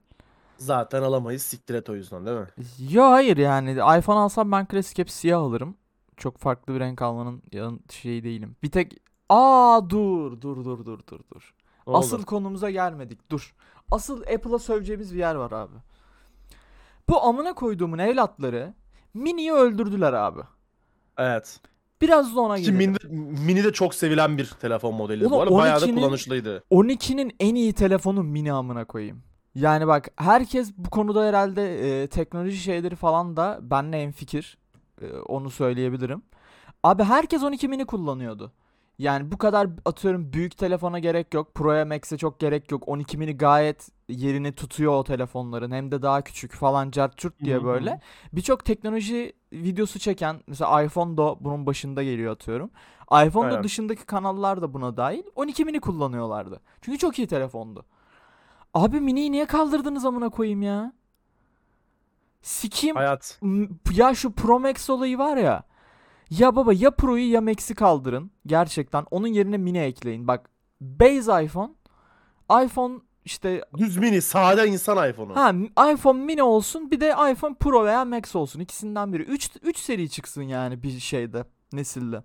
Zaten 0.58 1.02
alamayız 1.02 1.42
siktir 1.42 1.76
et 1.76 1.90
o 1.90 1.96
yüzden 1.96 2.26
değil 2.26 2.38
mi? 2.38 2.48
Yo 2.90 3.04
hayır 3.04 3.38
yani 3.38 3.72
iPhone 3.72 4.20
alsam 4.20 4.52
ben 4.52 4.66
klasik 4.66 4.98
hep 4.98 5.10
siyah 5.12 5.40
alırım. 5.40 5.78
Çok 6.18 6.38
farklı 6.38 6.76
bir 6.76 6.80
renk 6.80 7.02
almanın 7.02 7.42
şeyi 7.90 8.24
değilim. 8.24 8.56
Bir 8.64 8.72
tek 8.72 8.94
aa 9.30 9.82
dur 9.90 10.42
dur 10.42 10.66
dur 10.66 10.86
dur 10.86 11.00
dur 11.08 11.20
dur. 11.34 11.55
Oldu? 11.86 11.98
Asıl 11.98 12.24
konumuza 12.24 12.70
gelmedik 12.70 13.32
dur. 13.32 13.56
Asıl 13.92 14.22
Apple'a 14.22 14.60
söveceğimiz 14.60 15.14
bir 15.14 15.20
yer 15.20 15.36
var 15.36 15.52
abi. 15.52 15.76
Bu 17.10 17.24
amına 17.24 17.54
koyduğumun 17.54 17.98
evlatları 17.98 18.74
Mini'yi 19.14 19.54
öldürdüler 19.54 20.14
abi. 20.14 20.42
Evet. 21.18 21.60
Biraz 22.02 22.36
da 22.36 22.42
ona 22.42 22.58
Ki 22.58 22.72
mini 22.72 22.96
de, 22.96 23.08
mini 23.46 23.64
de 23.64 23.74
çok 23.74 23.96
sevilen 23.96 24.38
bir 24.38 24.46
telefon 24.46 24.96
modeli. 24.96 25.30
Bu 25.30 25.42
arada 25.42 25.56
bayağı 25.56 25.82
da 25.82 25.86
12'nin 25.86 25.96
kullanışlıydı. 25.96 26.64
12'nin 26.72 27.36
en 27.40 27.56
iyi 27.56 27.74
telefonu 27.74 28.24
mini 28.24 28.54
amına 28.54 28.86
koyayım. 28.86 29.24
Yani 29.56 29.88
bak 29.88 30.10
herkes 30.16 30.74
bu 30.78 30.90
konuda 30.90 31.26
herhalde 31.26 32.04
e, 32.04 32.08
teknoloji 32.08 32.58
şeyleri 32.58 32.96
falan 32.96 33.38
da 33.38 33.60
benle 33.62 33.98
enfikir. 34.02 34.58
E, 35.02 35.12
onu 35.12 35.50
söyleyebilirim. 35.50 36.22
Abi 36.84 37.04
herkes 37.04 37.44
12 37.44 37.68
mini 37.68 37.86
kullanıyordu. 37.86 38.52
Yani 39.00 39.32
bu 39.32 39.38
kadar 39.38 39.68
atıyorum 39.86 40.34
büyük 40.34 40.58
telefona 40.58 41.00
gerek 41.00 41.34
yok. 41.34 41.56
Pro'ya 41.56 41.86
Max'e 41.86 42.18
çok 42.18 42.40
gerek 42.40 42.72
yok. 42.72 42.88
12 42.88 43.18
mini 43.18 43.38
gayet 43.38 43.90
yerini 44.10 44.52
tutuyor 44.52 44.92
o 44.94 45.04
telefonların. 45.04 45.72
Hem 45.72 45.92
de 45.92 46.02
daha 46.02 46.22
küçük 46.22 46.54
falan 46.54 46.92
cart 46.92 47.18
çurt 47.18 47.40
diye 47.40 47.64
böyle. 47.64 48.00
Birçok 48.34 48.66
teknoloji 48.66 49.34
videosu 49.54 50.00
çeken 50.00 50.42
mesela 50.48 50.84
iPhone 50.84 51.18
da 51.18 51.44
bunun 51.44 51.66
başında 51.66 52.04
geliyor 52.04 52.34
atıyorum. 52.34 52.72
iPhone 53.12 53.46
da 53.46 53.52
Aynen. 53.52 53.64
dışındaki 53.64 54.06
kanallar 54.06 54.62
da 54.62 54.74
buna 54.74 54.98
dahil 54.98 55.24
12 55.36 55.66
mini 55.66 55.80
kullanıyorlardı. 55.80 56.62
Çünkü 56.82 56.98
çok 56.98 57.20
iyi 57.20 57.28
telefondu. 57.28 57.86
Abi 58.74 59.00
miniyi 59.00 59.32
niye 59.32 59.46
kaldırdınız 59.46 60.06
amına 60.06 60.30
koyayım 60.30 60.62
ya? 60.62 60.94
Sikiyim. 62.42 62.96
Hayat. 62.96 63.42
Ya 63.92 64.16
şu 64.16 64.32
Pro 64.32 64.60
Max 64.60 64.90
olayı 64.90 65.18
var 65.18 65.38
ya. 65.38 65.64
Ya 66.30 66.56
baba 66.56 66.74
ya 66.74 66.92
Pro'yu 66.92 67.32
ya 67.32 67.42
Max'i 67.42 67.76
kaldırın. 67.76 68.32
Gerçekten. 68.46 69.06
Onun 69.12 69.28
yerine 69.28 69.58
mini 69.58 69.78
ekleyin. 69.80 70.28
Bak 70.28 70.50
base 70.82 71.44
iPhone. 71.44 71.72
iPhone 72.66 73.00
işte 73.26 73.62
Düz 73.78 73.98
mini, 73.98 74.22
sade 74.22 74.68
insan 74.68 75.10
iPhone'u. 75.10 75.36
ha 75.36 75.92
iPhone 75.92 76.20
mini 76.24 76.44
olsun 76.44 76.92
bir 76.92 77.00
de 77.02 77.10
iPhone 77.32 77.56
Pro 77.60 77.86
veya 77.86 78.06
Max 78.06 78.36
olsun. 78.36 78.60
İkisinden 78.60 79.14
biri. 79.14 79.24
3 79.24 79.50
3 79.62 79.78
seri 79.78 80.10
çıksın 80.10 80.42
yani 80.42 80.84
bir 80.84 81.00
şeyde 81.00 81.46
nesilde. 81.74 82.24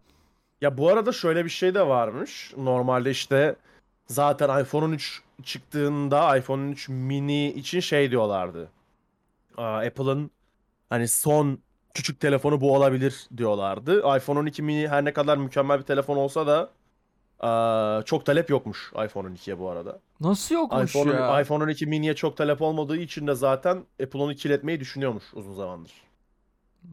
Ya 0.60 0.78
bu 0.78 0.88
arada 0.88 1.12
şöyle 1.12 1.44
bir 1.44 1.50
şey 1.50 1.74
de 1.74 1.86
varmış. 1.88 2.52
Normalde 2.56 3.10
işte 3.10 3.56
zaten 4.06 4.62
iPhone 4.62 4.84
13 4.84 5.22
çıktığında 5.42 6.36
iPhone 6.36 6.62
13 6.62 6.88
mini 6.88 7.48
için 7.52 7.80
şey 7.80 8.10
diyorlardı. 8.10 8.70
Apple'ın 9.56 10.30
hani 10.90 11.08
son 11.08 11.58
küçük 11.94 12.20
telefonu 12.20 12.60
bu 12.60 12.74
olabilir 12.76 13.28
diyorlardı. 13.36 14.16
iPhone 14.16 14.38
12 14.38 14.62
mini 14.62 14.88
her 14.88 15.04
ne 15.04 15.12
kadar 15.12 15.36
mükemmel 15.36 15.78
bir 15.78 15.84
telefon 15.84 16.16
olsa 16.16 16.46
da 16.46 16.70
çok 18.04 18.26
talep 18.26 18.50
yokmuş 18.50 18.92
iPhone 19.04 19.28
12'ye 19.28 19.58
bu 19.58 19.70
arada. 19.70 20.00
Nasıl 20.20 20.54
yokmuş 20.54 20.90
iPhone, 20.94 21.12
ya? 21.12 21.40
iPhone 21.40 21.64
12 21.64 21.86
mini'ye 21.86 22.14
çok 22.14 22.36
talep 22.36 22.62
olmadığı 22.62 22.96
için 22.96 23.26
de 23.26 23.34
zaten 23.34 23.84
Apple 24.02 24.18
onu 24.18 24.32
ikiletmeyi 24.32 24.80
düşünüyormuş 24.80 25.24
uzun 25.34 25.54
zamandır. 25.54 25.92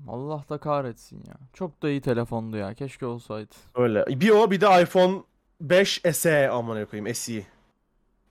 Allah 0.07 0.43
da 0.49 0.57
kahretsin 0.57 1.17
ya. 1.27 1.33
Çok 1.53 1.81
da 1.81 1.89
iyi 1.89 2.01
telefondu 2.01 2.57
ya. 2.57 2.73
Keşke 2.73 3.05
olsaydı. 3.05 3.55
Öyle. 3.75 4.05
Bir 4.07 4.29
o 4.29 4.51
bir 4.51 4.61
de 4.61 4.81
iPhone 4.81 5.23
5 5.61 6.01
SE 6.13 6.49
amına 6.49 6.85
koyayım 6.85 7.15
SE. 7.15 7.43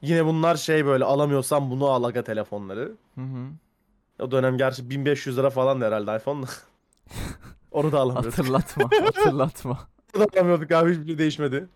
Yine 0.02 0.26
bunlar 0.26 0.56
şey 0.56 0.86
böyle 0.86 1.04
alamıyorsan 1.04 1.70
bunu 1.70 1.86
al 1.86 2.04
aga 2.04 2.24
telefonları. 2.24 2.92
Hı 3.14 3.20
hı. 3.20 3.46
O 4.20 4.30
dönem 4.30 4.58
gerçi 4.58 4.90
1500 4.90 5.38
lira 5.38 5.50
falan 5.50 5.80
herhalde 5.80 6.16
iPhone 6.16 6.42
da. 6.42 6.50
Onu 7.70 7.92
da 7.92 8.00
alamıyorduk. 8.00 8.38
Hatırlatma. 8.38 8.84
hatırlatma. 8.84 9.78
Onu 10.16 10.22
da 10.22 10.28
alamıyorduk 10.36 10.72
abi 10.72 10.90
hiçbir 10.92 11.06
şey 11.06 11.18
değişmedi. 11.18 11.68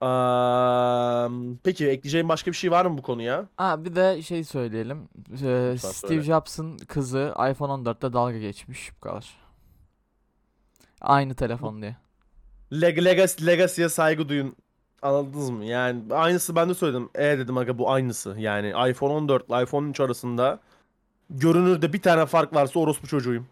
Am, 0.00 1.56
peki 1.64 1.88
ekleyeceğin 1.88 2.28
başka 2.28 2.50
bir 2.50 2.56
şey 2.56 2.70
var 2.70 2.86
mı 2.86 2.98
bu 2.98 3.02
konuya? 3.02 3.48
Ha 3.56 3.84
bir 3.84 3.96
de 3.96 4.22
şey 4.22 4.44
söyleyelim. 4.44 5.08
Ee, 5.32 5.76
Steve 5.78 6.08
söyle. 6.08 6.22
Jobs'ın 6.22 6.78
kızı 6.78 7.34
iPhone 7.50 7.72
14'te 7.72 8.12
dalga 8.12 8.38
geçmiş 8.38 8.92
bu 8.96 9.00
kadar. 9.00 9.36
Aynı 11.00 11.34
telefon 11.34 11.82
diye. 11.82 11.96
Leg 12.72 13.04
Legacy, 13.04 13.46
Legacy'ye 13.46 13.88
saygı 13.88 14.28
duyun. 14.28 14.56
Anladınız 15.02 15.50
mı? 15.50 15.64
Yani 15.64 16.14
aynısı 16.14 16.56
ben 16.56 16.68
de 16.68 16.74
söyledim. 16.74 17.08
E 17.14 17.38
dedim 17.38 17.58
aga 17.58 17.78
bu 17.78 17.90
aynısı. 17.90 18.36
Yani 18.38 18.68
iPhone 18.90 19.12
14 19.12 19.48
ile 19.48 19.62
iPhone 19.62 19.86
13 19.86 20.00
arasında 20.00 20.60
görünürde 21.30 21.92
bir 21.92 22.02
tane 22.02 22.26
fark 22.26 22.54
varsa 22.54 22.80
orospu 22.80 23.06
çocuğuyum. 23.06 23.46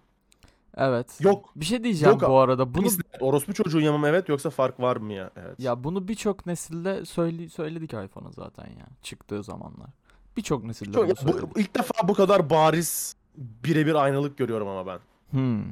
Evet. 0.77 1.21
Yok. 1.21 1.51
Bir 1.57 1.65
şey 1.65 1.85
diyeceğim 1.85 2.13
Yok 2.13 2.31
bu 2.31 2.39
arada. 2.39 2.75
Bunu. 2.75 2.89
Orospu 3.21 3.55
çocuğu 3.55 3.81
yamam 3.81 4.05
evet 4.05 4.29
yoksa 4.29 4.51
fark 4.51 4.81
var 4.81 4.97
mı 4.97 5.13
ya? 5.13 5.31
Evet. 5.37 5.61
ya 5.61 5.85
bunu 5.85 6.09
birçok 6.09 6.47
nesilde 6.47 7.05
söyle, 7.05 7.49
söyledik 7.49 7.91
iPhone'a 7.93 8.33
zaten 8.33 8.65
ya. 8.65 8.87
Çıktığı 9.03 9.43
zamanlar. 9.43 9.91
Birçok 10.37 10.65
nesilde 10.65 10.93
Çok- 10.93 11.55
bu, 11.55 11.61
ilk 11.61 11.75
defa 11.75 12.09
bu 12.09 12.15
kadar 12.15 12.51
bariz 12.51 13.17
birebir 13.37 13.95
aynalık 13.95 14.39
görüyorum 14.39 14.69
ama 14.69 14.87
ben. 14.87 14.99
Hmm. 15.31 15.65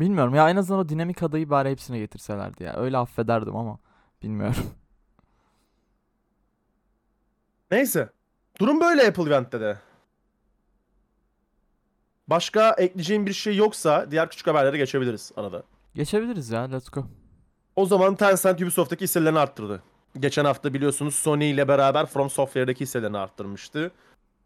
Bilmiyorum 0.00 0.34
ya 0.34 0.50
en 0.50 0.56
azından 0.56 0.80
o 0.80 0.88
dinamik 0.88 1.22
adayı 1.22 1.50
bari 1.50 1.70
hepsine 1.70 1.98
getirselerdi 1.98 2.64
ya. 2.64 2.76
Öyle 2.76 2.98
affederdim 2.98 3.56
ama 3.56 3.78
bilmiyorum. 4.22 4.56
Neyse. 7.70 8.08
Durum 8.60 8.80
böyle 8.80 9.08
Apple 9.08 9.22
Event'te 9.22 9.60
de. 9.60 9.78
Başka 12.28 12.70
ekleyeceğim 12.70 13.26
bir 13.26 13.32
şey 13.32 13.56
yoksa 13.56 14.10
diğer 14.10 14.30
küçük 14.30 14.46
haberlere 14.46 14.76
geçebiliriz 14.76 15.32
arada. 15.36 15.62
Geçebiliriz 15.94 16.50
ya 16.50 16.62
let's 16.62 16.88
go. 16.88 17.06
O 17.76 17.86
zaman 17.86 18.14
Tencent 18.14 18.62
Ubisoft'taki 18.62 19.04
hisselerini 19.04 19.38
arttırdı. 19.38 19.82
Geçen 20.18 20.44
hafta 20.44 20.74
biliyorsunuz 20.74 21.14
Sony 21.14 21.50
ile 21.50 21.68
beraber 21.68 22.06
From 22.06 22.30
Software'daki 22.30 22.80
hisselerini 22.80 23.18
arttırmıştı. 23.18 23.90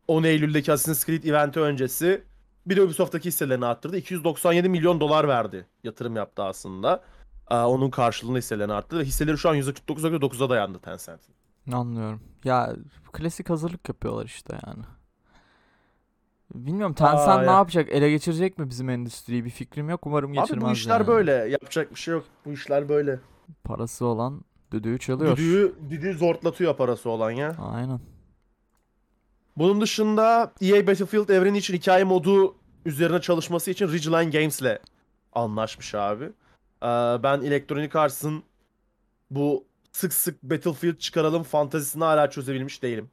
10 0.09 0.23
Eylül'deki 0.23 0.73
Assassin's 0.73 1.07
Creed 1.07 1.25
eventi 1.25 1.61
öncesi 1.61 2.25
bir 2.67 2.77
de 2.77 2.83
Ubisoft'taki 2.83 3.27
hisselerini 3.29 3.67
arttırdı. 3.67 3.97
297 3.97 4.69
milyon 4.69 5.01
dolar 5.01 5.29
verdi. 5.29 5.67
Yatırım 5.85 6.17
yaptı 6.17 6.43
aslında. 6.43 7.03
Aa, 7.47 7.69
onun 7.71 7.91
karşılığında 7.91 8.39
hisselerini 8.39 8.73
arttırdı 8.73 9.01
ve 9.01 9.05
hisseleri 9.05 9.39
şu 9.39 9.49
an 9.49 9.57
%49.9'a 9.57 10.51
dayandı 10.51 10.79
Tencent'in. 10.79 11.35
Anlıyorum. 11.75 12.21
Ya 12.45 12.77
klasik 13.13 13.51
hazırlık 13.51 13.89
yapıyorlar 13.89 14.25
işte 14.25 14.59
yani. 14.67 14.83
Bilmiyorum 16.55 16.95
Tencent 16.95 17.29
Aa, 17.29 17.39
ne 17.41 17.47
ya. 17.47 17.53
yapacak? 17.53 17.89
Ele 17.89 18.11
geçirecek 18.11 18.59
mi 18.59 18.71
bizim 18.71 18.89
endüstriyi? 18.89 19.45
Bir 19.45 19.51
fikrim 19.51 19.89
yok. 19.89 20.07
Umarım 20.07 20.31
Abi 20.31 20.39
geçirmez 20.39 20.65
bu 20.69 20.73
işler 20.73 20.99
yani. 20.99 21.07
böyle. 21.07 21.33
Yapacak 21.33 21.91
bir 21.91 21.97
şey 22.01 22.15
yok. 22.15 22.25
Bu 22.45 22.53
işler 22.53 22.89
böyle. 22.89 23.21
Parası 23.65 24.07
olan 24.07 24.41
düdüğü 24.73 24.99
çalıyor. 24.99 25.37
Düdüğü, 25.37 25.75
düdüğü 25.91 26.15
zortlatıyor 26.15 26.77
parası 26.77 27.11
olan 27.11 27.31
ya. 27.31 27.57
Aynen. 27.59 28.01
Bunun 29.57 29.81
dışında 29.81 30.53
EA 30.61 30.87
Battlefield 30.87 31.29
evreni 31.29 31.59
için 31.59 31.75
hikaye 31.75 32.05
modu 32.05 32.57
üzerine 32.85 33.21
çalışması 33.21 33.71
için 33.71 33.89
Ridgeline 33.89 34.31
Games'le 34.31 34.79
anlaşmış 35.33 35.95
abi. 35.95 36.25
Ee, 36.25 36.87
ben 37.23 37.41
Electronic 37.41 37.99
Arts'ın 37.99 38.43
bu 39.31 39.65
sık 39.93 40.13
sık 40.13 40.43
Battlefield 40.43 40.99
çıkaralım 40.99 41.43
fantazisini 41.43 42.05
hala 42.05 42.31
çözebilmiş 42.31 42.83
değilim. 42.83 43.11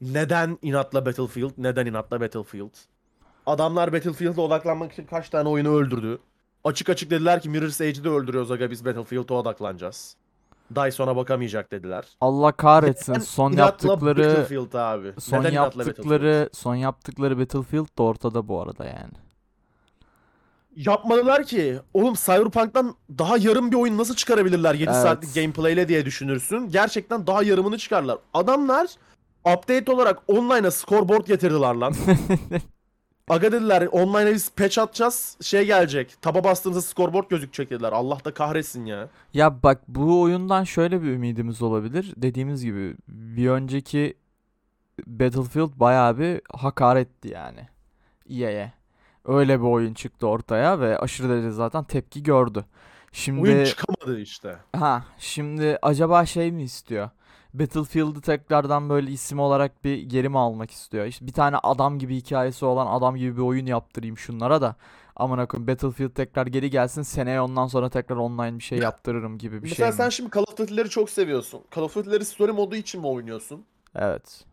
Neden 0.00 0.58
inatla 0.62 1.06
Battlefield? 1.06 1.50
Neden 1.58 1.86
inatla 1.86 2.20
Battlefield? 2.20 2.74
Adamlar 3.46 3.92
Battlefield'a 3.92 4.40
odaklanmak 4.40 4.92
için 4.92 5.06
kaç 5.06 5.28
tane 5.28 5.48
oyunu 5.48 5.76
öldürdü. 5.76 6.18
Açık 6.64 6.88
açık 6.88 7.10
dediler 7.10 7.42
ki 7.42 7.48
Mirror's 7.48 7.80
Edge'i 7.80 8.04
de 8.04 8.08
öldürüyoruz 8.08 8.50
aga 8.50 8.70
biz 8.70 8.84
Battlefield'a 8.84 9.34
odaklanacağız. 9.34 10.16
Dyson'a 10.76 11.16
bakamayacak 11.16 11.72
dediler. 11.72 12.04
Allah 12.20 12.52
kahretsin. 12.52 13.12
Neden 13.12 13.22
Son 13.22 13.52
inatla 13.52 13.88
yaptıkları 13.88 14.28
Battlefield 14.28 14.72
abi. 14.72 15.12
son 15.20 15.40
Neden 15.40 15.52
inatla 15.52 15.84
yaptıkları 15.84 16.50
son 16.52 16.74
yaptıkları 16.74 17.38
Battlefield 17.38 17.98
de 17.98 18.02
ortada 18.02 18.48
bu 18.48 18.60
arada 18.62 18.84
yani. 18.84 19.12
Yapmadılar 20.76 21.44
ki. 21.44 21.78
Oğlum 21.94 22.14
Cyberpunk'tan 22.14 22.94
daha 23.18 23.36
yarım 23.36 23.72
bir 23.72 23.76
oyun 23.76 23.98
nasıl 23.98 24.14
çıkarabilirler 24.14 24.74
7 24.74 24.84
Evet. 24.84 24.94
saatlik 25.02 25.34
gameplay'le 25.34 25.88
diye 25.88 26.04
düşünürsün. 26.06 26.68
Gerçekten 26.68 27.26
daha 27.26 27.42
yarımını 27.42 27.78
çıkarlar. 27.78 28.18
Adamlar 28.34 28.86
update 29.56 29.92
olarak 29.92 30.18
online'a 30.28 30.70
scoreboard 30.70 31.26
getirdiler 31.26 31.74
lan. 31.74 31.94
Aga 33.28 33.52
dediler 33.52 33.88
online'a 33.92 34.32
biz 34.34 34.50
patch 34.50 34.78
atacağız 34.78 35.36
şey 35.42 35.66
gelecek. 35.66 36.22
Taba 36.22 36.44
bastığınızda 36.44 36.82
scoreboard 36.82 37.30
gözükecek 37.30 37.70
dediler. 37.70 37.92
Allah 37.92 38.18
da 38.24 38.34
kahretsin 38.34 38.84
ya. 38.84 39.08
Ya 39.34 39.62
bak 39.62 39.80
bu 39.88 40.20
oyundan 40.22 40.64
şöyle 40.64 41.02
bir 41.02 41.06
ümidimiz 41.08 41.62
olabilir. 41.62 42.12
Dediğimiz 42.16 42.64
gibi 42.64 42.94
bir 43.08 43.48
önceki 43.48 44.14
Battlefield 45.06 45.70
bayağı 45.80 46.18
bir 46.18 46.40
hakaretti 46.54 47.28
yani. 47.28 47.68
EA'ye. 48.30 48.72
Öyle 49.24 49.60
bir 49.60 49.64
oyun 49.66 49.94
çıktı 49.94 50.26
ortaya 50.26 50.80
ve 50.80 50.98
aşırı 50.98 51.28
derecede 51.28 51.50
zaten 51.52 51.84
tepki 51.84 52.22
gördü. 52.22 52.64
Şimdi 53.12 53.40
Oyun 53.40 53.64
çıkamadı 53.64 54.20
işte. 54.20 54.56
ha 54.76 55.04
şimdi 55.18 55.78
acaba 55.82 56.26
şey 56.26 56.52
mi 56.52 56.62
istiyor? 56.62 57.10
Battlefield'ı 57.54 58.20
tekrardan 58.20 58.88
böyle 58.88 59.10
isim 59.10 59.38
olarak 59.40 59.84
bir 59.84 60.02
geri 60.02 60.28
mi 60.28 60.38
almak 60.38 60.70
istiyor? 60.70 61.06
İşte 61.06 61.26
bir 61.26 61.32
tane 61.32 61.56
adam 61.56 61.98
gibi 61.98 62.16
hikayesi 62.16 62.64
olan 62.64 62.86
adam 62.86 63.16
gibi 63.16 63.36
bir 63.36 63.42
oyun 63.42 63.66
yaptırayım 63.66 64.18
şunlara 64.18 64.60
da. 64.62 64.76
Amına 65.16 65.46
koyayım 65.46 65.68
Battlefield 65.68 66.10
tekrar 66.10 66.46
geri 66.46 66.70
gelsin 66.70 67.02
seneye 67.02 67.40
ondan 67.40 67.66
sonra 67.66 67.90
tekrar 67.90 68.16
online 68.16 68.58
bir 68.58 68.62
şey 68.64 68.78
Ya, 68.78 68.84
yaptırırım 68.84 69.38
gibi 69.38 69.62
bir 69.62 69.62
Mesela 69.62 69.92
şey 69.92 69.96
sen 69.96 70.06
mi? 70.06 70.12
şimdi 70.12 70.30
Call 70.34 70.42
of 70.42 70.56
Duty'leri 70.58 70.90
çok 70.90 71.10
seviyorsun. 71.10 71.60
Call 71.76 71.82
of 71.82 71.96
Duty'leri 71.96 72.24
story 72.24 72.52
modu 72.52 72.76
için 72.76 73.00
mi 73.00 73.06
oynuyorsun? 73.06 73.64
Evet. 73.94 74.44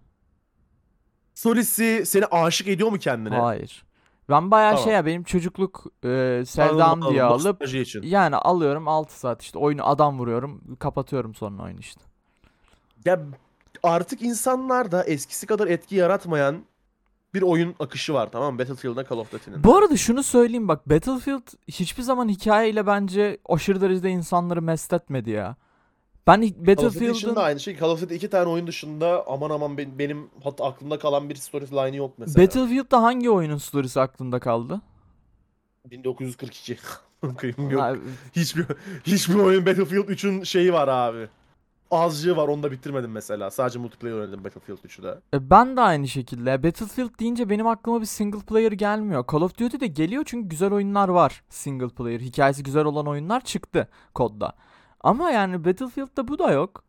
Story'si 1.33 2.03
seni 2.05 2.25
aşık 2.25 2.67
ediyor 2.67 2.89
mu 2.89 2.97
kendine? 2.99 3.35
Hayır. 3.35 3.85
Ben 4.29 4.51
bayağı 4.51 4.71
Tamam. 4.71 4.83
şey 4.83 4.93
ya 4.93 5.05
benim 5.05 5.23
çocukluk 5.23 5.85
e, 6.05 6.43
sevdam 6.47 6.91
Anladım, 6.93 7.11
diye 7.11 7.23
anladım. 7.23 7.47
alıp 7.47 7.63
için. 7.75 8.01
yani 8.03 8.35
alıyorum 8.35 8.87
6 8.87 9.19
saat 9.19 9.41
işte 9.41 9.59
oyunu 9.59 9.87
adam 9.87 10.19
vuruyorum 10.19 10.75
kapatıyorum 10.79 11.35
sonra 11.35 11.63
oyunu 11.63 11.79
işte. 11.79 12.01
Ya 13.09 13.19
artık 13.83 14.21
insanlarda 14.21 15.03
eskisi 15.03 15.47
kadar 15.47 15.67
etki 15.67 15.95
yaratmayan 15.95 16.55
bir 17.33 17.41
oyun 17.41 17.75
akışı 17.79 18.13
var 18.13 18.29
tamam 18.31 18.53
mı? 18.53 18.59
Battlefield'da 18.59 19.05
Call 19.09 19.17
of 19.17 19.31
Duty'nin. 19.31 19.63
Bu 19.63 19.77
arada 19.77 19.97
şunu 19.97 20.23
söyleyeyim 20.23 20.67
bak 20.67 20.89
Battlefield 20.89 21.47
hiçbir 21.67 22.03
zaman 22.03 22.29
hikayeyle 22.29 22.87
bence 22.87 23.37
aşırı 23.49 23.81
derecede 23.81 24.09
insanları 24.09 24.61
mest 24.61 24.93
etmedi 24.93 25.29
ya. 25.29 25.55
Ben 26.27 26.41
hi- 26.41 26.53
Call 26.55 26.67
Battlefield'ın 26.67 27.35
aynı 27.35 27.59
şey. 27.59 27.77
Call 27.79 27.89
of 27.89 28.01
Duty 28.01 28.15
iki 28.15 28.29
tane 28.29 28.49
oyun 28.49 28.67
dışında 28.67 29.23
aman 29.27 29.49
aman 29.49 29.77
benim, 29.77 29.99
benim 29.99 30.27
hatta 30.43 30.65
aklımda 30.65 30.99
kalan 30.99 31.29
bir 31.29 31.35
storyline'ı 31.35 31.95
yok 31.95 32.11
mesela. 32.17 32.45
Battlefield'da 32.45 33.01
hangi 33.03 33.29
oyunun 33.29 33.57
storiesi 33.57 33.99
aklında 34.01 34.39
kaldı? 34.39 34.81
1942. 35.91 36.77
Kıyım 37.37 37.69
yok. 37.69 37.81
Ha, 37.81 37.93
Hiçbir 38.35 38.65
hiçbir 39.03 39.35
oyun 39.35 39.65
Battlefield 39.65 40.07
3'ün 40.09 40.43
şeyi 40.43 40.73
var 40.73 40.87
abi. 40.87 41.27
Azıcığı 41.91 42.37
var 42.37 42.47
onu 42.47 42.63
da 42.63 42.71
bitirmedim 42.71 43.11
mesela. 43.11 43.51
Sadece 43.51 43.79
multiplayer 43.79 44.15
oynadım 44.15 44.43
Battlefield 44.43 44.77
3'ü 44.77 45.03
de. 45.03 45.19
e, 45.33 45.49
ben 45.49 45.77
de 45.77 45.81
aynı 45.81 46.07
şekilde. 46.07 46.63
Battlefield 46.63 47.19
deyince 47.19 47.49
benim 47.49 47.67
aklıma 47.67 48.01
bir 48.01 48.05
single 48.05 48.39
player 48.39 48.71
gelmiyor. 48.71 49.25
Call 49.31 49.41
of 49.41 49.57
Duty 49.59 49.79
de 49.79 49.87
geliyor 49.87 50.23
çünkü 50.25 50.49
güzel 50.49 50.73
oyunlar 50.73 51.09
var. 51.09 51.43
Single 51.49 51.89
player. 51.89 52.19
Hikayesi 52.19 52.63
güzel 52.63 52.85
olan 52.85 53.07
oyunlar 53.07 53.41
çıktı 53.43 53.87
kodda. 54.13 54.53
Ama 55.01 55.31
yani 55.31 55.65
Battlefield'da 55.65 56.27
bu 56.27 56.39
da 56.39 56.51
yok. 56.51 56.83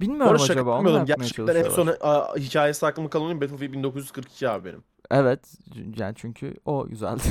Bilmiyorum 0.00 0.38
şaka 0.38 0.52
acaba 0.52 0.78
onu 0.78 0.90
yapmaya 0.90 1.14
Gerçekten 1.16 1.54
en 1.54 1.68
son 1.68 1.88
a, 2.00 2.36
hikayesi 2.36 2.86
aklımda 2.86 3.10
kalan 3.10 3.26
oyun 3.26 3.40
Battlefield 3.40 3.72
1942 3.72 4.48
abi 4.48 4.64
benim. 4.68 4.84
Evet. 5.10 5.54
Yani 5.96 6.14
çünkü 6.16 6.54
o 6.64 6.86
güzeldi. 6.88 7.22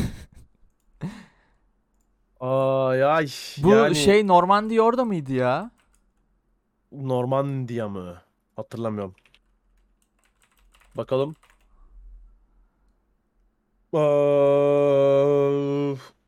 Ay 2.40 3.04
ay. 3.04 3.28
Bu 3.58 3.70
yani 3.70 3.96
şey 3.96 4.28
Normandiya 4.28 4.82
orada 4.82 5.06
mıydı 5.06 5.34
ya? 5.34 5.72
Normandiya 6.92 7.90
mı? 7.90 8.22
Hatırlamıyorum. 8.56 9.16
Bakalım. 10.98 11.36
Ee, 13.94 14.00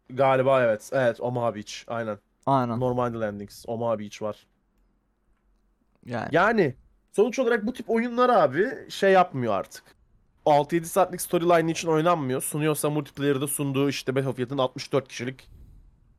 galiba 0.10 0.64
evet. 0.64 0.90
Evet 0.94 1.22
Omaha 1.22 1.56
Beach. 1.56 1.74
Aynen. 1.88 2.18
Aynen. 2.46 2.80
Normandy 2.80 3.20
Landings. 3.20 3.66
Omaha 3.68 4.00
Beach 4.00 4.22
var. 4.22 4.48
Yani. 6.06 6.30
Yani 6.32 6.76
sonuç 7.12 7.40
olarak 7.40 7.68
bu 7.68 7.74
tip 7.74 7.90
oyunlar 7.90 8.30
abi 8.30 8.90
şey 8.90 9.12
yapmıyor 9.12 9.54
artık. 9.54 9.84
6-7 10.46 10.86
saatlik 10.86 11.22
storyline 11.22 11.72
için 11.72 11.88
oynanmıyor. 11.88 12.42
Sunuyorsa 12.42 12.90
multiplayer'da 12.90 13.48
sunduğu 13.48 13.90
işte 13.90 14.16
Battlefield'ın 14.16 14.58
64 14.58 15.08
kişilik 15.08 15.50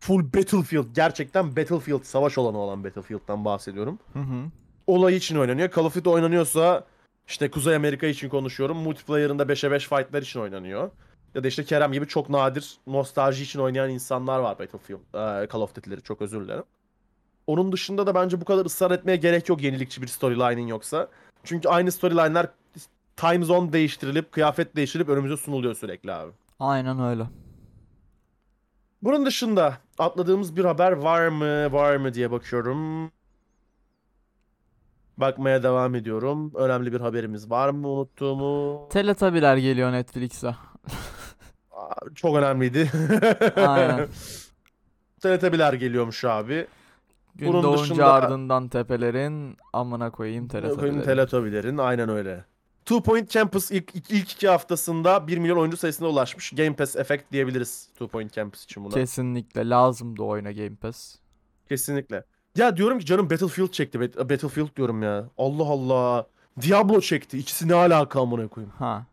full 0.03 0.24
Battlefield. 0.24 0.86
Gerçekten 0.94 1.57
Battlefield 1.57 2.03
savaş 2.03 2.38
olanı 2.38 2.59
olan 2.59 2.84
Battlefield'dan 2.84 3.44
bahsediyorum. 3.44 3.98
Hı 4.12 4.18
hı. 4.18 4.44
Olay 4.86 5.16
için 5.16 5.36
oynanıyor. 5.36 5.70
Call 5.76 5.84
of 5.84 5.94
Duty 5.94 6.09
oynanıyorsa 6.09 6.84
işte 7.28 7.50
Kuzey 7.50 7.76
Amerika 7.76 8.07
için 8.07 8.28
konuşuyorum. 8.28 8.76
Multiplayer'ında 8.76 9.42
5'e 9.42 9.70
5 9.70 9.88
fight'lar 9.88 10.22
için 10.22 10.40
oynanıyor. 10.40 10.90
Ya 11.34 11.44
da 11.44 11.48
işte 11.48 11.64
Kerem 11.64 11.92
gibi 11.92 12.07
çok 12.07 12.30
nadir 12.30 12.78
nostalji 12.86 13.42
için 13.42 13.59
oynayan 13.61 13.90
insanlar 13.90 14.38
var 14.38 14.59
Battlefield, 14.59 14.98
eee, 15.14 15.48
Call 15.53 15.61
of 15.61 15.74
Duty'leri 15.74 16.03
çok 16.03 16.22
özür 16.22 16.44
dilerim. 16.44 16.64
Onun 17.46 17.72
dışında 17.72 18.07
da 18.07 18.14
bence 18.14 18.40
bu 18.40 18.44
kadar 18.44 18.66
ısrar 18.66 18.90
etmeye 18.90 19.16
gerek 19.16 19.48
yok 19.48 19.62
yenilikçi 19.62 20.03
bir 20.03 20.07
storyline'in 20.07 20.66
yoksa. 20.66 21.09
Çünkü 21.44 21.68
aynı 21.68 21.92
storyline'lar 21.92 22.46
time 23.16 23.44
zone 23.44 23.72
değiştirilip, 23.72 24.32
kıyafet 24.32 24.76
değiştirilip 24.76 25.09
önümüze 25.09 25.36
sunuluyor 25.36 25.74
sürekli 25.74 26.12
abi. 26.12 26.32
Aynen 26.61 27.03
öyle. 27.03 27.24
Bunun 29.03 29.26
dışında 29.26 29.78
atladığımız 29.98 30.57
bir 30.57 30.64
haber 30.64 30.92
var 30.92 31.28
mı, 31.28 31.72
var 31.72 31.96
mı 31.96 32.14
diye 32.14 32.30
bakıyorum. 32.30 33.11
Bakmaya 35.16 35.62
devam 35.62 35.94
ediyorum. 35.94 36.53
Önemli 36.55 36.92
bir 36.92 37.00
haberimiz 37.00 37.50
var 37.50 37.68
mı 37.70 37.88
unuttuğumu? 37.88 38.88
Teletabiler 38.90 39.57
geliyor 39.57 39.92
Netflix'e. 39.92 40.57
Çok 42.14 42.36
önemliydi. 42.36 42.90
Aynen. 43.57 44.09
Teletabiler 45.22 45.72
geliyormuş 45.72 46.24
abi. 46.24 46.66
Gün 47.34 47.48
Bunun 47.48 47.62
doğunca 47.62 47.82
dışında- 47.82 48.12
ardından 48.12 48.68
tepelerin 48.68 49.57
amına 49.72 50.11
koyayım 50.11 50.48
teletabilerin. 50.48 51.03
Teletabilerin 51.03 51.78
aynen 51.78 52.09
öyle. 52.09 52.44
Two 52.84 53.02
Point 53.02 53.30
Campus 53.30 53.70
ilk, 53.70 53.94
ilk, 53.94 54.10
ilk 54.10 54.32
iki 54.32 54.48
haftasında 54.48 55.26
1 55.26 55.38
milyon 55.38 55.56
oyuncu 55.58 55.76
sayısına 55.76 56.08
ulaşmış. 56.08 56.50
Game 56.50 56.76
Pass 56.76 56.96
efekt 56.96 57.32
diyebiliriz 57.32 57.88
Two 57.92 58.06
Point 58.06 58.32
Campus 58.32 58.64
için 58.64 58.84
buna. 58.84 58.94
Kesinlikle 58.94 59.68
lazımdı 59.68 60.22
oyuna 60.22 60.52
Game 60.52 60.74
Pass. 60.74 61.14
Kesinlikle. 61.68 62.24
Ya 62.56 62.76
diyorum 62.76 62.98
ki 62.98 63.06
canım 63.06 63.30
Battlefield 63.30 63.70
çekti. 63.70 63.98
Bat- 63.98 64.30
Battlefield 64.30 64.76
diyorum 64.76 65.02
ya. 65.02 65.28
Allah 65.38 65.64
Allah. 65.64 66.26
Diablo 66.60 67.00
çekti. 67.00 67.38
İkisi 67.38 67.68
ne 67.68 67.74
alaka 67.74 68.20
amına 68.20 68.48
koyayım. 68.48 68.72
Ha. 68.78 69.06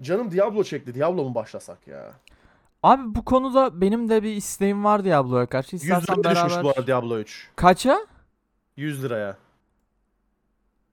Canım 0.00 0.30
Diablo 0.30 0.64
çekti. 0.64 0.94
Diablo 0.94 1.24
mu 1.24 1.34
başlasak 1.34 1.86
ya? 1.86 2.12
Abi 2.82 3.14
bu 3.14 3.24
konuda 3.24 3.80
benim 3.80 4.08
de 4.08 4.22
bir 4.22 4.36
isteğim 4.36 4.84
var 4.84 5.04
Diablo'ya 5.04 5.46
karşı. 5.46 5.76
100 5.76 5.82
İstersen 5.82 6.18
liraya 6.18 6.34
düşmüş 6.34 6.52
beraber... 6.52 6.64
bu 6.64 6.68
arada 6.68 6.86
Diablo 6.86 7.18
3. 7.18 7.48
Kaça? 7.56 8.06
100 8.76 9.02
liraya. 9.02 9.36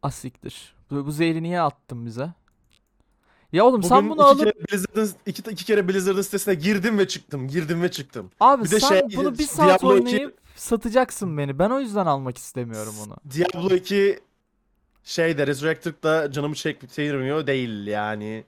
Asiktir. 0.06 0.76
Bu, 0.91 1.06
bu 1.06 1.12
zehri 1.12 1.43
niye 1.43 1.62
attın 1.62 2.06
bize? 2.06 2.34
Ya 3.51 3.66
oğlum 3.66 3.84
sen 3.84 3.97
Bugün 3.97 4.10
bunu 4.10 4.22
iki 4.22 4.30
alıp... 4.30 4.39
kere 4.39 4.53
Blizzard'ın 4.72 5.12
iki, 5.26 5.51
iki 5.51 5.66
kere 5.66 5.88
Blizzard'ın 5.88 6.22
sitesine 6.22 6.53
girdim 6.53 6.97
ve 6.97 7.08
çıktım. 7.08 7.47
Girdim 7.47 7.82
ve 7.82 7.91
çıktım. 7.91 8.32
Abi 8.39 8.64
bir 8.64 8.72
de 8.72 8.80
sen 8.80 8.88
şey, 8.88 9.18
bunu 9.18 9.38
bir 9.38 9.43
saat 9.43 9.82
Diablo 9.82 9.97
2 9.97 10.06
oynayıp 10.06 10.38
satacaksın 10.56 11.38
beni. 11.38 11.60
Ben 11.60 11.70
o 11.70 11.80
yüzden 11.80 12.06
almak 12.06 12.38
istemiyorum 12.38 12.93
onu. 13.06 13.16
Diablo 13.34 13.76
2 13.76 14.20
şeyde 15.03 15.47
Resurrected'da 15.47 16.32
canımı 16.32 16.56
çekmiyor 16.56 17.47
değil 17.47 17.88
yani. 17.88 18.45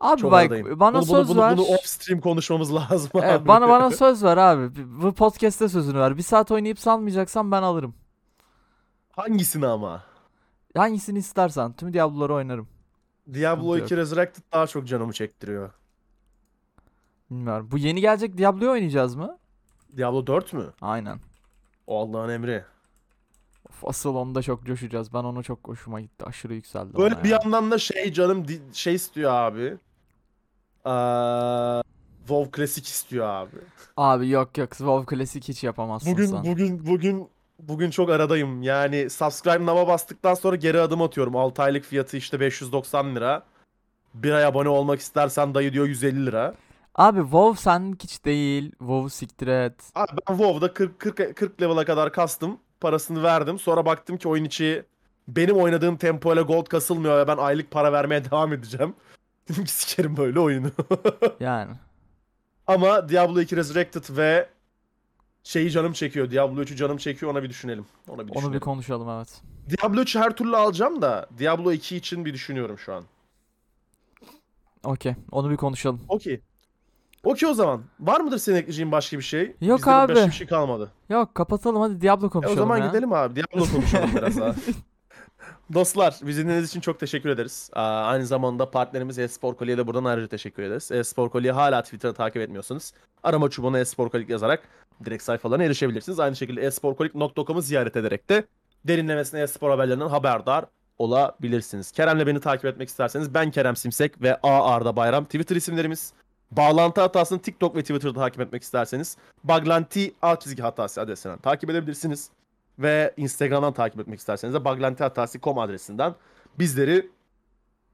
Abi 0.00 0.20
Çok 0.20 0.32
bak 0.32 0.42
aradayım. 0.42 0.80
bana 0.80 0.96
bunu, 0.96 1.06
söz 1.06 1.28
bunu, 1.28 1.36
bunu, 1.36 1.44
ver. 1.44 1.56
Bunu 1.56 1.66
off 1.66 1.86
stream 1.86 2.20
konuşmamız 2.20 2.74
lazım 2.74 3.10
Evet, 3.14 3.24
abi. 3.24 3.48
bana 3.48 3.68
bana 3.68 3.90
söz 3.90 4.24
ver 4.24 4.36
abi. 4.36 4.70
Bu 5.02 5.12
podcast'te 5.14 5.68
sözünü 5.68 5.98
ver. 5.98 6.16
Bir 6.16 6.22
saat 6.22 6.50
oynayıp 6.50 6.78
salmayacaksan 6.78 7.52
ben 7.52 7.62
alırım. 7.62 7.94
Hangisini 9.16 9.66
ama? 9.66 10.11
Hangisini 10.76 11.18
istersen. 11.18 11.72
Tüm 11.72 11.92
Diablo'ları 11.92 12.34
oynarım. 12.34 12.68
Diablo 13.34 13.72
Sıkıntı 13.72 13.94
2 13.94 13.96
Resurrected 13.96 14.42
daha 14.52 14.66
çok 14.66 14.86
canımı 14.86 15.12
çektiriyor. 15.12 15.70
Bilmiyorum. 17.30 17.68
Bu 17.70 17.78
yeni 17.78 18.00
gelecek 18.00 18.38
Diablo'yu 18.38 18.70
oynayacağız 18.70 19.14
mı? 19.16 19.38
Diablo 19.96 20.26
4 20.26 20.52
mü? 20.52 20.72
Aynen. 20.80 21.18
O 21.86 22.00
Allah'ın 22.00 22.28
emri. 22.28 22.64
Of, 23.68 23.84
asıl 23.84 24.14
onda 24.14 24.42
çok 24.42 24.64
coşacağız. 24.66 25.14
Ben 25.14 25.18
ona 25.24 25.42
çok 25.42 25.68
hoşuma 25.68 26.00
gitti. 26.00 26.24
Aşırı 26.24 26.54
yükseldi 26.54 26.96
Böyle 26.98 27.24
bir 27.24 27.28
ya. 27.28 27.38
yandan 27.42 27.70
da 27.70 27.78
şey 27.78 28.12
canım 28.12 28.46
şey 28.72 28.94
istiyor 28.94 29.30
abi. 29.32 29.78
Aa, 30.84 31.82
WoW 32.18 32.56
Classic 32.56 32.86
istiyor 32.86 33.26
abi. 33.28 33.56
Abi 33.96 34.28
yok 34.28 34.58
yok. 34.58 34.70
WoW 34.70 35.16
Classic 35.16 35.48
hiç 35.52 35.64
yapamazsın 35.64 36.12
Bugün 36.12 36.26
sen. 36.26 36.44
bugün 36.44 36.86
bugün 36.86 37.28
bugün 37.68 37.90
çok 37.90 38.10
aradayım. 38.10 38.62
Yani 38.62 39.10
subscribe 39.10 39.66
nava 39.66 39.88
bastıktan 39.88 40.34
sonra 40.34 40.56
geri 40.56 40.80
adım 40.80 41.02
atıyorum. 41.02 41.36
6 41.36 41.62
aylık 41.62 41.84
fiyatı 41.84 42.16
işte 42.16 42.40
590 42.40 43.16
lira. 43.16 43.42
Bir 44.14 44.32
ay 44.32 44.44
abone 44.44 44.68
olmak 44.68 45.00
istersen 45.00 45.54
dayı 45.54 45.72
diyor 45.72 45.86
150 45.86 46.26
lira. 46.26 46.54
Abi 46.94 47.20
WoW 47.20 47.62
senlik 47.62 48.02
hiç 48.04 48.24
değil. 48.24 48.70
WoW 48.78 49.10
siktir 49.10 49.46
et. 49.46 49.74
Abi 49.94 50.12
ben 50.28 50.36
WoW'da 50.36 50.74
40 50.74 51.00
40 51.00 51.36
40 51.36 51.62
level'a 51.62 51.84
kadar 51.84 52.12
kastım. 52.12 52.58
Parasını 52.80 53.22
verdim. 53.22 53.58
Sonra 53.58 53.86
baktım 53.86 54.16
ki 54.16 54.28
oyun 54.28 54.44
içi 54.44 54.84
benim 55.28 55.56
oynadığım 55.56 55.96
tempo 55.96 56.34
ile 56.34 56.42
gold 56.42 56.66
kasılmıyor 56.66 57.18
ve 57.18 57.28
ben 57.28 57.36
aylık 57.36 57.70
para 57.70 57.92
vermeye 57.92 58.24
devam 58.30 58.52
edeceğim. 58.52 58.94
Dedim 59.48 59.64
ki 59.64 59.72
sikerim 59.72 60.16
böyle 60.16 60.40
oyunu. 60.40 60.70
Yani. 61.40 61.70
Ama 62.66 63.08
Diablo 63.08 63.40
2 63.40 63.56
Resurrected 63.56 64.16
ve 64.16 64.48
şeyi 65.44 65.70
canım 65.70 65.92
çekiyor. 65.92 66.30
Diablo 66.30 66.62
3'ü 66.62 66.76
canım 66.76 66.96
çekiyor. 66.96 67.32
Ona 67.32 67.42
bir 67.42 67.50
düşünelim. 67.50 67.86
Ona 68.08 68.18
bir 68.18 68.22
Onu 68.22 68.28
bir 68.30 68.34
düşünelim. 68.36 68.60
konuşalım 68.60 69.08
evet. 69.08 69.42
Diablo 69.70 70.00
3'ü 70.00 70.20
her 70.20 70.36
türlü 70.36 70.56
alacağım 70.56 71.02
da 71.02 71.26
Diablo 71.38 71.72
2 71.72 71.96
için 71.96 72.24
bir 72.24 72.34
düşünüyorum 72.34 72.78
şu 72.78 72.94
an. 72.94 73.04
Okey. 74.84 75.14
Onu 75.30 75.50
bir 75.50 75.56
konuşalım. 75.56 76.00
Okey. 76.08 76.40
Okey 77.24 77.48
o 77.48 77.54
zaman. 77.54 77.82
Var 78.00 78.20
mıdır 78.20 78.38
senin 78.38 78.56
ekleyeceğin 78.56 78.92
başka 78.92 79.18
bir 79.18 79.22
şey? 79.22 79.56
Yok 79.60 79.78
Bizde 79.78 79.90
de 79.90 79.94
abi. 79.94 80.12
Başka 80.14 80.26
bir 80.26 80.32
şey 80.32 80.46
kalmadı. 80.46 80.90
Yok 81.08 81.34
kapatalım 81.34 81.80
hadi 81.80 82.00
Diablo 82.00 82.26
E 82.26 82.30
konuşalım 82.30 82.56
o 82.58 82.60
zaman 82.62 82.78
ya. 82.78 82.86
gidelim 82.86 83.12
abi. 83.12 83.36
Diablo 83.36 83.66
konuşalım 83.72 84.10
biraz 84.16 84.40
daha. 84.40 84.54
Dostlar 85.74 86.18
bizi 86.22 86.42
dinlediğiniz 86.42 86.68
için 86.68 86.80
çok 86.80 87.00
teşekkür 87.00 87.28
ederiz. 87.28 87.70
Aa, 87.72 87.82
aynı 88.04 88.26
zamanda 88.26 88.70
partnerimiz 88.70 89.18
Espor 89.18 89.54
Kolye'ye 89.54 89.78
de 89.78 89.86
buradan 89.86 90.04
ayrıca 90.04 90.28
teşekkür 90.28 90.62
ederiz. 90.62 90.92
Espor 90.92 91.30
Kolye 91.30 91.52
hala 91.52 91.82
Twitter'ı 91.82 92.14
takip 92.14 92.42
etmiyorsanız 92.42 92.94
arama 93.22 93.50
çubuğuna 93.50 93.78
Espor 93.78 94.10
Kolik 94.10 94.30
yazarak 94.30 94.62
direkt 95.04 95.22
sayfalarına 95.22 95.64
erişebilirsiniz. 95.64 96.20
Aynı 96.20 96.36
şekilde 96.36 96.60
esporkolik.com'u 96.60 97.62
ziyaret 97.62 97.96
ederek 97.96 98.30
de 98.30 98.44
derinlemesine 98.84 99.40
espor 99.40 99.70
haberlerinden 99.70 100.08
haberdar 100.08 100.64
olabilirsiniz. 100.98 101.92
Kerem'le 101.92 102.26
beni 102.26 102.40
takip 102.40 102.64
etmek 102.64 102.88
isterseniz 102.88 103.34
ben 103.34 103.50
Kerem 103.50 103.76
Simsek 103.76 104.22
ve 104.22 104.36
A 104.42 104.74
Arda 104.74 104.96
Bayram 104.96 105.24
Twitter 105.24 105.56
isimlerimiz. 105.56 106.12
Bağlantı 106.50 107.00
hatasını 107.00 107.42
TikTok 107.42 107.76
ve 107.76 107.80
Twitter'da 107.80 108.14
takip 108.14 108.40
etmek 108.40 108.62
isterseniz 108.62 109.16
Baglanti 109.44 110.14
alt 110.22 110.40
çizgi 110.40 110.62
hatası 110.62 111.00
adresinden 111.00 111.38
takip 111.38 111.70
edebilirsiniz. 111.70 112.30
Ve 112.78 113.14
Instagram'dan 113.16 113.72
takip 113.72 114.00
etmek 114.00 114.18
isterseniz 114.18 114.54
de 114.54 114.64
baglantihatası.com 114.64 115.58
adresinden 115.58 116.14
bizleri 116.58 117.10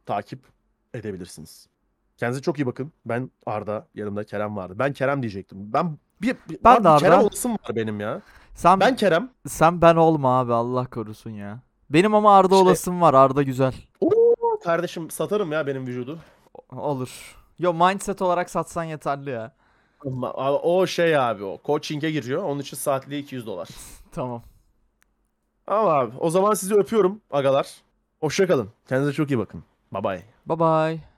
takip 0.07 0.41
edebilirsiniz. 0.95 1.69
Kendinize 2.17 2.43
çok 2.43 2.59
iyi 2.59 2.67
bakın. 2.67 2.93
Ben 3.07 3.31
Arda, 3.47 3.87
yanımda 3.95 4.25
Kerem 4.25 4.57
vardı. 4.57 4.75
Ben 4.79 4.93
Kerem 4.93 5.23
diyecektim. 5.23 5.73
Ben 5.73 5.99
bir, 6.23 6.37
bir, 6.49 6.59
Ben 6.65 6.75
abi 6.75 6.85
de 6.85 6.89
Arda. 6.89 6.99
Kerem 7.07 7.21
olasım 7.21 7.53
var 7.53 7.77
benim 7.77 8.01
ya. 8.01 8.21
Sen 8.55 8.81
Ben 8.81 8.97
Kerem. 8.97 9.31
sen 9.49 9.81
ben 9.83 9.97
olma 9.97 10.39
abi 10.41 10.53
Allah 10.53 10.87
korusun 10.87 11.31
ya. 11.31 11.59
Benim 11.91 12.15
ama 12.15 12.37
Arda 12.37 12.55
İşte- 12.55 12.65
olasım 12.65 13.01
var. 13.01 13.15
Arda 13.15 13.43
güzel. 13.43 13.75
Oo, 14.01 14.35
kardeşim 14.65 15.11
satarım 15.11 15.53
ya 15.53 15.67
benim 15.67 15.87
vücudu. 15.87 16.19
Olur. 16.77 17.37
Yo 17.59 17.75
mindset 17.75 18.23
olarak 18.23 18.51
satsan 18.51 18.85
yeterli 18.85 19.31
ya. 19.31 19.53
Abi 20.23 20.57
o 20.63 20.87
şey 20.87 21.17
abi 21.19 21.45
o. 21.45 21.59
Coaching'e 21.65 22.11
giriyor. 22.11 22.43
Onun 22.43 22.61
için 22.61 22.77
saatliği 22.77 23.23
200 23.23 23.47
dolar. 23.47 23.69
Tamam. 24.13 24.43
Ama 25.67 25.93
abi 25.93 26.17
o 26.21 26.31
zaman 26.31 26.55
sizi 26.55 26.75
öpüyorum 26.75 27.21
agalar. 27.31 27.75
Hoşça 28.21 28.47
kalın. 28.47 28.69
Kendinize 28.89 29.13
çok 29.13 29.31
iyi 29.31 29.39
bakın. 29.39 29.65
Bye 29.93 30.05
bye. 30.05 30.23
Bye 30.47 30.59
bye. 30.59 31.01